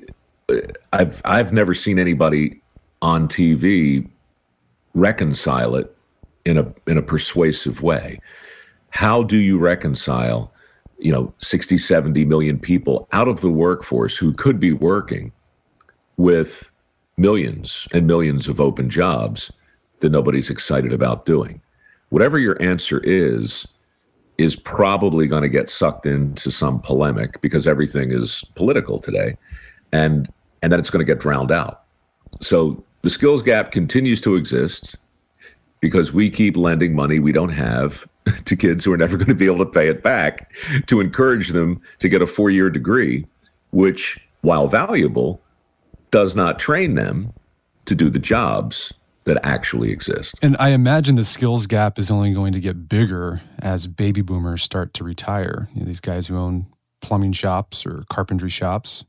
uh, 0.50 0.58
I've 0.92 1.22
I've 1.26 1.54
never 1.54 1.74
seen 1.74 2.00
anybody 2.00 2.62
on 3.02 3.28
TV 3.28 4.08
reconcile 4.94 5.76
it 5.76 5.96
in 6.46 6.58
a 6.58 6.74
in 6.88 6.98
a 6.98 7.02
persuasive 7.02 7.82
way. 7.82 8.20
How 8.90 9.24
do 9.24 9.38
you 9.38 9.58
reconcile, 9.58 10.54
you 11.00 11.12
know, 11.12 11.34
60, 11.40 11.78
70 11.78 12.26
million 12.26 12.60
people 12.60 13.08
out 13.12 13.28
of 13.28 13.42
the 13.42 13.50
workforce 13.50 14.16
who 14.16 14.34
could 14.34 14.60
be 14.60 14.72
working 14.72 15.32
with 16.18 16.72
millions 17.18 17.88
and 17.92 18.08
millions 18.08 18.48
of 18.48 18.60
open 18.60 18.90
jobs 18.90 19.52
that 20.00 20.10
nobody's 20.10 20.50
excited 20.50 20.94
about 20.94 21.26
doing? 21.26 21.62
Whatever 22.10 22.38
your 22.38 22.62
answer 22.62 23.00
is, 23.04 23.66
is 24.38 24.56
probably 24.56 25.28
going 25.28 25.44
to 25.44 25.50
get 25.50 25.70
sucked 25.70 26.06
into 26.06 26.52
some 26.52 26.80
polemic 26.80 27.40
because 27.42 27.68
everything 27.68 28.12
is 28.12 28.44
political 28.56 29.00
today 29.00 29.38
and 29.92 30.32
and 30.62 30.72
then 30.72 30.80
it's 30.80 30.90
going 30.90 31.06
to 31.06 31.12
get 31.12 31.20
drowned 31.20 31.52
out 31.52 31.84
so 32.42 32.84
the 33.04 33.10
skills 33.10 33.44
gap 33.44 33.72
continues 33.72 34.20
to 34.22 34.36
exist 34.36 34.96
because 35.82 36.14
we 36.14 36.30
keep 36.30 36.58
lending 36.58 36.96
money 36.96 37.20
we 37.20 37.32
don't 37.32 37.50
have 37.50 38.06
to 38.46 38.56
kids 38.56 38.84
who 38.84 38.92
are 38.92 38.98
never 38.98 39.18
going 39.18 39.28
to 39.28 39.36
be 39.36 39.46
able 39.46 39.60
to 39.60 39.66
pay 39.66 39.88
it 39.88 40.02
back 40.02 40.52
to 40.88 41.00
encourage 41.00 41.50
them 41.50 41.80
to 42.00 42.10
get 42.10 42.22
a 42.22 42.28
four-year 42.28 42.70
degree 42.70 43.26
which 43.72 44.20
while 44.42 44.68
valuable 44.68 45.42
does 46.14 46.36
not 46.36 46.60
train 46.60 46.94
them 46.94 47.34
to 47.86 47.96
do 47.96 48.08
the 48.08 48.20
jobs 48.20 48.94
that 49.24 49.40
actually 49.44 49.90
exist. 49.90 50.36
And 50.44 50.56
I 50.60 50.70
imagine 50.70 51.16
the 51.16 51.24
skills 51.24 51.66
gap 51.66 51.98
is 51.98 52.12
only 52.12 52.32
going 52.36 52.54
to 52.54 52.60
get 52.60 52.88
bigger 52.88 53.42
as 53.60 53.88
baby 53.88 54.22
boomers 54.22 54.62
start 54.62 54.94
to 54.94 55.04
retire. 55.04 55.68
You 55.74 55.82
know, 55.82 55.88
these 55.88 56.00
guys 56.00 56.28
who 56.28 56.38
own 56.38 56.68
plumbing 57.02 57.32
shops 57.32 57.84
or 57.84 58.04
carpentry 58.12 58.50
shops, 58.50 59.04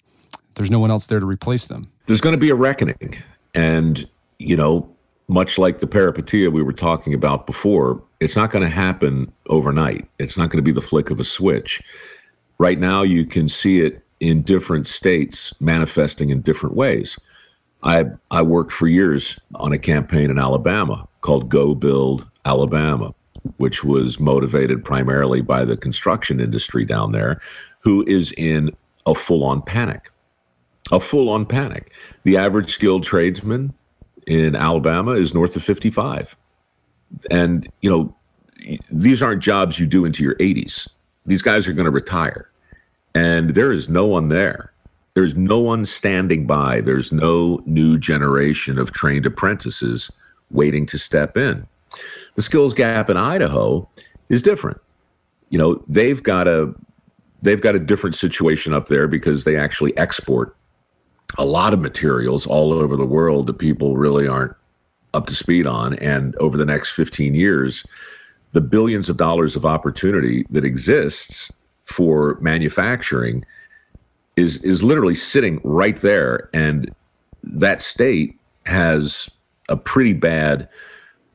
there's 0.54 0.70
no 0.70 0.78
one 0.78 0.90
else 0.90 1.06
there 1.06 1.20
to 1.20 1.26
replace 1.26 1.66
them. 1.66 1.90
There's 2.06 2.22
going 2.22 2.32
to 2.32 2.38
be 2.38 2.48
a 2.48 2.54
reckoning. 2.54 3.22
And, 3.54 4.08
you 4.38 4.56
know, 4.56 4.88
much 5.28 5.58
like 5.58 5.80
the 5.80 5.86
peripeteia 5.86 6.50
we 6.50 6.62
were 6.62 6.72
talking 6.72 7.12
about 7.12 7.46
before, 7.46 8.02
it's 8.20 8.34
not 8.34 8.50
going 8.50 8.64
to 8.64 8.74
happen 8.74 9.30
overnight. 9.50 10.08
It's 10.18 10.38
not 10.38 10.48
going 10.48 10.56
to 10.56 10.62
be 10.62 10.72
the 10.72 10.86
flick 10.86 11.10
of 11.10 11.20
a 11.20 11.24
switch. 11.24 11.82
Right 12.56 12.78
now, 12.78 13.02
you 13.02 13.26
can 13.26 13.46
see 13.46 13.80
it 13.80 14.03
in 14.20 14.42
different 14.42 14.86
states 14.86 15.52
manifesting 15.60 16.30
in 16.30 16.40
different 16.40 16.76
ways. 16.76 17.18
I 17.82 18.06
I 18.30 18.42
worked 18.42 18.72
for 18.72 18.86
years 18.88 19.38
on 19.56 19.72
a 19.72 19.78
campaign 19.78 20.30
in 20.30 20.38
Alabama 20.38 21.06
called 21.20 21.48
Go 21.48 21.74
Build 21.74 22.26
Alabama, 22.44 23.14
which 23.58 23.84
was 23.84 24.18
motivated 24.18 24.84
primarily 24.84 25.40
by 25.40 25.64
the 25.64 25.76
construction 25.76 26.40
industry 26.40 26.84
down 26.84 27.12
there, 27.12 27.40
who 27.80 28.04
is 28.06 28.32
in 28.32 28.70
a 29.06 29.14
full-on 29.14 29.62
panic. 29.62 30.10
A 30.92 31.00
full-on 31.00 31.46
panic. 31.46 31.92
The 32.24 32.36
average 32.36 32.72
skilled 32.72 33.04
tradesman 33.04 33.72
in 34.26 34.54
Alabama 34.54 35.12
is 35.12 35.34
north 35.34 35.56
of 35.56 35.62
55. 35.62 36.36
And, 37.30 37.68
you 37.80 37.90
know, 37.90 38.14
these 38.90 39.22
aren't 39.22 39.42
jobs 39.42 39.78
you 39.78 39.86
do 39.86 40.04
into 40.04 40.22
your 40.22 40.36
80s. 40.36 40.88
These 41.26 41.42
guys 41.42 41.66
are 41.66 41.72
going 41.72 41.84
to 41.84 41.90
retire. 41.90 42.50
And 43.14 43.54
there 43.54 43.72
is 43.72 43.88
no 43.88 44.06
one 44.06 44.28
there 44.28 44.74
there's 45.14 45.36
no 45.36 45.58
one 45.60 45.86
standing 45.86 46.46
by. 46.46 46.80
There's 46.80 47.12
no 47.12 47.62
new 47.64 47.98
generation 47.98 48.78
of 48.78 48.92
trained 48.92 49.26
apprentices 49.26 50.10
waiting 50.50 50.86
to 50.86 50.98
step 50.98 51.36
in. 51.36 51.66
The 52.34 52.42
skills 52.42 52.74
gap 52.74 53.08
in 53.08 53.16
Idaho 53.16 53.88
is 54.28 54.42
different. 54.42 54.80
You 55.50 55.58
know, 55.58 55.84
they've 55.88 56.22
got 56.22 56.48
a 56.48 56.74
they've 57.42 57.60
got 57.60 57.76
a 57.76 57.78
different 57.78 58.16
situation 58.16 58.72
up 58.72 58.88
there 58.88 59.06
because 59.06 59.44
they 59.44 59.56
actually 59.56 59.96
export 59.96 60.56
a 61.38 61.44
lot 61.44 61.72
of 61.72 61.80
materials 61.80 62.46
all 62.46 62.72
over 62.72 62.96
the 62.96 63.06
world 63.06 63.46
that 63.46 63.58
people 63.58 63.96
really 63.96 64.26
aren't 64.26 64.54
up 65.12 65.26
to 65.26 65.34
speed 65.34 65.66
on 65.66 65.94
and 65.94 66.34
over 66.36 66.56
the 66.56 66.64
next 66.64 66.90
15 66.92 67.34
years 67.34 67.84
the 68.52 68.60
billions 68.60 69.08
of 69.08 69.16
dollars 69.16 69.54
of 69.54 69.64
opportunity 69.64 70.44
that 70.50 70.64
exists 70.64 71.52
for 71.84 72.38
manufacturing 72.40 73.44
is 74.36 74.58
is 74.58 74.82
literally 74.82 75.14
sitting 75.14 75.60
right 75.64 76.00
there. 76.00 76.48
And 76.52 76.92
that 77.42 77.82
state 77.82 78.38
has 78.66 79.28
a 79.68 79.76
pretty 79.76 80.12
bad 80.12 80.68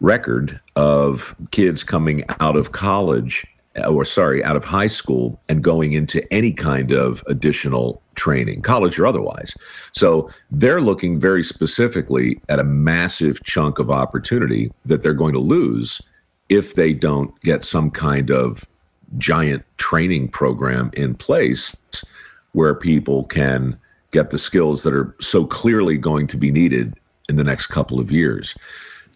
record 0.01 0.59
of 0.75 1.35
kids 1.51 1.83
coming 1.83 2.23
out 2.39 2.55
of 2.55 2.71
college 2.71 3.45
or 3.87 4.03
sorry 4.03 4.43
out 4.43 4.55
of 4.55 4.63
high 4.63 4.87
school 4.87 5.39
and 5.47 5.63
going 5.63 5.93
into 5.93 6.21
any 6.33 6.51
kind 6.51 6.91
of 6.91 7.23
additional 7.27 8.01
training 8.15 8.61
college 8.61 8.99
or 8.99 9.07
otherwise. 9.07 9.55
So 9.93 10.29
they're 10.51 10.81
looking 10.81 11.19
very 11.19 11.43
specifically 11.43 12.41
at 12.49 12.59
a 12.59 12.63
massive 12.63 13.43
chunk 13.43 13.79
of 13.79 13.89
opportunity 13.89 14.71
that 14.85 15.01
they're 15.01 15.13
going 15.13 15.33
to 15.33 15.39
lose 15.39 16.01
if 16.49 16.75
they 16.75 16.93
don't 16.93 17.39
get 17.41 17.63
some 17.63 17.91
kind 17.91 18.31
of 18.31 18.65
giant 19.17 19.63
training 19.77 20.29
program 20.29 20.91
in 20.93 21.15
place 21.15 21.75
where 22.53 22.75
people 22.75 23.23
can 23.25 23.77
get 24.11 24.31
the 24.31 24.39
skills 24.39 24.83
that 24.83 24.93
are 24.93 25.15
so 25.21 25.45
clearly 25.45 25.97
going 25.97 26.27
to 26.27 26.37
be 26.37 26.51
needed 26.51 26.95
in 27.27 27.35
the 27.35 27.43
next 27.43 27.67
couple 27.67 27.99
of 27.99 28.11
years. 28.11 28.55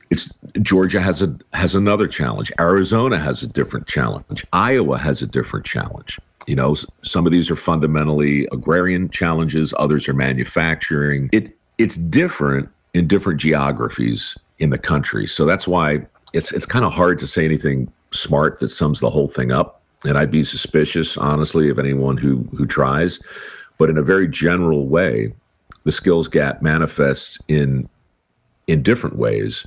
It's 0.10 0.30
Georgia 0.62 1.02
has 1.02 1.22
a 1.22 1.36
has 1.54 1.74
another 1.74 2.08
challenge. 2.08 2.52
Arizona 2.60 3.18
has 3.18 3.42
a 3.42 3.48
different 3.48 3.88
challenge. 3.88 4.46
Iowa 4.54 4.98
has 4.98 5.22
a 5.22 5.28
different 5.28 5.66
challenge. 5.66 6.20
You 6.46 6.56
know, 6.56 6.76
some 7.04 7.26
of 7.26 7.32
these 7.32 7.50
are 7.50 7.56
fundamentally 7.56 8.48
agrarian 8.52 9.10
challenges, 9.10 9.74
others 9.80 10.08
are 10.08 10.14
manufacturing. 10.14 11.30
It 11.32 11.58
it's 11.80 11.96
different 11.96 12.70
in 12.94 13.08
different 13.08 13.40
geographies 13.40 14.38
in 14.60 14.70
the 14.70 14.78
country. 14.78 15.26
So 15.26 15.46
that's 15.46 15.68
why 15.68 16.06
it's 16.34 16.52
it's 16.52 16.66
kind 16.66 16.86
of 16.86 16.94
hard 16.94 17.18
to 17.20 17.28
say 17.28 17.46
anything 17.46 17.92
smart 18.12 18.60
that 18.60 18.70
sums 18.70 19.00
the 19.00 19.10
whole 19.10 19.28
thing 19.28 19.52
up 19.52 19.83
and 20.06 20.18
I'd 20.18 20.32
be 20.32 20.44
suspicious, 20.44 21.18
honestly, 21.18 21.70
of 21.70 21.80
anyone 21.80 22.18
who 22.18 22.48
who 22.56 22.66
tries. 22.66 23.20
But 23.78 23.90
in 23.90 23.98
a 23.98 24.04
very 24.04 24.28
general 24.28 24.88
way, 24.88 25.34
the 25.84 25.92
skills 25.92 26.28
gap 26.28 26.62
manifests 26.62 27.40
in 27.48 27.90
in 28.68 28.84
different 28.84 29.18
ways 29.18 29.66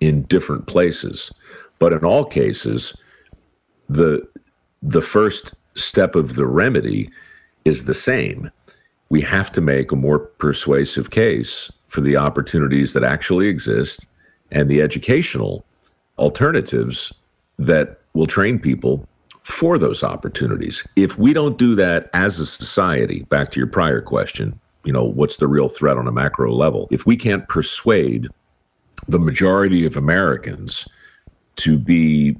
in 0.00 0.22
different 0.22 0.66
places. 0.66 1.32
But 1.78 1.92
in 1.92 2.04
all 2.04 2.24
cases, 2.24 2.94
the 3.88 4.26
the 4.82 5.02
first 5.02 5.54
step 5.74 6.14
of 6.14 6.34
the 6.34 6.46
remedy 6.46 7.10
is 7.64 7.84
the 7.84 7.94
same. 7.94 8.50
We 9.10 9.20
have 9.22 9.50
to 9.52 9.60
make 9.60 9.90
a 9.90 9.96
more 9.96 10.18
persuasive 10.18 11.10
case 11.10 11.70
for 11.88 12.00
the 12.00 12.16
opportunities 12.16 12.92
that 12.92 13.04
actually 13.04 13.48
exist 13.48 14.06
and 14.50 14.68
the 14.68 14.82
educational 14.82 15.64
alternatives 16.18 17.12
that 17.58 18.00
will 18.14 18.26
train 18.26 18.58
people 18.58 19.06
for 19.48 19.78
those 19.78 20.04
opportunities. 20.04 20.86
If 20.94 21.18
we 21.18 21.32
don't 21.32 21.56
do 21.56 21.74
that 21.74 22.10
as 22.12 22.38
a 22.38 22.44
society, 22.44 23.22
back 23.30 23.50
to 23.52 23.58
your 23.58 23.66
prior 23.66 24.02
question, 24.02 24.60
you 24.84 24.92
know, 24.92 25.04
what's 25.04 25.36
the 25.38 25.48
real 25.48 25.70
threat 25.70 25.96
on 25.96 26.06
a 26.06 26.12
macro 26.12 26.52
level? 26.52 26.86
If 26.90 27.06
we 27.06 27.16
can't 27.16 27.48
persuade 27.48 28.28
the 29.08 29.18
majority 29.18 29.86
of 29.86 29.96
Americans 29.96 30.86
to 31.56 31.78
be 31.78 32.36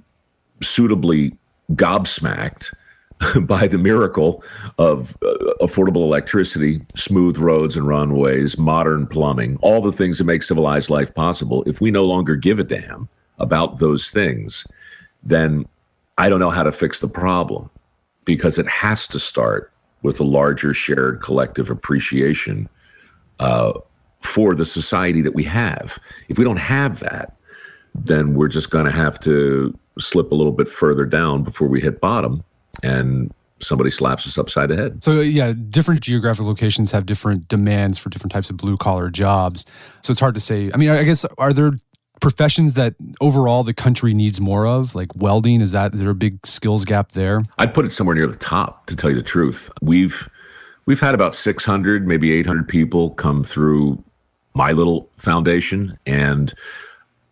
suitably 0.62 1.34
gobsmacked 1.72 2.74
by 3.46 3.66
the 3.66 3.78
miracle 3.78 4.44
of 4.76 5.16
uh, 5.22 5.34
affordable 5.62 6.04
electricity, 6.04 6.82
smooth 6.94 7.38
roads 7.38 7.74
and 7.74 7.88
runways, 7.88 8.58
modern 8.58 9.06
plumbing, 9.06 9.56
all 9.62 9.80
the 9.80 9.92
things 9.92 10.18
that 10.18 10.24
make 10.24 10.42
civilized 10.42 10.90
life 10.90 11.12
possible, 11.14 11.64
if 11.66 11.80
we 11.80 11.90
no 11.90 12.04
longer 12.04 12.36
give 12.36 12.58
a 12.58 12.64
damn 12.64 13.08
about 13.38 13.78
those 13.78 14.10
things, 14.10 14.66
then 15.22 15.64
I 16.18 16.28
don't 16.28 16.40
know 16.40 16.50
how 16.50 16.64
to 16.64 16.72
fix 16.72 17.00
the 17.00 17.08
problem 17.08 17.70
because 18.24 18.58
it 18.58 18.68
has 18.68 19.06
to 19.08 19.18
start 19.18 19.72
with 20.02 20.20
a 20.20 20.24
larger 20.24 20.74
shared 20.74 21.22
collective 21.22 21.70
appreciation 21.70 22.68
uh, 23.40 23.72
for 24.22 24.54
the 24.54 24.66
society 24.66 25.22
that 25.22 25.34
we 25.34 25.44
have. 25.44 25.98
If 26.28 26.36
we 26.36 26.44
don't 26.44 26.58
have 26.58 27.00
that, 27.00 27.36
then 27.94 28.34
we're 28.34 28.48
just 28.48 28.70
going 28.70 28.84
to 28.84 28.92
have 28.92 29.18
to 29.20 29.76
slip 29.98 30.30
a 30.30 30.34
little 30.34 30.52
bit 30.52 30.68
further 30.68 31.04
down 31.04 31.42
before 31.42 31.68
we 31.68 31.80
hit 31.80 32.00
bottom. 32.00 32.44
And 32.82 33.32
somebody 33.60 33.90
slaps 33.90 34.26
us 34.26 34.38
upside 34.38 34.70
the 34.70 34.76
head. 34.76 35.02
So 35.02 35.20
yeah, 35.20 35.52
different 35.68 36.00
geographic 36.00 36.44
locations 36.44 36.92
have 36.92 37.06
different 37.06 37.48
demands 37.48 37.98
for 37.98 38.08
different 38.08 38.32
types 38.32 38.50
of 38.50 38.56
blue 38.56 38.76
collar 38.76 39.10
jobs. 39.10 39.64
So 40.02 40.10
it's 40.12 40.20
hard 40.20 40.34
to 40.34 40.40
say. 40.40 40.70
I 40.72 40.76
mean, 40.76 40.90
I 40.90 41.02
guess 41.02 41.24
are 41.38 41.52
there 41.52 41.72
professions 42.20 42.74
that 42.74 42.94
overall 43.20 43.62
the 43.62 43.74
country 43.74 44.14
needs 44.14 44.40
more 44.40 44.66
of, 44.66 44.94
like 44.94 45.14
welding? 45.14 45.60
Is 45.60 45.72
that 45.72 45.94
is 45.94 46.00
there 46.00 46.10
a 46.10 46.14
big 46.14 46.44
skills 46.46 46.84
gap 46.84 47.12
there? 47.12 47.42
I'd 47.58 47.74
put 47.74 47.84
it 47.84 47.90
somewhere 47.90 48.14
near 48.14 48.26
the 48.26 48.36
top, 48.36 48.86
to 48.86 48.96
tell 48.96 49.10
you 49.10 49.16
the 49.16 49.22
truth. 49.22 49.70
We've 49.82 50.28
we've 50.86 51.00
had 51.00 51.14
about 51.14 51.34
600, 51.34 52.06
maybe 52.06 52.32
800 52.32 52.68
people 52.68 53.10
come 53.10 53.44
through 53.44 54.02
my 54.54 54.72
little 54.72 55.08
foundation, 55.16 55.98
and 56.06 56.54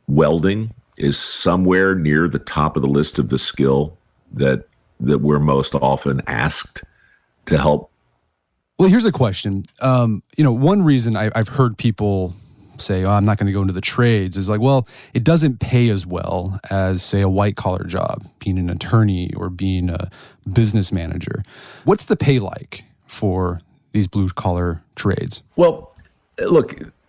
welding 0.08 0.72
is 0.96 1.18
somewhere 1.18 1.94
near 1.94 2.28
the 2.28 2.38
top 2.38 2.76
of 2.76 2.82
the 2.82 2.88
list 2.88 3.18
of 3.18 3.28
the 3.28 3.38
skill 3.38 3.96
that 4.32 4.66
that 5.00 5.18
we're 5.18 5.38
most 5.38 5.74
often 5.74 6.22
asked 6.26 6.82
to 7.46 7.58
help. 7.58 7.90
Well, 8.78 8.88
here's 8.88 9.04
a 9.04 9.12
question. 9.12 9.64
Um, 9.80 10.22
you 10.36 10.44
know, 10.44 10.52
one 10.52 10.82
reason 10.82 11.16
I, 11.16 11.30
I've 11.34 11.48
heard 11.48 11.78
people 11.78 12.34
say, 12.78 13.04
oh, 13.04 13.10
I'm 13.10 13.24
not 13.24 13.38
going 13.38 13.46
to 13.46 13.52
go 13.52 13.60
into 13.60 13.72
the 13.72 13.80
trades 13.80 14.36
is 14.36 14.48
like, 14.48 14.60
well, 14.60 14.86
it 15.14 15.24
doesn't 15.24 15.60
pay 15.60 15.88
as 15.88 16.06
well 16.06 16.60
as, 16.70 17.02
say, 17.02 17.20
a 17.20 17.28
white 17.28 17.56
collar 17.56 17.84
job, 17.84 18.24
being 18.38 18.58
an 18.58 18.70
attorney 18.70 19.32
or 19.34 19.50
being 19.50 19.90
a 19.90 20.10
business 20.52 20.92
manager. 20.92 21.42
What's 21.84 22.06
the 22.06 22.16
pay 22.16 22.38
like 22.38 22.84
for 23.06 23.60
these 23.92 24.06
blue 24.06 24.28
collar 24.28 24.82
trades? 24.94 25.42
Well, 25.56 25.92
look, 26.38 26.78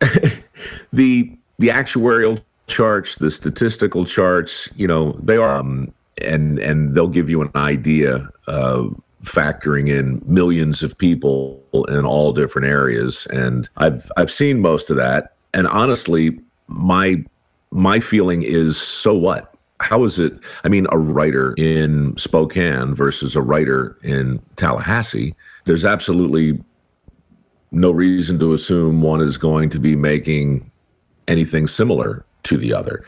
the 0.94 1.32
the 1.60 1.70
actuarial 1.70 2.42
charts, 2.68 3.16
the 3.16 3.32
statistical 3.32 4.06
charts, 4.06 4.70
you 4.76 4.88
know, 4.88 5.14
they 5.22 5.38
are, 5.38 5.58
um, 5.58 5.92
and 6.22 6.60
and 6.60 6.96
they'll 6.96 7.08
give 7.08 7.30
you 7.30 7.42
an 7.42 7.52
idea 7.56 8.28
of 8.48 9.02
factoring 9.24 9.90
in 9.90 10.22
millions 10.26 10.84
of 10.84 10.98
people 10.98 11.62
in 11.90 12.06
all 12.06 12.32
different 12.34 12.68
areas. 12.68 13.28
And 13.32 13.70
I've 13.78 14.10
I've 14.18 14.32
seen 14.32 14.62
most 14.62 14.90
of 14.90 14.98
that, 14.98 15.34
and 15.58 15.68
honestly, 15.68 16.40
my 16.68 17.26
my 17.72 18.00
feeling 18.00 18.44
is 18.44 18.80
so 18.80 19.16
what? 19.16 19.56
How 19.80 20.04
is 20.04 20.20
it? 20.20 20.34
I 20.64 20.70
mean, 20.70 20.86
a 20.92 21.00
writer 21.00 21.56
in 21.56 22.16
Spokane 22.16 22.94
versus 22.94 23.36
a 23.36 23.42
writer 23.42 23.98
in 24.04 24.40
Tallahassee, 24.56 25.36
there's 25.66 25.84
absolutely 25.84 26.64
no 27.72 27.90
reason 27.90 28.38
to 28.38 28.54
assume 28.54 29.02
one 29.02 29.20
is 29.20 29.36
going 29.36 29.72
to 29.72 29.80
be 29.80 29.96
making 29.96 30.70
anything 31.28 31.68
similar 31.68 32.24
to 32.44 32.58
the 32.58 32.72
other. 32.72 33.04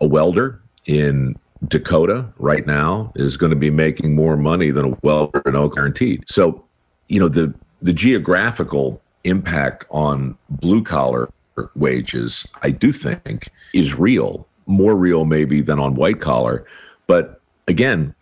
A 0.00 0.06
welder 0.06 0.58
in 0.86 1.36
Dakota 1.68 2.26
right 2.38 2.66
now 2.66 3.12
is 3.14 3.36
going 3.36 3.50
to 3.50 3.56
be 3.56 3.70
making 3.70 4.14
more 4.14 4.38
money 4.38 4.70
than 4.70 4.92
a 4.94 4.98
welder 5.02 5.42
in 5.44 5.54
Oak 5.54 5.74
guaranteed. 5.74 6.24
So, 6.26 6.64
you 7.08 7.20
know, 7.20 7.28
the 7.28 7.52
the 7.82 7.92
geographical 7.92 9.02
impact 9.24 9.84
on 9.90 10.36
blue 10.48 10.82
collar 10.82 11.30
wages, 11.74 12.46
I 12.62 12.70
do 12.70 12.92
think, 12.92 13.48
is 13.74 13.94
real, 13.94 14.46
more 14.66 14.94
real 14.94 15.24
maybe 15.24 15.60
than 15.60 15.78
on 15.78 15.94
white 15.94 16.20
collar. 16.20 16.64
But 17.06 17.40
again, 17.68 18.14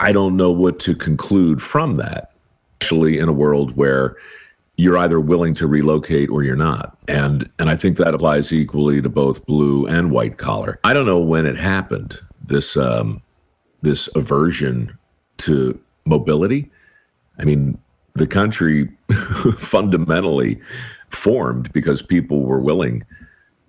I 0.00 0.12
don't 0.12 0.36
know 0.36 0.50
what 0.50 0.80
to 0.80 0.94
conclude 0.94 1.62
from 1.62 1.96
that, 1.96 2.32
especially 2.80 3.18
in 3.18 3.28
a 3.28 3.32
world 3.32 3.76
where 3.76 4.16
you're 4.76 4.98
either 4.98 5.20
willing 5.20 5.54
to 5.54 5.66
relocate 5.66 6.30
or 6.30 6.42
you're 6.42 6.56
not. 6.56 6.96
And 7.06 7.48
and 7.58 7.70
I 7.70 7.76
think 7.76 7.96
that 7.98 8.14
applies 8.14 8.52
equally 8.52 9.00
to 9.00 9.08
both 9.08 9.44
blue 9.46 9.86
and 9.86 10.10
white 10.10 10.38
collar. 10.38 10.80
I 10.84 10.92
don't 10.92 11.06
know 11.06 11.20
when 11.20 11.46
it 11.46 11.56
happened. 11.56 12.18
This 12.44 12.76
um, 12.76 13.22
this 13.82 14.08
aversion 14.14 14.96
to 15.38 15.78
mobility. 16.04 16.70
I 17.38 17.44
mean, 17.44 17.78
the 18.14 18.26
country 18.26 18.88
fundamentally 19.58 20.60
formed 21.14 21.72
because 21.72 22.02
people 22.02 22.42
were 22.42 22.60
willing 22.60 23.04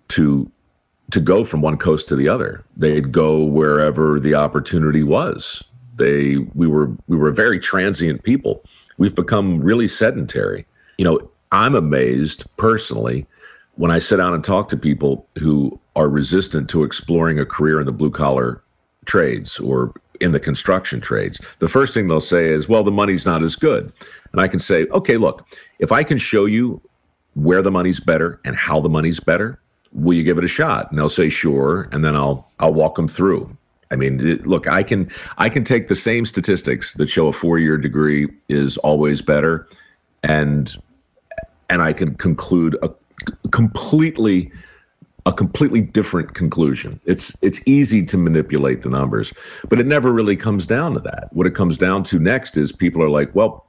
to 0.09 0.49
to 1.11 1.19
go 1.19 1.45
from 1.45 1.61
one 1.61 1.77
coast 1.77 2.07
to 2.07 2.15
the 2.15 2.27
other. 2.27 2.63
They'd 2.75 3.11
go 3.11 3.43
wherever 3.43 4.19
the 4.19 4.33
opportunity 4.33 5.03
was. 5.03 5.63
They 5.97 6.37
we 6.55 6.67
were 6.67 6.91
we 7.07 7.17
were 7.17 7.31
very 7.31 7.59
transient 7.59 8.23
people. 8.23 8.63
We've 8.97 9.15
become 9.15 9.61
really 9.61 9.87
sedentary 9.87 10.65
you 10.97 11.05
know, 11.05 11.19
I'm 11.51 11.75
amazed 11.75 12.43
personally 12.57 13.25
when 13.75 13.91
I 13.91 13.99
sit 13.99 14.17
down 14.17 14.33
and 14.33 14.43
talk 14.43 14.69
to 14.69 14.77
people 14.77 15.27
who 15.37 15.79
are 15.95 16.07
resistant 16.07 16.69
to 16.69 16.83
exploring 16.83 17.39
a 17.39 17.45
career 17.45 17.79
in 17.79 17.85
the 17.85 17.91
blue 17.91 18.11
collar 18.11 18.61
trades 19.05 19.59
or 19.59 19.93
in 20.21 20.31
the 20.31 20.39
construction 20.39 21.01
trades. 21.01 21.41
The 21.59 21.67
first 21.67 21.93
thing 21.93 22.07
they'll 22.07 22.21
say 22.21 22.49
is, 22.49 22.69
well, 22.69 22.83
the 22.83 22.91
money's 22.91 23.25
not 23.25 23.43
as 23.43 23.55
good. 23.55 23.91
And 24.31 24.41
I 24.41 24.47
can 24.47 24.59
say, 24.59 24.85
okay, 24.87 25.17
look, 25.17 25.45
if 25.79 25.91
I 25.91 26.03
can 26.03 26.17
show 26.17 26.45
you 26.45 26.81
where 27.36 27.61
the 27.61 27.71
money's 27.71 27.99
better 27.99 28.39
and 28.43 28.55
how 28.55 28.81
the 28.81 28.89
money's 28.89 29.19
better, 29.19 29.59
will 29.93 30.15
you 30.15 30.23
give 30.23 30.38
it 30.38 30.43
a 30.43 30.49
shot? 30.49 30.89
And 30.89 30.99
they'll 30.99 31.09
say, 31.09 31.29
sure. 31.29 31.88
And 31.91 32.03
then 32.03 32.15
I'll, 32.15 32.49
I'll 32.59 32.73
walk 32.73 32.95
them 32.95 33.07
through. 33.07 33.55
I 33.91 33.95
mean, 33.95 34.25
it, 34.25 34.47
look, 34.47 34.67
I 34.67 34.83
can, 34.83 35.09
I 35.38 35.47
can 35.47 35.63
take 35.63 35.88
the 35.88 35.95
same 35.95 36.25
statistics 36.25 36.93
that 36.95 37.07
show 37.07 37.27
a 37.27 37.33
four 37.33 37.59
year 37.59 37.77
degree 37.77 38.27
is 38.49 38.77
always 38.79 39.21
better 39.21 39.67
and 40.23 40.75
and 41.69 41.81
I 41.81 41.93
can 41.93 42.15
conclude 42.15 42.77
a 42.81 42.89
completely 43.51 44.51
a 45.25 45.33
completely 45.33 45.81
different 45.81 46.36
conclusion. 46.36 46.99
It's 47.05 47.33
it's 47.41 47.59
easy 47.65 48.03
to 48.05 48.17
manipulate 48.17 48.83
the 48.83 48.89
numbers, 48.89 49.33
but 49.69 49.79
it 49.79 49.88
never 49.88 50.11
really 50.11 50.36
comes 50.36 50.67
down 50.67 50.93
to 50.93 50.99
that. 51.01 51.29
What 51.31 51.47
it 51.47 51.55
comes 51.55 51.77
down 51.77 52.03
to 52.05 52.19
next 52.19 52.57
is 52.57 52.71
people 52.71 53.01
are 53.01 53.09
like, 53.09 53.33
"Well, 53.36 53.65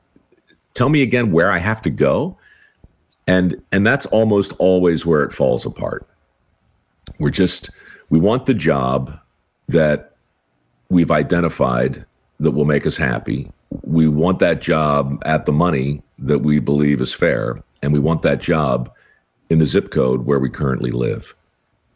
tell 0.74 0.88
me 0.88 1.02
again 1.02 1.32
where 1.32 1.50
I 1.50 1.58
have 1.58 1.80
to 1.82 1.90
go." 1.90 2.36
And 3.26 3.60
and 3.72 3.86
that's 3.86 4.06
almost 4.06 4.52
always 4.58 5.04
where 5.04 5.22
it 5.22 5.32
falls 5.32 5.66
apart. 5.66 6.06
We're 7.18 7.30
just 7.30 7.70
we 8.10 8.18
want 8.18 8.46
the 8.46 8.54
job 8.54 9.18
that 9.68 10.12
we've 10.90 11.10
identified 11.10 12.04
that 12.38 12.52
will 12.52 12.64
make 12.64 12.86
us 12.86 12.96
happy. 12.96 13.50
We 13.82 14.06
want 14.08 14.38
that 14.38 14.60
job 14.60 15.20
at 15.24 15.46
the 15.46 15.52
money 15.52 16.02
that 16.18 16.38
we 16.38 16.60
believe 16.60 17.00
is 17.00 17.12
fair 17.12 17.62
and 17.82 17.92
we 17.92 17.98
want 17.98 18.22
that 18.22 18.40
job 18.40 18.90
in 19.50 19.58
the 19.58 19.66
zip 19.66 19.90
code 19.90 20.26
where 20.26 20.38
we 20.38 20.48
currently 20.48 20.90
live. 20.90 21.34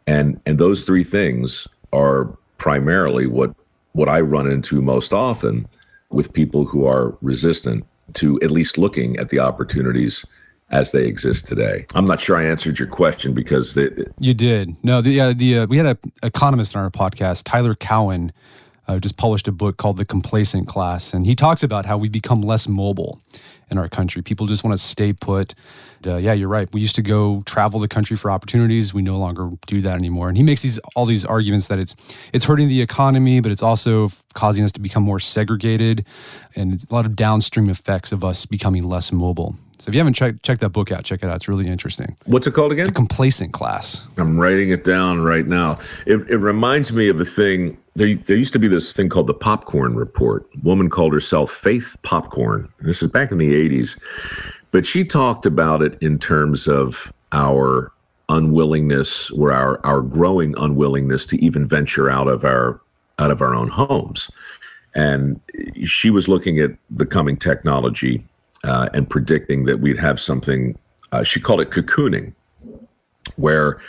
And 0.07 0.39
and 0.45 0.57
those 0.57 0.83
three 0.83 1.03
things 1.03 1.67
are 1.93 2.25
primarily 2.57 3.25
what 3.25 3.55
what 3.93 4.09
I 4.09 4.21
run 4.21 4.49
into 4.49 4.81
most 4.81 5.13
often 5.13 5.67
with 6.09 6.33
people 6.33 6.65
who 6.65 6.85
are 6.85 7.17
resistant 7.21 7.85
to 8.13 8.39
at 8.41 8.51
least 8.51 8.77
looking 8.77 9.17
at 9.17 9.29
the 9.29 9.39
opportunities 9.39 10.25
as 10.71 10.91
they 10.91 11.05
exist 11.05 11.47
today. 11.47 11.85
I'm 11.93 12.05
not 12.05 12.21
sure 12.21 12.37
I 12.37 12.45
answered 12.45 12.79
your 12.79 12.87
question 12.87 13.33
because 13.33 13.77
you 14.19 14.33
did. 14.33 14.75
No, 14.83 15.01
the 15.01 15.19
uh, 15.19 15.33
the 15.33 15.59
uh, 15.59 15.67
we 15.67 15.77
had 15.77 15.85
an 15.85 15.97
economist 16.23 16.75
on 16.75 16.83
our 16.83 16.89
podcast, 16.89 17.43
Tyler 17.43 17.75
Cowen, 17.75 18.31
uh, 18.87 18.99
just 18.99 19.17
published 19.17 19.47
a 19.47 19.51
book 19.51 19.77
called 19.77 19.97
The 19.97 20.05
Complacent 20.05 20.67
Class, 20.67 21.13
and 21.13 21.25
he 21.25 21.35
talks 21.35 21.61
about 21.63 21.85
how 21.85 21.97
we 21.97 22.09
become 22.09 22.41
less 22.41 22.67
mobile 22.67 23.21
in 23.69 23.77
our 23.77 23.87
country. 23.87 24.21
People 24.21 24.47
just 24.47 24.63
want 24.63 24.77
to 24.77 24.83
stay 24.83 25.13
put. 25.13 25.53
Uh, 26.05 26.17
yeah, 26.17 26.33
you're 26.33 26.49
right. 26.49 26.67
We 26.73 26.81
used 26.81 26.95
to 26.95 27.01
go 27.01 27.41
travel 27.45 27.79
the 27.79 27.87
country 27.87 28.17
for 28.17 28.31
opportunities. 28.31 28.93
We 28.93 29.01
no 29.01 29.17
longer 29.17 29.51
do 29.67 29.81
that 29.81 29.95
anymore. 29.95 30.27
And 30.27 30.35
he 30.35 30.43
makes 30.43 30.61
these 30.61 30.77
all 30.95 31.05
these 31.05 31.23
arguments 31.23 31.67
that 31.67 31.79
it's 31.79 31.95
it's 32.33 32.45
hurting 32.45 32.69
the 32.69 32.81
economy, 32.81 33.39
but 33.39 33.51
it's 33.51 33.63
also 33.63 34.09
causing 34.33 34.63
us 34.63 34.71
to 34.73 34.79
become 34.79 35.03
more 35.03 35.19
segregated, 35.19 36.05
and 36.55 36.83
a 36.89 36.93
lot 36.93 37.05
of 37.05 37.15
downstream 37.15 37.69
effects 37.69 38.11
of 38.11 38.23
us 38.23 38.45
becoming 38.45 38.83
less 38.83 39.11
mobile. 39.11 39.55
So 39.81 39.89
if 39.89 39.95
you 39.95 39.99
haven't 39.99 40.13
checked 40.13 40.43
check 40.43 40.59
that 40.59 40.69
book 40.69 40.91
out, 40.91 41.05
check 41.05 41.23
it 41.23 41.27
out. 41.27 41.37
It's 41.37 41.47
really 41.47 41.65
interesting. 41.65 42.15
What's 42.25 42.45
it 42.45 42.53
called 42.53 42.71
again? 42.71 42.85
The 42.85 42.91
Complacent 42.91 43.51
Class. 43.51 44.15
I'm 44.19 44.39
writing 44.39 44.69
it 44.69 44.83
down 44.83 45.21
right 45.23 45.47
now. 45.47 45.79
It, 46.05 46.17
it 46.29 46.37
reminds 46.37 46.91
me 46.91 47.09
of 47.09 47.19
a 47.19 47.25
thing. 47.25 47.75
There, 47.95 48.15
there 48.15 48.37
used 48.37 48.53
to 48.53 48.59
be 48.59 48.67
this 48.67 48.93
thing 48.93 49.09
called 49.09 49.25
the 49.25 49.33
Popcorn 49.33 49.95
Report. 49.95 50.47
A 50.55 50.59
woman 50.59 50.87
called 50.91 51.13
herself 51.13 51.51
Faith 51.51 51.95
Popcorn. 52.03 52.71
This 52.81 53.01
is 53.01 53.09
back 53.09 53.31
in 53.31 53.39
the 53.39 53.53
80s. 53.53 53.99
But 54.69 54.85
she 54.85 55.03
talked 55.03 55.47
about 55.47 55.81
it 55.81 55.97
in 55.99 56.19
terms 56.19 56.67
of 56.67 57.11
our 57.31 57.91
unwillingness 58.29 59.31
or 59.31 59.51
our, 59.51 59.83
our 59.83 60.01
growing 60.01 60.53
unwillingness 60.59 61.25
to 61.25 61.43
even 61.43 61.67
venture 61.67 62.07
out 62.07 62.27
of 62.27 62.45
our 62.45 62.79
out 63.17 63.31
of 63.31 63.41
our 63.41 63.55
own 63.55 63.67
homes. 63.67 64.29
And 64.93 65.39
she 65.85 66.11
was 66.11 66.27
looking 66.27 66.59
at 66.59 66.69
the 66.91 67.05
coming 67.07 67.35
technology 67.35 68.23
uh, 68.63 68.89
and 68.93 69.09
predicting 69.09 69.65
that 69.65 69.79
we'd 69.79 69.97
have 69.97 70.19
something. 70.19 70.77
Uh, 71.11 71.23
she 71.23 71.39
called 71.39 71.61
it 71.61 71.71
cocooning, 71.71 72.33
where 73.35 73.81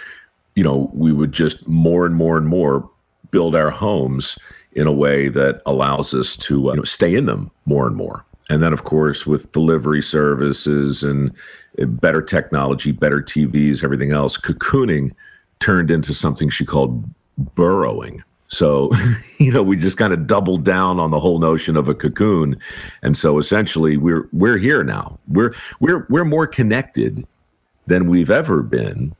you 0.54 0.64
know 0.64 0.90
we 0.92 1.12
would 1.12 1.32
just 1.32 1.66
more 1.66 2.06
and 2.06 2.14
more 2.14 2.36
and 2.36 2.48
more 2.48 2.88
build 3.30 3.54
our 3.54 3.70
homes 3.70 4.38
in 4.74 4.86
a 4.86 4.92
way 4.92 5.28
that 5.28 5.60
allows 5.66 6.14
us 6.14 6.36
to 6.36 6.70
uh, 6.70 6.72
you 6.72 6.78
know, 6.78 6.84
stay 6.84 7.14
in 7.14 7.26
them 7.26 7.50
more 7.66 7.86
and 7.86 7.96
more. 7.96 8.24
And 8.48 8.62
then, 8.62 8.72
of 8.72 8.84
course, 8.84 9.26
with 9.26 9.50
delivery 9.52 10.02
services 10.02 11.02
and 11.02 11.32
uh, 11.80 11.86
better 11.86 12.22
technology, 12.22 12.92
better 12.92 13.20
TVs, 13.20 13.84
everything 13.84 14.12
else, 14.12 14.36
cocooning 14.36 15.12
turned 15.60 15.90
into 15.90 16.12
something 16.12 16.50
she 16.50 16.64
called 16.64 17.04
burrowing. 17.54 18.22
So, 18.52 18.90
you 19.38 19.50
know, 19.50 19.62
we 19.62 19.76
just 19.76 19.96
kind 19.96 20.12
of 20.12 20.26
doubled 20.26 20.64
down 20.64 21.00
on 21.00 21.10
the 21.10 21.18
whole 21.18 21.38
notion 21.38 21.76
of 21.76 21.88
a 21.88 21.94
cocoon. 21.94 22.56
And 23.02 23.16
so 23.16 23.38
essentially 23.38 23.96
we're 23.96 24.28
we're 24.32 24.58
here 24.58 24.84
now. 24.84 25.18
We're 25.28 25.54
we're 25.80 26.06
we're 26.08 26.24
more 26.24 26.46
connected 26.46 27.26
than 27.86 28.08
we've 28.08 28.30
ever 28.30 28.62
been 28.62 29.14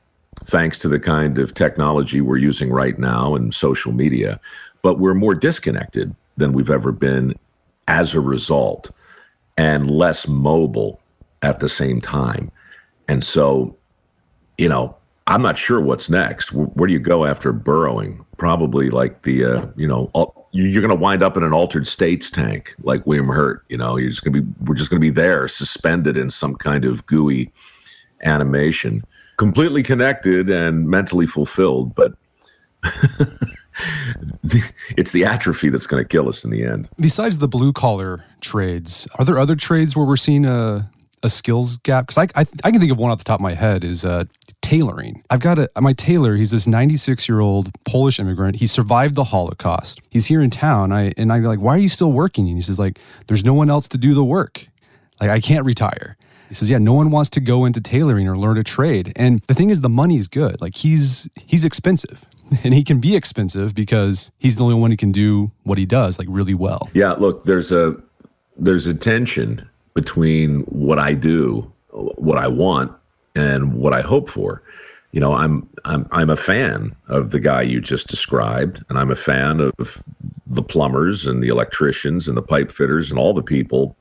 thanks 0.45 0.79
to 0.79 0.89
the 0.89 1.01
kind 1.01 1.39
of 1.39 1.55
technology 1.55 2.21
we're 2.21 2.37
using 2.37 2.71
right 2.71 2.99
now 2.99 3.35
and 3.35 3.55
social 3.55 3.93
media, 3.93 4.41
but 4.83 4.99
we're 4.99 5.15
more 5.15 5.35
disconnected 5.35 6.15
than 6.37 6.53
we've 6.53 6.71
ever 6.71 6.93
been 6.93 7.35
as 7.89 8.15
a 8.15 8.21
result 8.21 8.91
and 9.57 9.91
less 9.91 10.27
mobile 10.27 11.01
at 11.43 11.61
the 11.61 11.69
same 11.69 12.01
time. 12.01 12.51
And 13.09 13.23
so, 13.23 13.77
you 14.59 14.69
know, 14.69 14.97
I'm 15.33 15.41
not 15.41 15.57
sure 15.57 15.81
what's 15.81 16.11
next. 16.11 16.53
Where, 16.53 16.87
do 16.87 16.93
you 16.93 16.99
go 16.99 17.25
after 17.25 17.55
burrowing? 17.55 18.23
Probably 18.37 18.91
like 18.91 19.23
the, 19.23 19.45
uh, 19.47 19.67
you 19.77 19.89
know, 19.89 20.11
you're 20.51 20.83
going 20.83 20.91
to 20.91 20.95
wind 20.95 21.23
up 21.23 21.39
in 21.39 21.43
an 21.43 21.55
altered 21.55 21.89
states 21.89 22.31
tank 22.31 22.75
like 22.83 23.07
William 23.07 23.29
Hurt. 23.29 23.65
You 23.71 23.79
know, 23.79 23.97
you're 23.97 24.11
just 24.11 24.23
going 24.23 24.35
to 24.35 24.43
be, 24.43 24.55
we're 24.67 24.75
just 24.75 24.91
going 24.91 25.01
to 25.01 25.05
be 25.05 25.11
there 25.11 25.49
suspended 25.49 26.19
in 26.19 26.29
some 26.29 26.55
kind 26.55 26.85
of 26.85 27.07
gooey 27.07 27.51
animation, 28.25 29.03
completely 29.39 29.83
connected 29.83 30.51
and 30.51 30.87
mentally 30.87 31.27
fulfilled. 31.27 31.95
But 31.95 32.13
it's 34.99 35.13
the 35.13 35.25
atrophy 35.25 35.71
that's 35.71 35.87
going 35.87 36.05
to 36.05 36.09
kill 36.09 36.29
us 36.29 36.45
in 36.45 36.51
the 36.51 36.63
end. 36.63 36.91
Besides 37.01 37.39
the 37.39 37.49
blue 37.49 37.73
collar 37.73 38.23
trades, 38.43 39.09
are 39.15 39.25
there 39.25 39.39
other 39.39 39.57
trades 39.57 39.97
where 39.97 40.05
we're 40.05 40.19
seeing 40.19 40.45
a 40.45 40.91
a 41.23 41.29
skills 41.29 41.77
gap? 41.79 42.07
Because 42.07 42.19
I, 42.19 42.41
I, 42.41 42.47
I 42.65 42.71
can 42.71 42.81
think 42.81 42.93
of 42.93 42.99
one 42.99 43.11
off 43.11 43.19
the 43.19 43.25
top 43.25 43.41
of 43.41 43.43
my 43.43 43.55
head 43.55 43.85
is 43.85 44.05
uh, 44.05 44.25
tailoring. 44.61 45.23
I've 45.31 45.41
got 45.41 45.59
a 45.59 45.69
my 45.81 45.93
tailor. 45.93 46.37
He's 46.37 46.51
this 46.51 46.67
96 46.67 47.29
year 47.29 47.41
old 47.41 47.71
Polish 47.85 48.19
immigrant. 48.19 48.57
He 48.57 48.67
survived 48.67 49.15
the 49.15 49.25
Holocaust. 49.25 50.01
He's 50.11 50.27
here 50.27 50.41
in 50.41 50.51
town. 50.51 50.93
I 50.93 51.13
and 51.17 51.33
I'm 51.33 51.45
like, 51.45 51.61
why 51.61 51.75
are 51.75 51.79
you 51.79 51.89
still 51.89 52.13
working? 52.13 52.49
And 52.49 52.57
he 52.57 52.63
says 52.63 52.79
like, 52.79 52.99
there's 53.27 53.45
no 53.45 53.55
one 53.55 53.71
else 53.71 53.89
to 53.89 53.99
do 53.99 54.15
the 54.15 54.25
work. 54.25 54.67
Like 55.21 55.31
I 55.31 55.41
can't 55.41 55.65
retire. 55.65 56.17
He 56.49 56.55
says, 56.55 56.69
yeah, 56.69 56.79
no 56.79 56.93
one 56.93 57.11
wants 57.11 57.31
to 57.31 57.41
go 57.41 57.65
into 57.65 57.81
tailoring 57.81 58.29
or 58.29 58.37
learn 58.37 58.59
a 58.59 58.63
trade. 58.63 59.13
And 59.17 59.41
the 59.47 59.55
thing 59.55 59.71
is, 59.71 59.81
the 59.81 59.89
money's 59.89 60.29
good. 60.29 60.61
Like 60.61 60.77
he's 60.77 61.29
he's 61.37 61.65
expensive. 61.65 62.25
And 62.65 62.75
he 62.75 62.85
can 62.85 63.01
be 63.01 63.17
expensive 63.17 63.75
because 63.75 64.31
he's 64.37 64.57
the 64.57 64.65
only 64.65 64.75
one 64.75 64.91
who 64.91 64.97
can 64.99 65.11
do 65.11 65.53
what 65.63 65.79
he 65.79 65.87
does 65.87 66.19
like 66.19 66.29
really 66.31 66.53
well. 66.53 66.91
Yeah, 66.93 67.13
look, 67.13 67.45
there's 67.45 67.73
a 67.73 67.97
there's 68.59 68.87
a 68.87 68.93
tension 68.93 69.67
between 69.95 70.61
what 70.63 70.99
I 70.99 71.15
do, 71.15 71.71
what 71.91 72.39
I 72.39 72.49
want, 72.49 72.93
and 73.35 73.75
what 73.75 73.93
I 73.93 74.01
hope 74.01 74.31
for. 74.31 74.63
You 75.13 75.21
know, 75.21 75.35
I'm 75.35 75.69
I'm 75.85 76.09
I'm 76.11 76.31
a 76.31 76.37
fan 76.37 76.95
of 77.09 77.31
the 77.31 77.41
guy 77.41 77.63
you 77.63 77.81
just 77.81 78.09
described, 78.09 78.83
and 78.89 78.99
I'm 78.99 79.11
a 79.11 79.17
fan 79.17 79.61
of 79.61 80.03
the 80.47 80.63
plumbers 80.63 81.27
and 81.27 81.43
the 81.43 81.49
electricians 81.49 82.29
and 82.29 82.37
the 82.37 82.43
pipe 82.43 82.73
fitters 82.73 83.11
and 83.11 83.19
all 83.19 83.35
the 83.35 83.43
people 83.43 83.95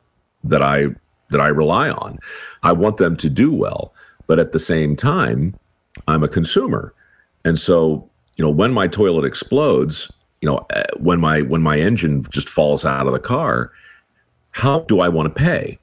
that 0.43 0.61
I 0.61 0.87
that 1.29 1.41
I 1.41 1.47
rely 1.47 1.89
on. 1.89 2.17
I 2.63 2.71
want 2.71 2.97
them 2.97 3.17
to 3.17 3.29
do 3.29 3.51
well, 3.51 3.93
but 4.27 4.39
at 4.39 4.53
the 4.53 4.59
same 4.59 4.95
time, 4.95 5.55
I'm 6.07 6.23
a 6.23 6.29
consumer, 6.29 6.93
and 7.43 7.59
so 7.59 8.09
you 8.37 8.45
know 8.45 8.51
when 8.51 8.71
my 8.71 8.87
toilet 8.87 9.25
explodes, 9.25 10.09
you 10.39 10.47
know 10.47 10.65
eh, 10.69 10.83
when 10.97 11.19
my 11.19 11.41
when 11.41 11.61
my 11.61 11.77
engine 11.77 12.25
just 12.29 12.47
falls 12.47 12.85
out 12.85 13.05
of 13.05 13.11
the 13.11 13.19
car, 13.19 13.73
how 14.51 14.79
do 14.81 15.01
I 15.01 15.09
want 15.09 15.33
to 15.33 15.41
pay? 15.41 15.77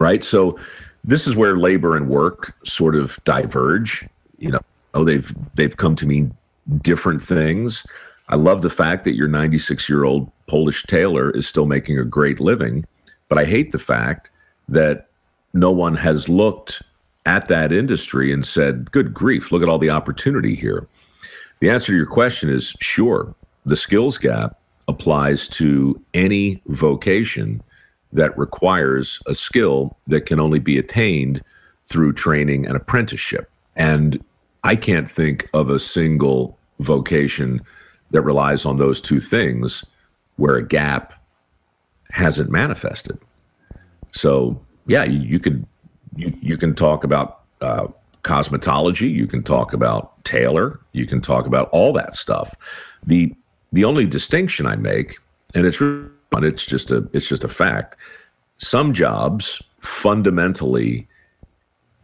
Right? 0.00 0.22
So 0.24 0.58
this 1.04 1.26
is 1.26 1.36
where 1.36 1.56
labor 1.56 1.96
and 1.96 2.08
work 2.08 2.54
sort 2.64 2.96
of 2.96 3.18
diverge. 3.24 4.06
You 4.38 4.50
know, 4.52 4.60
oh, 4.94 5.04
they've 5.04 5.32
they've 5.54 5.76
come 5.76 5.96
to 5.96 6.06
mean 6.06 6.36
different 6.82 7.22
things. 7.22 7.86
I 8.28 8.34
love 8.36 8.62
the 8.62 8.70
fact 8.70 9.04
that 9.04 9.14
your 9.14 9.28
96 9.28 9.88
year 9.88 10.04
old 10.04 10.30
Polish 10.48 10.84
tailor 10.84 11.30
is 11.30 11.46
still 11.46 11.66
making 11.66 11.98
a 11.98 12.04
great 12.04 12.40
living, 12.40 12.84
but 13.28 13.38
I 13.38 13.44
hate 13.44 13.70
the 13.70 13.78
fact 13.78 14.30
that 14.68 15.08
no 15.54 15.70
one 15.70 15.94
has 15.94 16.28
looked 16.28 16.82
at 17.24 17.48
that 17.48 17.72
industry 17.72 18.32
and 18.32 18.44
said, 18.44 18.90
"Good 18.90 19.14
grief, 19.14 19.52
look 19.52 19.62
at 19.62 19.68
all 19.68 19.78
the 19.78 19.90
opportunity 19.90 20.54
here." 20.54 20.86
The 21.60 21.70
answer 21.70 21.92
to 21.92 21.96
your 21.96 22.06
question 22.06 22.50
is 22.50 22.74
sure. 22.80 23.34
The 23.64 23.76
skills 23.76 24.18
gap 24.18 24.58
applies 24.88 25.48
to 25.48 26.00
any 26.14 26.62
vocation 26.66 27.62
that 28.12 28.36
requires 28.38 29.20
a 29.26 29.34
skill 29.34 29.96
that 30.06 30.26
can 30.26 30.40
only 30.40 30.58
be 30.58 30.78
attained 30.78 31.42
through 31.82 32.12
training 32.12 32.66
and 32.66 32.76
apprenticeship. 32.76 33.50
And 33.76 34.22
I 34.64 34.76
can't 34.76 35.10
think 35.10 35.48
of 35.54 35.70
a 35.70 35.78
single 35.78 36.58
vocation 36.80 37.60
that 38.10 38.22
relies 38.22 38.64
on 38.64 38.78
those 38.78 39.00
two 39.00 39.20
things 39.20 39.84
where 40.36 40.56
a 40.56 40.66
gap 40.66 41.14
hasn't 42.10 42.50
manifested. 42.50 43.18
So, 44.12 44.60
yeah, 44.86 45.04
you, 45.04 45.20
you 45.20 45.38
could 45.38 45.66
you, 46.16 46.36
you 46.40 46.56
can 46.56 46.74
talk 46.74 47.04
about 47.04 47.40
uh, 47.60 47.88
cosmetology, 48.22 49.12
you 49.12 49.26
can 49.26 49.42
talk 49.42 49.72
about 49.72 50.24
tailor, 50.24 50.80
you 50.92 51.06
can 51.06 51.20
talk 51.20 51.46
about 51.46 51.68
all 51.70 51.92
that 51.92 52.14
stuff. 52.14 52.54
The 53.04 53.34
the 53.72 53.84
only 53.84 54.06
distinction 54.06 54.66
I 54.66 54.76
make, 54.76 55.18
and 55.54 55.66
it's 55.66 55.80
really 55.80 56.08
it's 56.44 56.64
just 56.64 56.90
a 56.90 57.08
it's 57.12 57.26
just 57.26 57.44
a 57.44 57.48
fact. 57.48 57.96
Some 58.58 58.92
jobs 58.94 59.62
fundamentally 59.80 61.06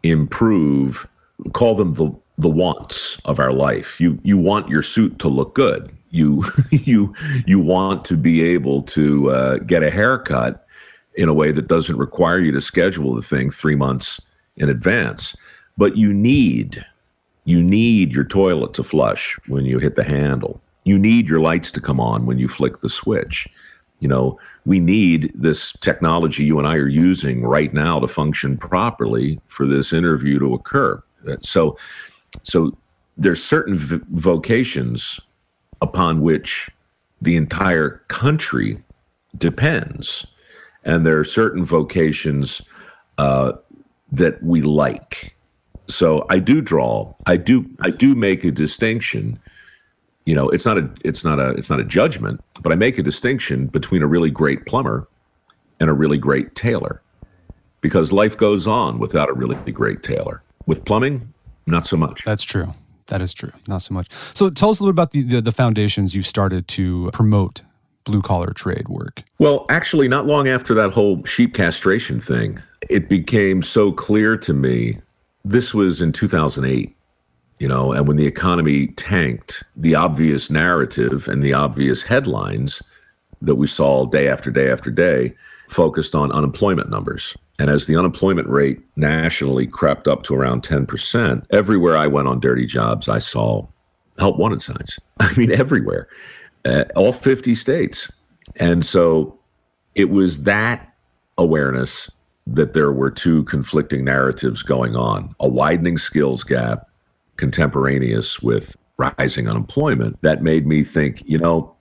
improve. 0.02 1.06
Call 1.52 1.74
them 1.74 1.94
the 1.94 2.12
the 2.38 2.48
wants 2.48 3.18
of 3.24 3.38
our 3.38 3.52
life. 3.52 4.00
You 4.00 4.18
you 4.22 4.36
want 4.36 4.68
your 4.68 4.82
suit 4.82 5.18
to 5.20 5.28
look 5.28 5.54
good. 5.54 5.90
You 6.10 6.44
you 6.70 7.14
you 7.46 7.58
want 7.58 8.04
to 8.06 8.16
be 8.16 8.42
able 8.42 8.82
to 8.82 9.30
uh, 9.30 9.56
get 9.58 9.82
a 9.82 9.90
haircut 9.90 10.66
in 11.14 11.28
a 11.28 11.34
way 11.34 11.52
that 11.52 11.68
doesn't 11.68 11.96
require 11.96 12.38
you 12.38 12.52
to 12.52 12.60
schedule 12.60 13.14
the 13.14 13.22
thing 13.22 13.50
three 13.50 13.76
months 13.76 14.20
in 14.56 14.68
advance. 14.68 15.36
But 15.76 15.96
you 15.96 16.12
need 16.12 16.84
you 17.44 17.62
need 17.62 18.12
your 18.12 18.24
toilet 18.24 18.72
to 18.74 18.84
flush 18.84 19.38
when 19.48 19.64
you 19.64 19.78
hit 19.78 19.96
the 19.96 20.04
handle. 20.04 20.60
You 20.84 20.98
need 20.98 21.28
your 21.28 21.40
lights 21.40 21.72
to 21.72 21.80
come 21.80 22.00
on 22.00 22.26
when 22.26 22.38
you 22.38 22.48
flick 22.48 22.80
the 22.80 22.88
switch 22.88 23.48
you 24.02 24.08
know, 24.08 24.36
we 24.66 24.80
need 24.80 25.30
this 25.32 25.72
technology 25.80 26.42
you 26.42 26.58
and 26.58 26.66
I 26.66 26.74
are 26.74 26.88
using 26.88 27.44
right 27.44 27.72
now 27.72 28.00
to 28.00 28.08
function 28.08 28.58
properly 28.58 29.40
for 29.46 29.64
this 29.64 29.92
interview 29.92 30.40
to 30.40 30.54
occur. 30.54 31.00
So, 31.40 31.78
so 32.42 32.76
there's 33.16 33.44
certain 33.44 33.78
v- 33.78 34.00
vocations 34.10 35.20
upon 35.80 36.20
which 36.20 36.68
the 37.20 37.36
entire 37.36 38.02
country 38.08 38.82
depends, 39.38 40.26
and 40.82 41.06
there 41.06 41.20
are 41.20 41.24
certain 41.24 41.64
vocations 41.64 42.60
uh, 43.18 43.52
that 44.10 44.42
we 44.42 44.62
like. 44.62 45.36
So 45.86 46.26
I 46.28 46.40
do 46.40 46.60
draw, 46.60 47.14
I 47.26 47.36
do, 47.36 47.64
I 47.82 47.90
do 47.90 48.16
make 48.16 48.42
a 48.42 48.50
distinction 48.50 49.38
you 50.24 50.34
know 50.34 50.48
it's 50.48 50.64
not 50.64 50.78
a 50.78 50.88
it's 51.04 51.24
not 51.24 51.38
a 51.38 51.50
it's 51.50 51.68
not 51.68 51.80
a 51.80 51.84
judgment 51.84 52.40
but 52.62 52.72
i 52.72 52.74
make 52.74 52.96
a 52.98 53.02
distinction 53.02 53.66
between 53.66 54.02
a 54.02 54.06
really 54.06 54.30
great 54.30 54.64
plumber 54.66 55.08
and 55.82 55.90
a 55.90 55.92
really 55.92 56.16
great 56.16 56.54
tailor. 56.54 57.02
Because 57.80 58.12
life 58.12 58.36
goes 58.36 58.66
on 58.66 59.00
without 59.00 59.28
a 59.28 59.32
really 59.32 59.56
great 59.72 60.02
tailor. 60.04 60.42
With 60.66 60.84
plumbing 60.84 61.34
not 61.66 61.84
so 61.84 61.96
much. 61.96 62.22
That's 62.24 62.44
true. 62.44 62.68
That 63.08 63.20
is 63.20 63.34
true. 63.34 63.50
Not 63.66 63.82
so 63.82 63.92
much. 63.92 64.08
So 64.32 64.48
tell 64.48 64.70
us 64.70 64.78
a 64.78 64.84
little 64.84 64.92
about 64.92 65.10
the 65.10 65.22
the, 65.22 65.40
the 65.42 65.52
foundations 65.52 66.14
you 66.14 66.22
started 66.22 66.68
to 66.68 67.10
promote 67.12 67.62
blue 68.04 68.22
collar 68.22 68.52
trade 68.52 68.88
work. 68.88 69.24
Well 69.38 69.66
actually 69.68 70.06
not 70.06 70.26
long 70.26 70.48
after 70.48 70.72
that 70.74 70.92
whole 70.92 71.24
sheep 71.24 71.54
castration 71.54 72.20
thing 72.20 72.62
it 72.88 73.08
became 73.08 73.62
so 73.62 73.92
clear 73.92 74.36
to 74.36 74.52
me 74.52 75.00
this 75.44 75.72
was 75.72 76.02
in 76.02 76.12
2008 76.12 76.96
you 77.62 77.68
know 77.68 77.92
and 77.92 78.08
when 78.08 78.16
the 78.16 78.26
economy 78.26 78.88
tanked 78.88 79.62
the 79.76 79.94
obvious 79.94 80.50
narrative 80.50 81.28
and 81.28 81.44
the 81.44 81.52
obvious 81.52 82.02
headlines 82.02 82.82
that 83.40 83.54
we 83.54 83.68
saw 83.68 84.04
day 84.04 84.28
after 84.28 84.50
day 84.50 84.68
after 84.68 84.90
day 84.90 85.32
focused 85.68 86.14
on 86.14 86.30
unemployment 86.32 86.90
numbers. 86.90 87.34
And 87.58 87.70
as 87.70 87.86
the 87.86 87.96
unemployment 87.96 88.48
rate 88.48 88.80
nationally 88.96 89.66
crept 89.66 90.06
up 90.06 90.22
to 90.24 90.34
around 90.34 90.64
10% 90.64 91.46
everywhere 91.50 91.96
i 91.96 92.08
went 92.08 92.26
on 92.26 92.40
dirty 92.40 92.66
jobs 92.66 93.08
i 93.08 93.18
saw 93.18 93.64
help 94.18 94.38
wanted 94.38 94.60
signs. 94.60 94.98
I 95.20 95.32
mean 95.36 95.52
everywhere 95.52 96.08
uh, 96.64 96.84
all 96.96 97.12
50 97.12 97.54
states. 97.54 98.10
And 98.56 98.84
so 98.84 99.38
it 99.94 100.10
was 100.10 100.42
that 100.42 100.92
awareness 101.38 102.10
that 102.46 102.74
there 102.74 102.92
were 102.92 103.10
two 103.10 103.44
conflicting 103.44 104.04
narratives 104.04 104.62
going 104.64 104.96
on 104.96 105.32
a 105.38 105.46
widening 105.46 105.96
skills 105.96 106.42
gap 106.42 106.88
contemporaneous 107.36 108.40
with 108.40 108.76
rising 108.98 109.48
unemployment 109.48 110.20
that 110.22 110.42
made 110.42 110.66
me 110.66 110.84
think, 110.84 111.22
you 111.26 111.38
know, 111.38 111.74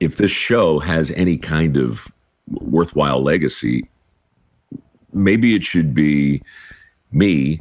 if 0.00 0.16
this 0.16 0.30
show 0.30 0.78
has 0.78 1.10
any 1.12 1.36
kind 1.36 1.76
of 1.76 2.08
worthwhile 2.48 3.22
legacy, 3.22 3.88
maybe 5.12 5.54
it 5.54 5.64
should 5.64 5.94
be 5.94 6.42
me 7.10 7.60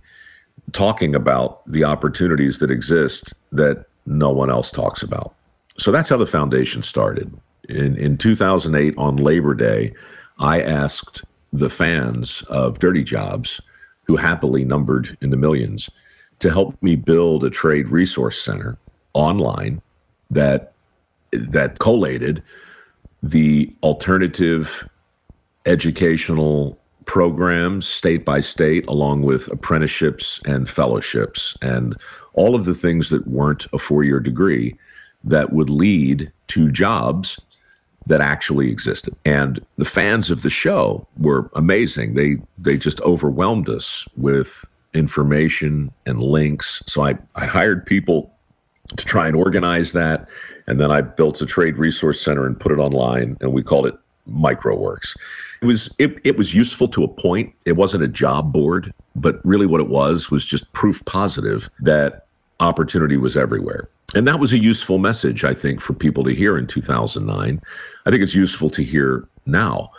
talking 0.74 1.16
about 1.16 1.62
the 1.72 1.84
opportunities 1.84 2.60
that 2.60 2.70
exist 2.70 3.34
that 3.52 3.86
no 4.06 4.30
one 4.30 4.50
else 4.50 4.72
talks 4.72 5.02
about. 5.02 5.34
so 5.78 5.92
that's 5.92 6.10
how 6.10 6.18
the 6.18 6.26
foundation 6.26 6.82
started. 6.82 7.32
In, 7.70 7.96
in 7.98 8.18
2008, 8.18 8.96
on 8.98 9.18
Labor 9.18 9.54
Day, 9.54 9.94
I 10.40 10.62
asked 10.62 11.24
the 11.54 11.70
fans 11.70 12.42
of 12.44 12.80
Dirty 12.80 13.04
Jobs, 13.04 13.62
who 14.04 14.16
happily 14.16 14.64
numbered 14.64 15.18
in 15.22 15.30
the 15.30 15.38
millions, 15.38 15.90
to 16.40 16.52
help 16.52 16.82
me 16.82 16.96
build 16.96 17.44
a 17.44 17.50
trade 17.50 17.90
resource 17.90 18.42
center 18.42 18.78
online 19.14 19.82
that 20.30 20.74
that 21.32 21.80
collated 21.80 22.44
the 23.24 23.74
alternative 23.84 24.88
educational 25.66 26.78
programs 27.06 27.88
state 27.88 28.24
by 28.26 28.40
state 28.40 28.86
along 28.88 29.24
with 29.24 29.48
apprenticeships 29.48 30.40
and 30.46 30.70
fellowships 30.70 31.58
and 31.62 31.96
all 32.34 32.54
of 32.54 32.66
the 32.66 32.76
things 32.76 33.10
that 33.10 33.26
weren't 33.28 33.66
a 33.74 33.80
four-year 33.80 34.20
degree 34.20 34.76
that 35.24 35.52
would 35.52 35.70
lead 35.70 36.32
to 36.48 36.72
jobs 36.72 37.40
that 38.06 38.22
actually 38.22 38.70
existed. 38.70 39.14
And 39.26 39.66
the 39.78 39.86
fans 39.86 40.30
of 40.30 40.42
the 40.42 40.50
show 40.50 41.06
were 41.18 41.50
amazing. 41.56 42.14
They 42.14 42.38
they 42.58 42.78
just 42.78 43.02
overwhelmed 43.02 43.70
us 43.70 44.06
with 44.16 44.64
information 44.98 45.92
and 46.06 46.22
links. 46.22 46.82
So 46.88 47.06
I, 47.06 47.18
I 47.36 47.46
hired 47.46 47.86
people 47.86 48.34
to 48.96 49.06
try 49.06 49.28
and 49.28 49.36
organize 49.36 49.94
that. 49.94 50.28
And 50.68 50.80
then 50.80 50.92
I 50.92 51.02
built 51.02 51.42
a 51.42 51.46
trade 51.46 51.78
resource 51.78 52.22
center 52.22 52.46
and 52.46 52.60
put 52.60 52.72
it 52.72 52.80
online 52.80 53.38
and 53.42 53.54
we 53.54 53.64
called 53.64 53.86
it 53.86 53.96
Mike 54.26 54.66
Rowe 54.66 54.76
Works. 54.76 55.16
It 55.62 55.66
was 55.66 55.90
it, 55.98 56.18
it 56.24 56.38
was 56.38 56.54
useful 56.54 56.88
to 56.90 57.04
a 57.04 57.08
point. 57.08 57.54
It 57.66 57.74
wasn't 57.74 58.04
a 58.04 58.08
job 58.08 58.52
board, 58.52 58.94
but 59.16 59.44
really 59.46 59.66
what 59.66 59.82
it 59.82 59.88
was 59.88 60.30
was 60.30 60.46
just 60.46 60.72
proof 60.74 61.04
positive 61.06 61.70
that 61.80 62.26
opportunity 62.60 63.18
was 63.18 63.38
everywhere. 63.38 63.90
And 64.16 64.28
that 64.28 64.40
was 64.40 64.54
a 64.54 64.58
useful 64.58 65.00
message, 65.00 65.44
I 65.44 65.54
think, 65.54 65.82
for 65.82 65.94
people 65.94 66.24
to 66.24 66.34
hear 66.34 66.58
in 66.58 66.68
2009. 66.68 67.62
I 68.06 68.10
think 68.10 68.24
it's 68.24 68.36
useful 68.36 68.70
to 68.70 68.84
hear 68.84 69.28
now. 69.46 69.92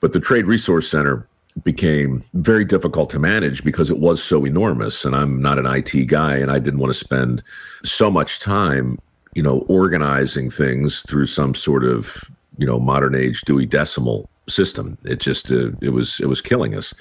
But 0.00 0.12
the 0.12 0.20
Trade 0.20 0.46
Resource 0.46 0.90
Center 0.90 1.26
became 1.64 2.24
very 2.34 2.64
difficult 2.64 3.10
to 3.10 3.18
manage 3.18 3.62
because 3.62 3.90
it 3.90 3.98
was 3.98 4.22
so 4.22 4.44
enormous. 4.44 5.04
And 5.04 5.14
I'm 5.14 5.40
not 5.40 5.58
an 5.58 5.66
IT 5.66 6.06
guy, 6.06 6.36
and 6.36 6.50
I 6.50 6.58
didn't 6.58 6.80
want 6.80 6.92
to 6.92 6.98
spend 6.98 7.42
so 7.84 8.10
much 8.10 8.40
time, 8.40 8.98
you 9.34 9.42
know, 9.42 9.60
organizing 9.68 10.50
things 10.50 11.02
through 11.02 11.26
some 11.26 11.54
sort 11.54 11.84
of, 11.84 12.24
you 12.58 12.66
know, 12.66 12.78
modern 12.78 13.14
age 13.14 13.42
Dewey 13.42 13.66
Decimal 13.66 14.28
system. 14.48 14.96
It 15.04 15.20
just, 15.20 15.50
uh, 15.50 15.70
it 15.80 15.90
was, 15.90 16.18
it 16.20 16.26
was 16.26 16.40
killing 16.40 16.74
us. 16.74 16.94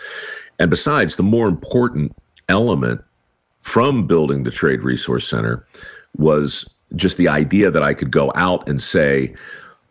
And 0.60 0.70
besides, 0.70 1.16
the 1.16 1.24
more 1.24 1.48
important 1.48 2.16
element 2.50 3.02
from 3.62 4.06
building 4.08 4.44
the 4.44 4.52
Trade 4.52 4.82
Resource 4.82 5.28
Center 5.28 5.66
was 6.18 6.68
just 6.96 7.18
the 7.18 7.28
idea 7.28 7.72
that 7.72 7.84
I 7.84 7.94
could 7.94 8.12
go 8.12 8.32
out 8.36 8.68
and 8.68 8.82
say, 8.82 9.34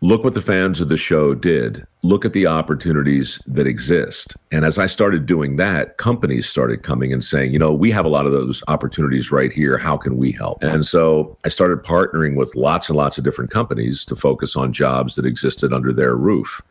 look 0.03 0.25
what 0.25 0.33
the 0.33 0.43
fans 0.43 0.81
of 0.81 0.89
the 0.89 0.97
show 0.97 1.35
did. 1.35 1.87
Look 2.03 2.25
at 2.25 2.33
the 2.33 2.47
opportunities 2.47 3.39
that 3.47 3.67
exist. 3.67 4.35
And 4.51 4.65
as 4.65 4.79
I 4.79 4.87
started 4.87 5.27
doing 5.27 5.57
that, 5.57 5.99
companies 5.99 6.49
started 6.49 6.83
coming 6.83 7.13
and 7.13 7.23
saying, 7.23 7.53
you 7.53 7.59
know, 7.59 7.73
we 7.73 7.91
have 7.91 8.07
a 8.07 8.09
lot 8.09 8.25
of 8.25 8.33
those 8.33 8.63
opportunities 8.69 9.31
right 9.31 9.53
here. 9.53 9.77
How 9.77 9.99
can 9.99 10.17
we 10.17 10.33
help? 10.33 10.63
And 10.63 10.87
so 10.87 11.37
I 11.45 11.51
started 11.51 11.85
partnering 11.85 12.37
with 12.37 12.55
lots 12.55 12.89
and 12.89 12.97
lots 12.97 13.19
of 13.19 13.25
different 13.25 13.51
companies 13.51 14.05
to 14.07 14.17
focus 14.17 14.57
on 14.57 14.73
jobs 14.73 15.17
that 15.17 15.27
existed 15.27 15.73
under 15.73 15.93
their 15.93 16.17
roof. 16.17 16.63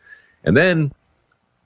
And 0.44 0.56
then 0.56 0.92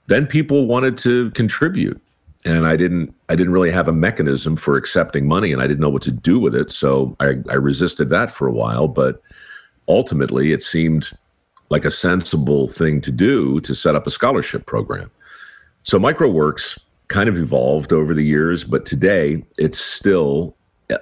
then 0.07 0.27
people 0.27 0.67
wanted 0.67 0.97
to 0.99 1.31
contribute 1.31 1.99
and 2.43 2.67
I 2.67 2.75
didn't 2.75 3.11
I 3.27 3.35
didn't 3.35 3.53
really 3.53 3.71
have 3.71 3.87
a 3.87 3.91
mechanism 3.91 4.55
for 4.55 4.77
accepting 4.77 5.27
money 5.27 5.51
and 5.51 5.63
I 5.63 5.65
didn't 5.67 5.79
know 5.79 5.89
what 5.89 6.03
to 6.03 6.11
do 6.11 6.39
with 6.39 6.53
it. 6.53 6.71
So 6.71 7.15
I, 7.19 7.37
I 7.49 7.55
resisted 7.55 8.11
that 8.11 8.29
for 8.29 8.47
a 8.47 8.51
while, 8.51 8.87
but 8.87 9.19
ultimately 9.87 10.53
it 10.53 10.61
seemed 10.61 11.09
like 11.75 11.83
a 11.83 11.91
sensible 11.91 12.69
thing 12.69 13.01
to 13.01 13.11
do 13.11 13.59
to 13.59 13.75
set 13.75 13.95
up 13.95 14.07
a 14.07 14.09
scholarship 14.09 14.65
program. 14.65 15.11
So 15.83 15.99
Mike 15.99 16.21
Rowe 16.21 16.29
Works 16.29 16.79
kind 17.09 17.27
of 17.27 17.37
evolved 17.37 17.91
over 17.91 18.13
the 18.13 18.23
years, 18.23 18.63
but 18.63 18.85
today 18.85 19.43
it's 19.57 19.77
still 19.77 20.55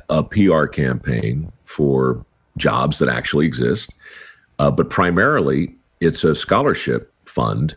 a 0.09 0.24
PR 0.24 0.65
campaign 0.65 1.51
for 1.65 2.26
jobs 2.57 2.97
that 2.97 3.07
actually 3.07 3.45
exist. 3.45 3.93
Uh, 4.57 4.71
but 4.71 4.89
primarily, 4.89 5.76
it's 5.99 6.24
a 6.24 6.34
scholarship 6.34 7.13
fund. 7.26 7.76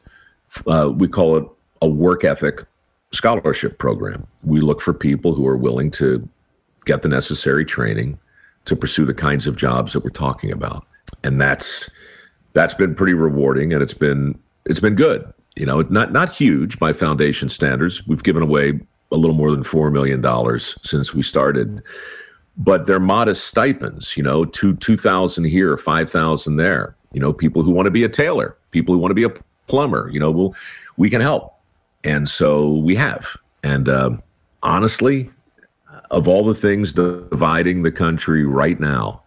Uh, 0.66 0.90
we 0.96 1.06
call 1.06 1.36
it 1.36 1.46
a 1.82 1.88
work 1.88 2.24
ethic 2.24 2.64
scholarship 3.12 3.76
program. 3.76 4.26
We 4.42 4.62
look 4.62 4.80
for 4.80 4.94
people 4.94 5.34
who 5.34 5.46
are 5.46 5.58
willing 5.58 5.90
to 5.92 6.26
get 6.86 7.02
the 7.02 7.10
necessary 7.10 7.66
training 7.66 8.18
to 8.64 8.74
pursue 8.74 9.04
the 9.04 9.12
kinds 9.12 9.46
of 9.46 9.54
jobs 9.54 9.92
that 9.92 10.02
we're 10.02 10.08
talking 10.08 10.50
about. 10.50 10.86
And 11.24 11.38
that's 11.38 11.90
that's 12.56 12.72
been 12.72 12.94
pretty 12.94 13.12
rewarding 13.12 13.74
and 13.74 13.82
it's 13.82 13.94
been 13.94 14.36
it's 14.64 14.80
been 14.80 14.94
good. 14.94 15.30
You 15.56 15.66
know, 15.66 15.82
not 15.82 16.10
not 16.10 16.34
huge 16.34 16.78
by 16.78 16.94
foundation 16.94 17.50
standards. 17.50 18.06
We've 18.06 18.22
given 18.22 18.42
away 18.42 18.80
a 19.12 19.16
little 19.16 19.36
more 19.36 19.50
than 19.50 19.62
4 19.62 19.90
million 19.90 20.22
dollars 20.22 20.74
since 20.82 21.12
we 21.12 21.22
started. 21.22 21.82
But 22.56 22.86
they're 22.86 22.98
modest 22.98 23.46
stipends, 23.48 24.16
you 24.16 24.22
know, 24.22 24.46
two 24.46 24.74
2000 24.76 25.44
here, 25.44 25.76
5000 25.76 26.56
there. 26.56 26.96
You 27.12 27.20
know, 27.20 27.30
people 27.30 27.62
who 27.62 27.70
want 27.70 27.84
to 27.84 27.90
be 27.90 28.04
a 28.04 28.08
tailor, 28.08 28.56
people 28.70 28.94
who 28.94 28.98
want 28.98 29.10
to 29.10 29.14
be 29.14 29.24
a 29.24 29.32
plumber, 29.66 30.08
you 30.10 30.18
know, 30.18 30.30
we'll 30.30 30.54
we 30.96 31.10
can 31.10 31.20
help 31.20 31.52
and 32.04 32.26
so 32.26 32.72
we 32.72 32.96
have. 32.96 33.26
And 33.62 33.88
uh, 33.90 34.12
honestly, 34.62 35.28
of 36.10 36.26
all 36.26 36.44
the 36.44 36.54
things 36.54 36.94
dividing 36.94 37.82
the 37.82 37.92
country 37.92 38.46
right 38.46 38.80
now, 38.80 39.22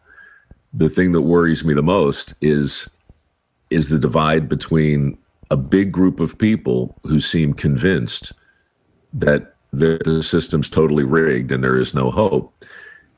the 0.73 0.89
thing 0.89 1.11
that 1.11 1.21
worries 1.21 1.63
me 1.63 1.75
the 1.75 1.83
most 1.83 2.33
is 2.41 2.87
is 3.69 3.89
the 3.89 3.99
divide 3.99 4.49
between 4.49 5.17
a 5.51 5.57
big 5.57 5.91
group 5.91 6.19
of 6.19 6.37
people 6.37 6.95
who 7.03 7.19
seem 7.19 7.53
convinced 7.53 8.33
that 9.13 9.55
the, 9.73 9.99
the 10.05 10.23
system's 10.23 10.69
totally 10.69 11.03
rigged 11.03 11.51
and 11.51 11.63
there 11.63 11.77
is 11.77 11.93
no 11.93 12.11
hope, 12.11 12.65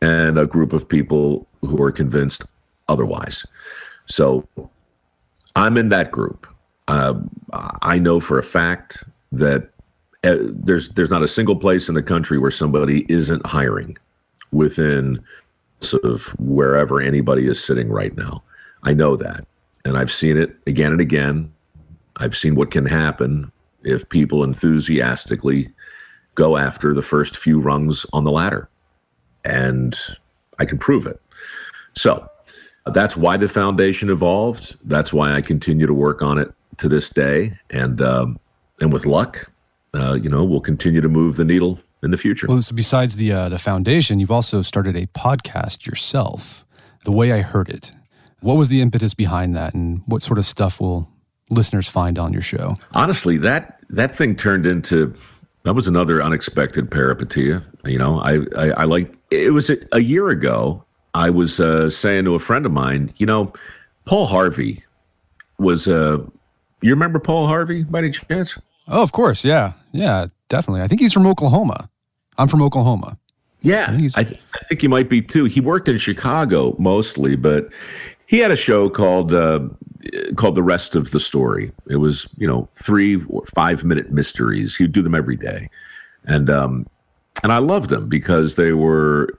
and 0.01 0.37
a 0.37 0.45
group 0.45 0.73
of 0.73 0.87
people 0.87 1.47
who 1.61 1.81
are 1.81 1.91
convinced 1.91 2.43
otherwise. 2.87 3.45
So 4.05 4.47
I'm 5.55 5.77
in 5.77 5.89
that 5.89 6.11
group. 6.11 6.47
Uh, 6.87 7.15
I 7.81 7.99
know 7.99 8.19
for 8.19 8.39
a 8.39 8.43
fact 8.43 9.03
that 9.31 9.69
uh, 10.23 10.35
there's 10.39 10.89
there's 10.89 11.09
not 11.09 11.23
a 11.23 11.27
single 11.27 11.55
place 11.55 11.87
in 11.87 11.95
the 11.95 12.03
country 12.03 12.37
where 12.37 12.51
somebody 12.51 13.05
isn't 13.09 13.45
hiring 13.45 13.97
within 14.51 15.23
sort 15.79 16.03
of 16.03 16.23
wherever 16.37 17.01
anybody 17.01 17.47
is 17.47 17.63
sitting 17.63 17.89
right 17.89 18.15
now. 18.17 18.43
I 18.83 18.93
know 18.93 19.15
that, 19.15 19.45
and 19.85 19.97
I've 19.97 20.11
seen 20.11 20.37
it 20.37 20.55
again 20.67 20.91
and 20.91 21.01
again. 21.01 21.51
I've 22.17 22.37
seen 22.37 22.55
what 22.55 22.71
can 22.71 22.85
happen 22.85 23.51
if 23.83 24.07
people 24.09 24.43
enthusiastically 24.43 25.69
go 26.35 26.57
after 26.57 26.93
the 26.93 27.01
first 27.01 27.37
few 27.37 27.59
rungs 27.59 28.05
on 28.13 28.23
the 28.23 28.31
ladder, 28.31 28.69
and 29.43 29.97
I 30.59 30.65
can 30.65 30.77
prove 30.77 31.05
it. 31.05 31.21
So 31.95 32.27
that's 32.85 33.17
why 33.17 33.37
the 33.37 33.49
foundation 33.49 34.09
evolved. 34.09 34.77
That's 34.83 35.11
why 35.11 35.33
I 35.33 35.41
continue 35.41 35.87
to 35.87 35.93
work 35.93 36.21
on 36.21 36.37
it 36.37 36.53
to 36.77 36.89
this 36.89 37.09
day, 37.09 37.57
and 37.69 38.01
um, 38.01 38.39
and 38.79 38.91
with 38.93 39.05
luck, 39.05 39.49
uh, 39.93 40.13
you 40.13 40.29
know, 40.29 40.43
we'll 40.43 40.61
continue 40.61 41.01
to 41.01 41.09
move 41.09 41.35
the 41.35 41.45
needle 41.45 41.79
in 42.03 42.11
the 42.11 42.17
future. 42.17 42.47
Well, 42.47 42.61
so 42.61 42.75
besides 42.75 43.15
the 43.15 43.31
uh, 43.31 43.49
the 43.49 43.59
foundation, 43.59 44.19
you've 44.19 44.31
also 44.31 44.61
started 44.61 44.95
a 44.95 45.07
podcast 45.07 45.85
yourself. 45.85 46.65
The 47.03 47.11
way 47.11 47.31
I 47.31 47.41
heard 47.41 47.69
it, 47.69 47.91
what 48.41 48.57
was 48.57 48.69
the 48.69 48.81
impetus 48.81 49.13
behind 49.13 49.55
that, 49.55 49.73
and 49.73 50.01
what 50.05 50.21
sort 50.21 50.37
of 50.37 50.45
stuff 50.45 50.79
will 50.79 51.09
listeners 51.49 51.87
find 51.87 52.19
on 52.19 52.33
your 52.33 52.41
show? 52.41 52.75
Honestly, 52.91 53.37
that 53.37 53.79
that 53.89 54.17
thing 54.17 54.35
turned 54.35 54.65
into 54.65 55.13
that 55.63 55.73
was 55.73 55.87
another 55.87 56.21
unexpected 56.21 56.89
peripeteia. 56.89 57.63
You 57.85 57.97
know, 57.97 58.19
I 58.19 58.39
I, 58.55 58.69
I 58.71 58.83
like 58.83 59.13
it 59.29 59.53
was 59.53 59.69
a, 59.69 59.77
a, 59.91 59.99
year 59.99 60.29
ago. 60.29 60.83
I 61.13 61.29
was 61.29 61.59
uh, 61.59 61.89
saying 61.89 62.25
to 62.25 62.35
a 62.35 62.39
friend 62.39 62.65
of 62.65 62.71
mine, 62.71 63.13
you 63.17 63.25
know, 63.25 63.53
Paul 64.05 64.27
Harvey 64.27 64.83
was 65.57 65.87
a. 65.87 66.13
Uh, 66.13 66.25
you 66.81 66.89
remember 66.89 67.19
Paul 67.19 67.47
Harvey 67.47 67.83
by 67.83 67.99
any 67.99 68.11
chance? 68.11 68.57
Oh, 68.87 69.03
of 69.03 69.11
course. 69.11 69.45
Yeah. 69.45 69.73
Yeah, 69.91 70.27
definitely. 70.49 70.81
I 70.81 70.87
think 70.87 70.99
he's 70.99 71.13
from 71.13 71.27
Oklahoma. 71.27 71.89
I'm 72.37 72.47
from 72.47 72.63
Oklahoma. 72.63 73.19
Yeah. 73.61 73.85
I 73.87 73.97
think, 73.97 74.11
I, 74.17 74.23
th- 74.23 74.41
I 74.55 74.65
think 74.67 74.81
he 74.81 74.87
might 74.87 75.09
be 75.09 75.21
too. 75.21 75.45
He 75.45 75.61
worked 75.61 75.87
in 75.87 75.99
Chicago 75.99 76.75
mostly, 76.79 77.35
but 77.35 77.69
he 78.31 78.39
had 78.39 78.49
a 78.49 78.55
show 78.55 78.89
called 78.89 79.33
uh, 79.33 79.59
called 80.37 80.55
The 80.55 80.63
Rest 80.63 80.95
of 80.95 81.11
the 81.11 81.19
Story. 81.19 81.69
It 81.89 81.97
was, 81.97 82.29
you 82.37 82.47
know, 82.47 82.69
three 82.75 83.21
or 83.25 83.45
five 83.47 83.83
minute 83.83 84.13
mysteries. 84.13 84.73
He'd 84.73 84.93
do 84.93 85.01
them 85.01 85.13
every 85.13 85.35
day. 85.35 85.69
And 86.23 86.49
um, 86.49 86.87
and 87.43 87.51
I 87.51 87.57
loved 87.57 87.89
them 87.89 88.07
because 88.07 88.55
they 88.55 88.71
were 88.71 89.37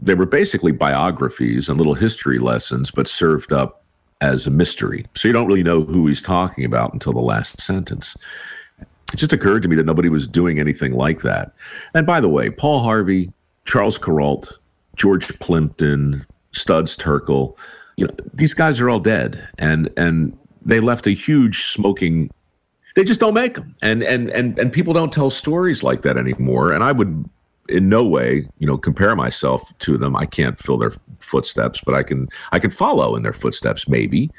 they 0.00 0.14
were 0.14 0.24
basically 0.24 0.72
biographies 0.72 1.68
and 1.68 1.76
little 1.76 1.92
history 1.92 2.38
lessons, 2.38 2.90
but 2.90 3.08
served 3.08 3.52
up 3.52 3.84
as 4.22 4.46
a 4.46 4.50
mystery. 4.50 5.04
So 5.14 5.28
you 5.28 5.34
don't 5.34 5.46
really 5.46 5.62
know 5.62 5.82
who 5.82 6.06
he's 6.06 6.22
talking 6.22 6.64
about 6.64 6.94
until 6.94 7.12
the 7.12 7.20
last 7.20 7.60
sentence 7.60 8.16
it 9.12 9.18
just 9.18 9.34
occurred 9.34 9.62
to 9.62 9.68
me 9.68 9.76
that 9.76 9.84
nobody 9.84 10.08
was 10.08 10.26
doing 10.26 10.58
anything 10.58 10.94
like 10.94 11.20
that. 11.22 11.52
And 11.94 12.06
by 12.06 12.20
the 12.20 12.28
way, 12.28 12.48
Paul 12.48 12.82
Harvey, 12.82 13.30
Charles 13.66 13.98
Kuralt, 13.98 14.54
George 14.96 15.28
Plimpton, 15.40 16.24
Studs 16.52 16.96
Terkel, 16.96 17.54
you 17.96 18.06
know, 18.06 18.14
these 18.32 18.54
guys 18.54 18.80
are 18.80 18.88
all 18.88 19.00
dead, 19.00 19.46
and 19.58 19.90
and 19.96 20.36
they 20.64 20.80
left 20.80 21.06
a 21.06 21.12
huge 21.12 21.72
smoking. 21.72 22.30
They 22.96 23.04
just 23.04 23.20
don't 23.20 23.34
make 23.34 23.54
them, 23.54 23.74
and 23.82 24.02
and 24.02 24.30
and 24.30 24.58
and 24.58 24.72
people 24.72 24.94
don't 24.94 25.12
tell 25.12 25.30
stories 25.30 25.82
like 25.82 26.02
that 26.02 26.16
anymore. 26.16 26.72
And 26.72 26.82
I 26.84 26.92
would, 26.92 27.28
in 27.68 27.88
no 27.88 28.04
way, 28.04 28.48
you 28.58 28.66
know, 28.66 28.76
compare 28.76 29.14
myself 29.16 29.62
to 29.80 29.96
them. 29.96 30.16
I 30.16 30.26
can't 30.26 30.58
fill 30.58 30.78
their 30.78 30.92
footsteps, 31.20 31.80
but 31.84 31.94
I 31.94 32.02
can 32.02 32.28
I 32.52 32.58
can 32.58 32.70
follow 32.70 33.16
in 33.16 33.22
their 33.22 33.32
footsteps, 33.32 33.88
maybe. 33.88 34.30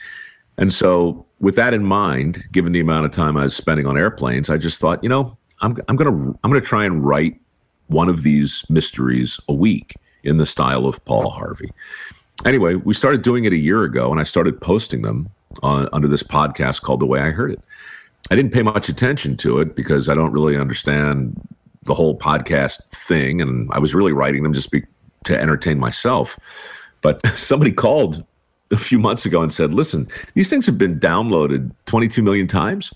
And 0.57 0.73
so, 0.73 1.25
with 1.39 1.55
that 1.55 1.73
in 1.73 1.83
mind, 1.83 2.43
given 2.51 2.71
the 2.71 2.79
amount 2.79 3.05
of 3.05 3.11
time 3.11 3.35
I 3.35 3.43
was 3.43 3.55
spending 3.55 3.85
on 3.85 3.97
airplanes, 3.97 4.49
I 4.49 4.57
just 4.57 4.79
thought, 4.79 5.03
you 5.03 5.09
know, 5.09 5.37
I'm 5.61 5.77
I'm 5.87 5.95
gonna 5.95 6.11
I'm 6.11 6.51
gonna 6.51 6.61
try 6.61 6.85
and 6.85 7.05
write 7.05 7.39
one 7.87 8.09
of 8.09 8.23
these 8.23 8.63
mysteries 8.69 9.39
a 9.47 9.53
week 9.53 9.95
in 10.23 10.37
the 10.37 10.45
style 10.45 10.85
of 10.85 11.03
Paul 11.05 11.29
Harvey. 11.29 11.71
Anyway, 12.43 12.75
we 12.75 12.93
started 12.93 13.21
doing 13.21 13.45
it 13.45 13.53
a 13.53 13.57
year 13.57 13.83
ago, 13.83 14.11
and 14.11 14.19
I 14.19 14.23
started 14.23 14.59
posting 14.59 15.01
them 15.01 15.29
on, 15.63 15.87
under 15.93 16.07
this 16.07 16.23
podcast 16.23 16.81
called 16.81 16.99
The 16.99 17.05
Way 17.05 17.21
I 17.21 17.29
Heard 17.29 17.51
It. 17.51 17.61
I 18.29 18.35
didn't 18.35 18.51
pay 18.51 18.61
much 18.61 18.89
attention 18.89 19.37
to 19.37 19.59
it 19.59 19.75
because 19.75 20.09
I 20.09 20.15
don't 20.15 20.31
really 20.31 20.57
understand 20.57 21.39
the 21.83 21.93
whole 21.93 22.17
podcast 22.17 22.83
thing, 22.89 23.41
and 23.41 23.69
I 23.71 23.79
was 23.79 23.93
really 23.93 24.11
writing 24.11 24.43
them 24.43 24.53
just 24.53 24.71
be, 24.71 24.83
to 25.25 25.39
entertain 25.39 25.79
myself. 25.79 26.37
But 27.01 27.25
somebody 27.37 27.71
called 27.71 28.23
a 28.71 28.77
few 28.77 28.99
months 28.99 29.25
ago 29.25 29.41
and 29.41 29.53
said, 29.53 29.73
"Listen, 29.73 30.07
these 30.33 30.49
things 30.49 30.65
have 30.65 30.77
been 30.77 30.99
downloaded 30.99 31.71
22 31.85 32.21
million 32.21 32.47
times." 32.47 32.91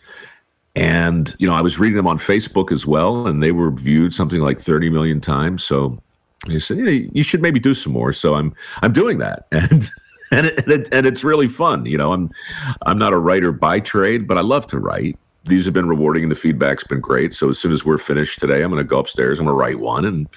And 0.76 1.36
you 1.40 1.48
know, 1.48 1.54
I 1.54 1.62
was 1.62 1.80
reading 1.80 1.98
them 1.98 2.08
on 2.08 2.20
Facebook 2.20 2.72
as 2.72 2.86
well, 2.86 3.28
and 3.28 3.42
they 3.42 3.52
were 3.52 3.72
viewed 3.72 4.14
something 4.14 4.40
like 4.40 4.60
30 4.60 4.90
million 4.90 5.22
times. 5.22 5.64
So 5.64 6.00
he 6.48 6.60
said, 6.60 6.78
yeah, 6.78 7.08
"You 7.12 7.24
should 7.24 7.42
maybe 7.42 7.60
do 7.60 7.74
some 7.74 7.94
more." 7.94 8.14
So 8.14 8.36
I'm 8.36 8.54
I'm 8.82 8.94
doing 8.94 9.18
that, 9.20 9.48
and 9.52 9.90
and 10.32 10.48
it, 10.48 10.64
and, 10.64 10.72
it, 10.72 10.90
and 10.92 11.06
it's 11.06 11.24
really 11.24 11.48
fun. 11.48 11.86
You 11.86 11.98
know, 11.98 12.14
I'm 12.14 12.30
I'm 12.84 12.98
not 12.98 13.14
a 13.14 13.18
writer 13.18 13.52
by 13.52 13.80
trade, 13.80 14.28
but 14.28 14.38
I 14.38 14.42
love 14.42 14.68
to 14.68 14.80
write. 14.80 15.18
These 15.46 15.66
have 15.66 15.74
been 15.74 15.88
rewarding, 15.88 16.24
and 16.24 16.32
the 16.32 16.36
feedback's 16.36 16.84
been 16.84 17.00
great. 17.00 17.34
So 17.34 17.50
as 17.50 17.58
soon 17.58 17.72
as 17.72 17.84
we're 17.84 17.98
finished 17.98 18.40
today, 18.40 18.62
I'm 18.62 18.70
going 18.70 18.84
to 18.84 18.88
go 18.88 19.00
upstairs. 19.00 19.40
I'm 19.40 19.46
going 19.46 19.56
to 19.56 19.60
write 19.60 19.80
one, 19.80 20.06
and 20.06 20.28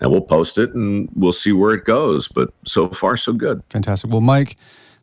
and 0.00 0.10
we'll 0.10 0.22
post 0.22 0.58
it, 0.58 0.74
and 0.74 1.08
we'll 1.14 1.32
see 1.32 1.52
where 1.52 1.72
it 1.72 1.84
goes. 1.84 2.28
But 2.28 2.52
so 2.64 2.88
far, 2.88 3.16
so 3.16 3.32
good. 3.32 3.62
Fantastic. 3.70 4.10
Well, 4.10 4.20
Mike, 4.20 4.56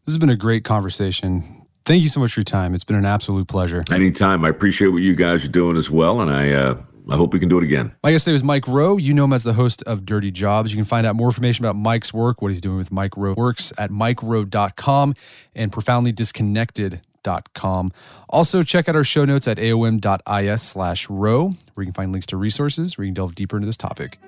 this 0.05 0.13
has 0.13 0.17
been 0.17 0.29
a 0.29 0.35
great 0.35 0.63
conversation. 0.63 1.43
Thank 1.85 2.03
you 2.03 2.09
so 2.09 2.19
much 2.19 2.33
for 2.33 2.41
your 2.41 2.45
time. 2.45 2.73
It's 2.73 2.83
been 2.83 2.97
an 2.97 3.05
absolute 3.05 3.47
pleasure. 3.47 3.83
Anytime. 3.91 4.43
I 4.43 4.49
appreciate 4.49 4.89
what 4.89 4.97
you 4.97 5.15
guys 5.15 5.45
are 5.45 5.49
doing 5.49 5.77
as 5.77 5.89
well, 5.89 6.21
and 6.21 6.29
I. 6.29 6.51
Uh, 6.51 6.81
I 7.09 7.15
hope 7.15 7.33
we 7.33 7.39
can 7.39 7.49
do 7.49 7.57
it 7.57 7.63
again. 7.63 7.93
My 8.03 8.11
guest 8.11 8.25
today 8.25 8.33
was 8.33 8.43
Mike 8.43 8.67
Rowe. 8.67 8.97
You 8.97 9.13
know 9.13 9.23
him 9.25 9.33
as 9.33 9.43
the 9.43 9.53
host 9.53 9.83
of 9.83 10.05
Dirty 10.05 10.31
Jobs. 10.31 10.71
You 10.71 10.77
can 10.77 10.85
find 10.85 11.07
out 11.07 11.15
more 11.15 11.29
information 11.29 11.65
about 11.65 11.75
Mike's 11.75 12.13
work, 12.13 12.41
what 12.41 12.49
he's 12.49 12.61
doing 12.61 12.77
with 12.77 12.91
Mike 12.91 13.15
Rowe 13.15 13.33
Works 13.33 13.71
at 13.77 13.91
mikerowe.com 13.91 15.13
and 15.55 15.71
profoundlydisconnected.com. 15.71 17.91
Also, 18.29 18.63
check 18.63 18.89
out 18.89 18.95
our 18.95 19.03
show 19.03 19.25
notes 19.25 19.47
at 19.47 19.57
aom.is 19.57 20.61
slash 20.61 21.09
rowe, 21.09 21.53
where 21.73 21.83
you 21.83 21.87
can 21.87 21.93
find 21.93 22.11
links 22.11 22.27
to 22.27 22.37
resources 22.37 22.97
where 22.97 23.05
you 23.05 23.09
can 23.09 23.15
delve 23.15 23.35
deeper 23.35 23.57
into 23.57 23.65
this 23.65 23.77
topic. 23.77 24.19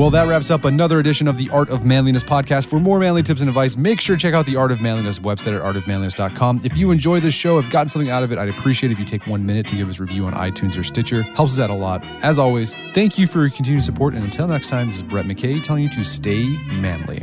Well, 0.00 0.08
that 0.08 0.28
wraps 0.28 0.50
up 0.50 0.64
another 0.64 0.98
edition 0.98 1.28
of 1.28 1.36
the 1.36 1.50
Art 1.50 1.68
of 1.68 1.84
Manliness 1.84 2.24
podcast. 2.24 2.70
For 2.70 2.80
more 2.80 2.98
manly 2.98 3.22
tips 3.22 3.42
and 3.42 3.50
advice, 3.50 3.76
make 3.76 4.00
sure 4.00 4.16
to 4.16 4.18
check 4.18 4.32
out 4.32 4.46
the 4.46 4.56
Art 4.56 4.72
of 4.72 4.80
Manliness 4.80 5.18
website 5.18 5.54
at 5.54 5.62
artofmanliness.com. 5.62 6.62
If 6.64 6.78
you 6.78 6.90
enjoy 6.90 7.20
this 7.20 7.34
show, 7.34 7.60
have 7.60 7.70
gotten 7.70 7.88
something 7.88 8.08
out 8.08 8.22
of 8.22 8.32
it, 8.32 8.38
I'd 8.38 8.48
appreciate 8.48 8.90
if 8.90 8.98
you 8.98 9.04
take 9.04 9.26
one 9.26 9.44
minute 9.44 9.68
to 9.68 9.76
give 9.76 9.90
us 9.90 9.98
a 9.98 10.02
review 10.02 10.24
on 10.24 10.32
iTunes 10.32 10.78
or 10.78 10.82
Stitcher. 10.82 11.20
Helps 11.34 11.52
us 11.52 11.58
out 11.58 11.68
a 11.68 11.74
lot. 11.74 12.02
As 12.22 12.38
always, 12.38 12.74
thank 12.94 13.18
you 13.18 13.26
for 13.26 13.40
your 13.40 13.50
continued 13.50 13.84
support. 13.84 14.14
And 14.14 14.24
until 14.24 14.48
next 14.48 14.68
time, 14.68 14.86
this 14.86 14.96
is 14.96 15.02
Brett 15.02 15.26
McKay 15.26 15.62
telling 15.62 15.82
you 15.82 15.90
to 15.90 16.02
stay 16.02 16.46
manly. 16.72 17.22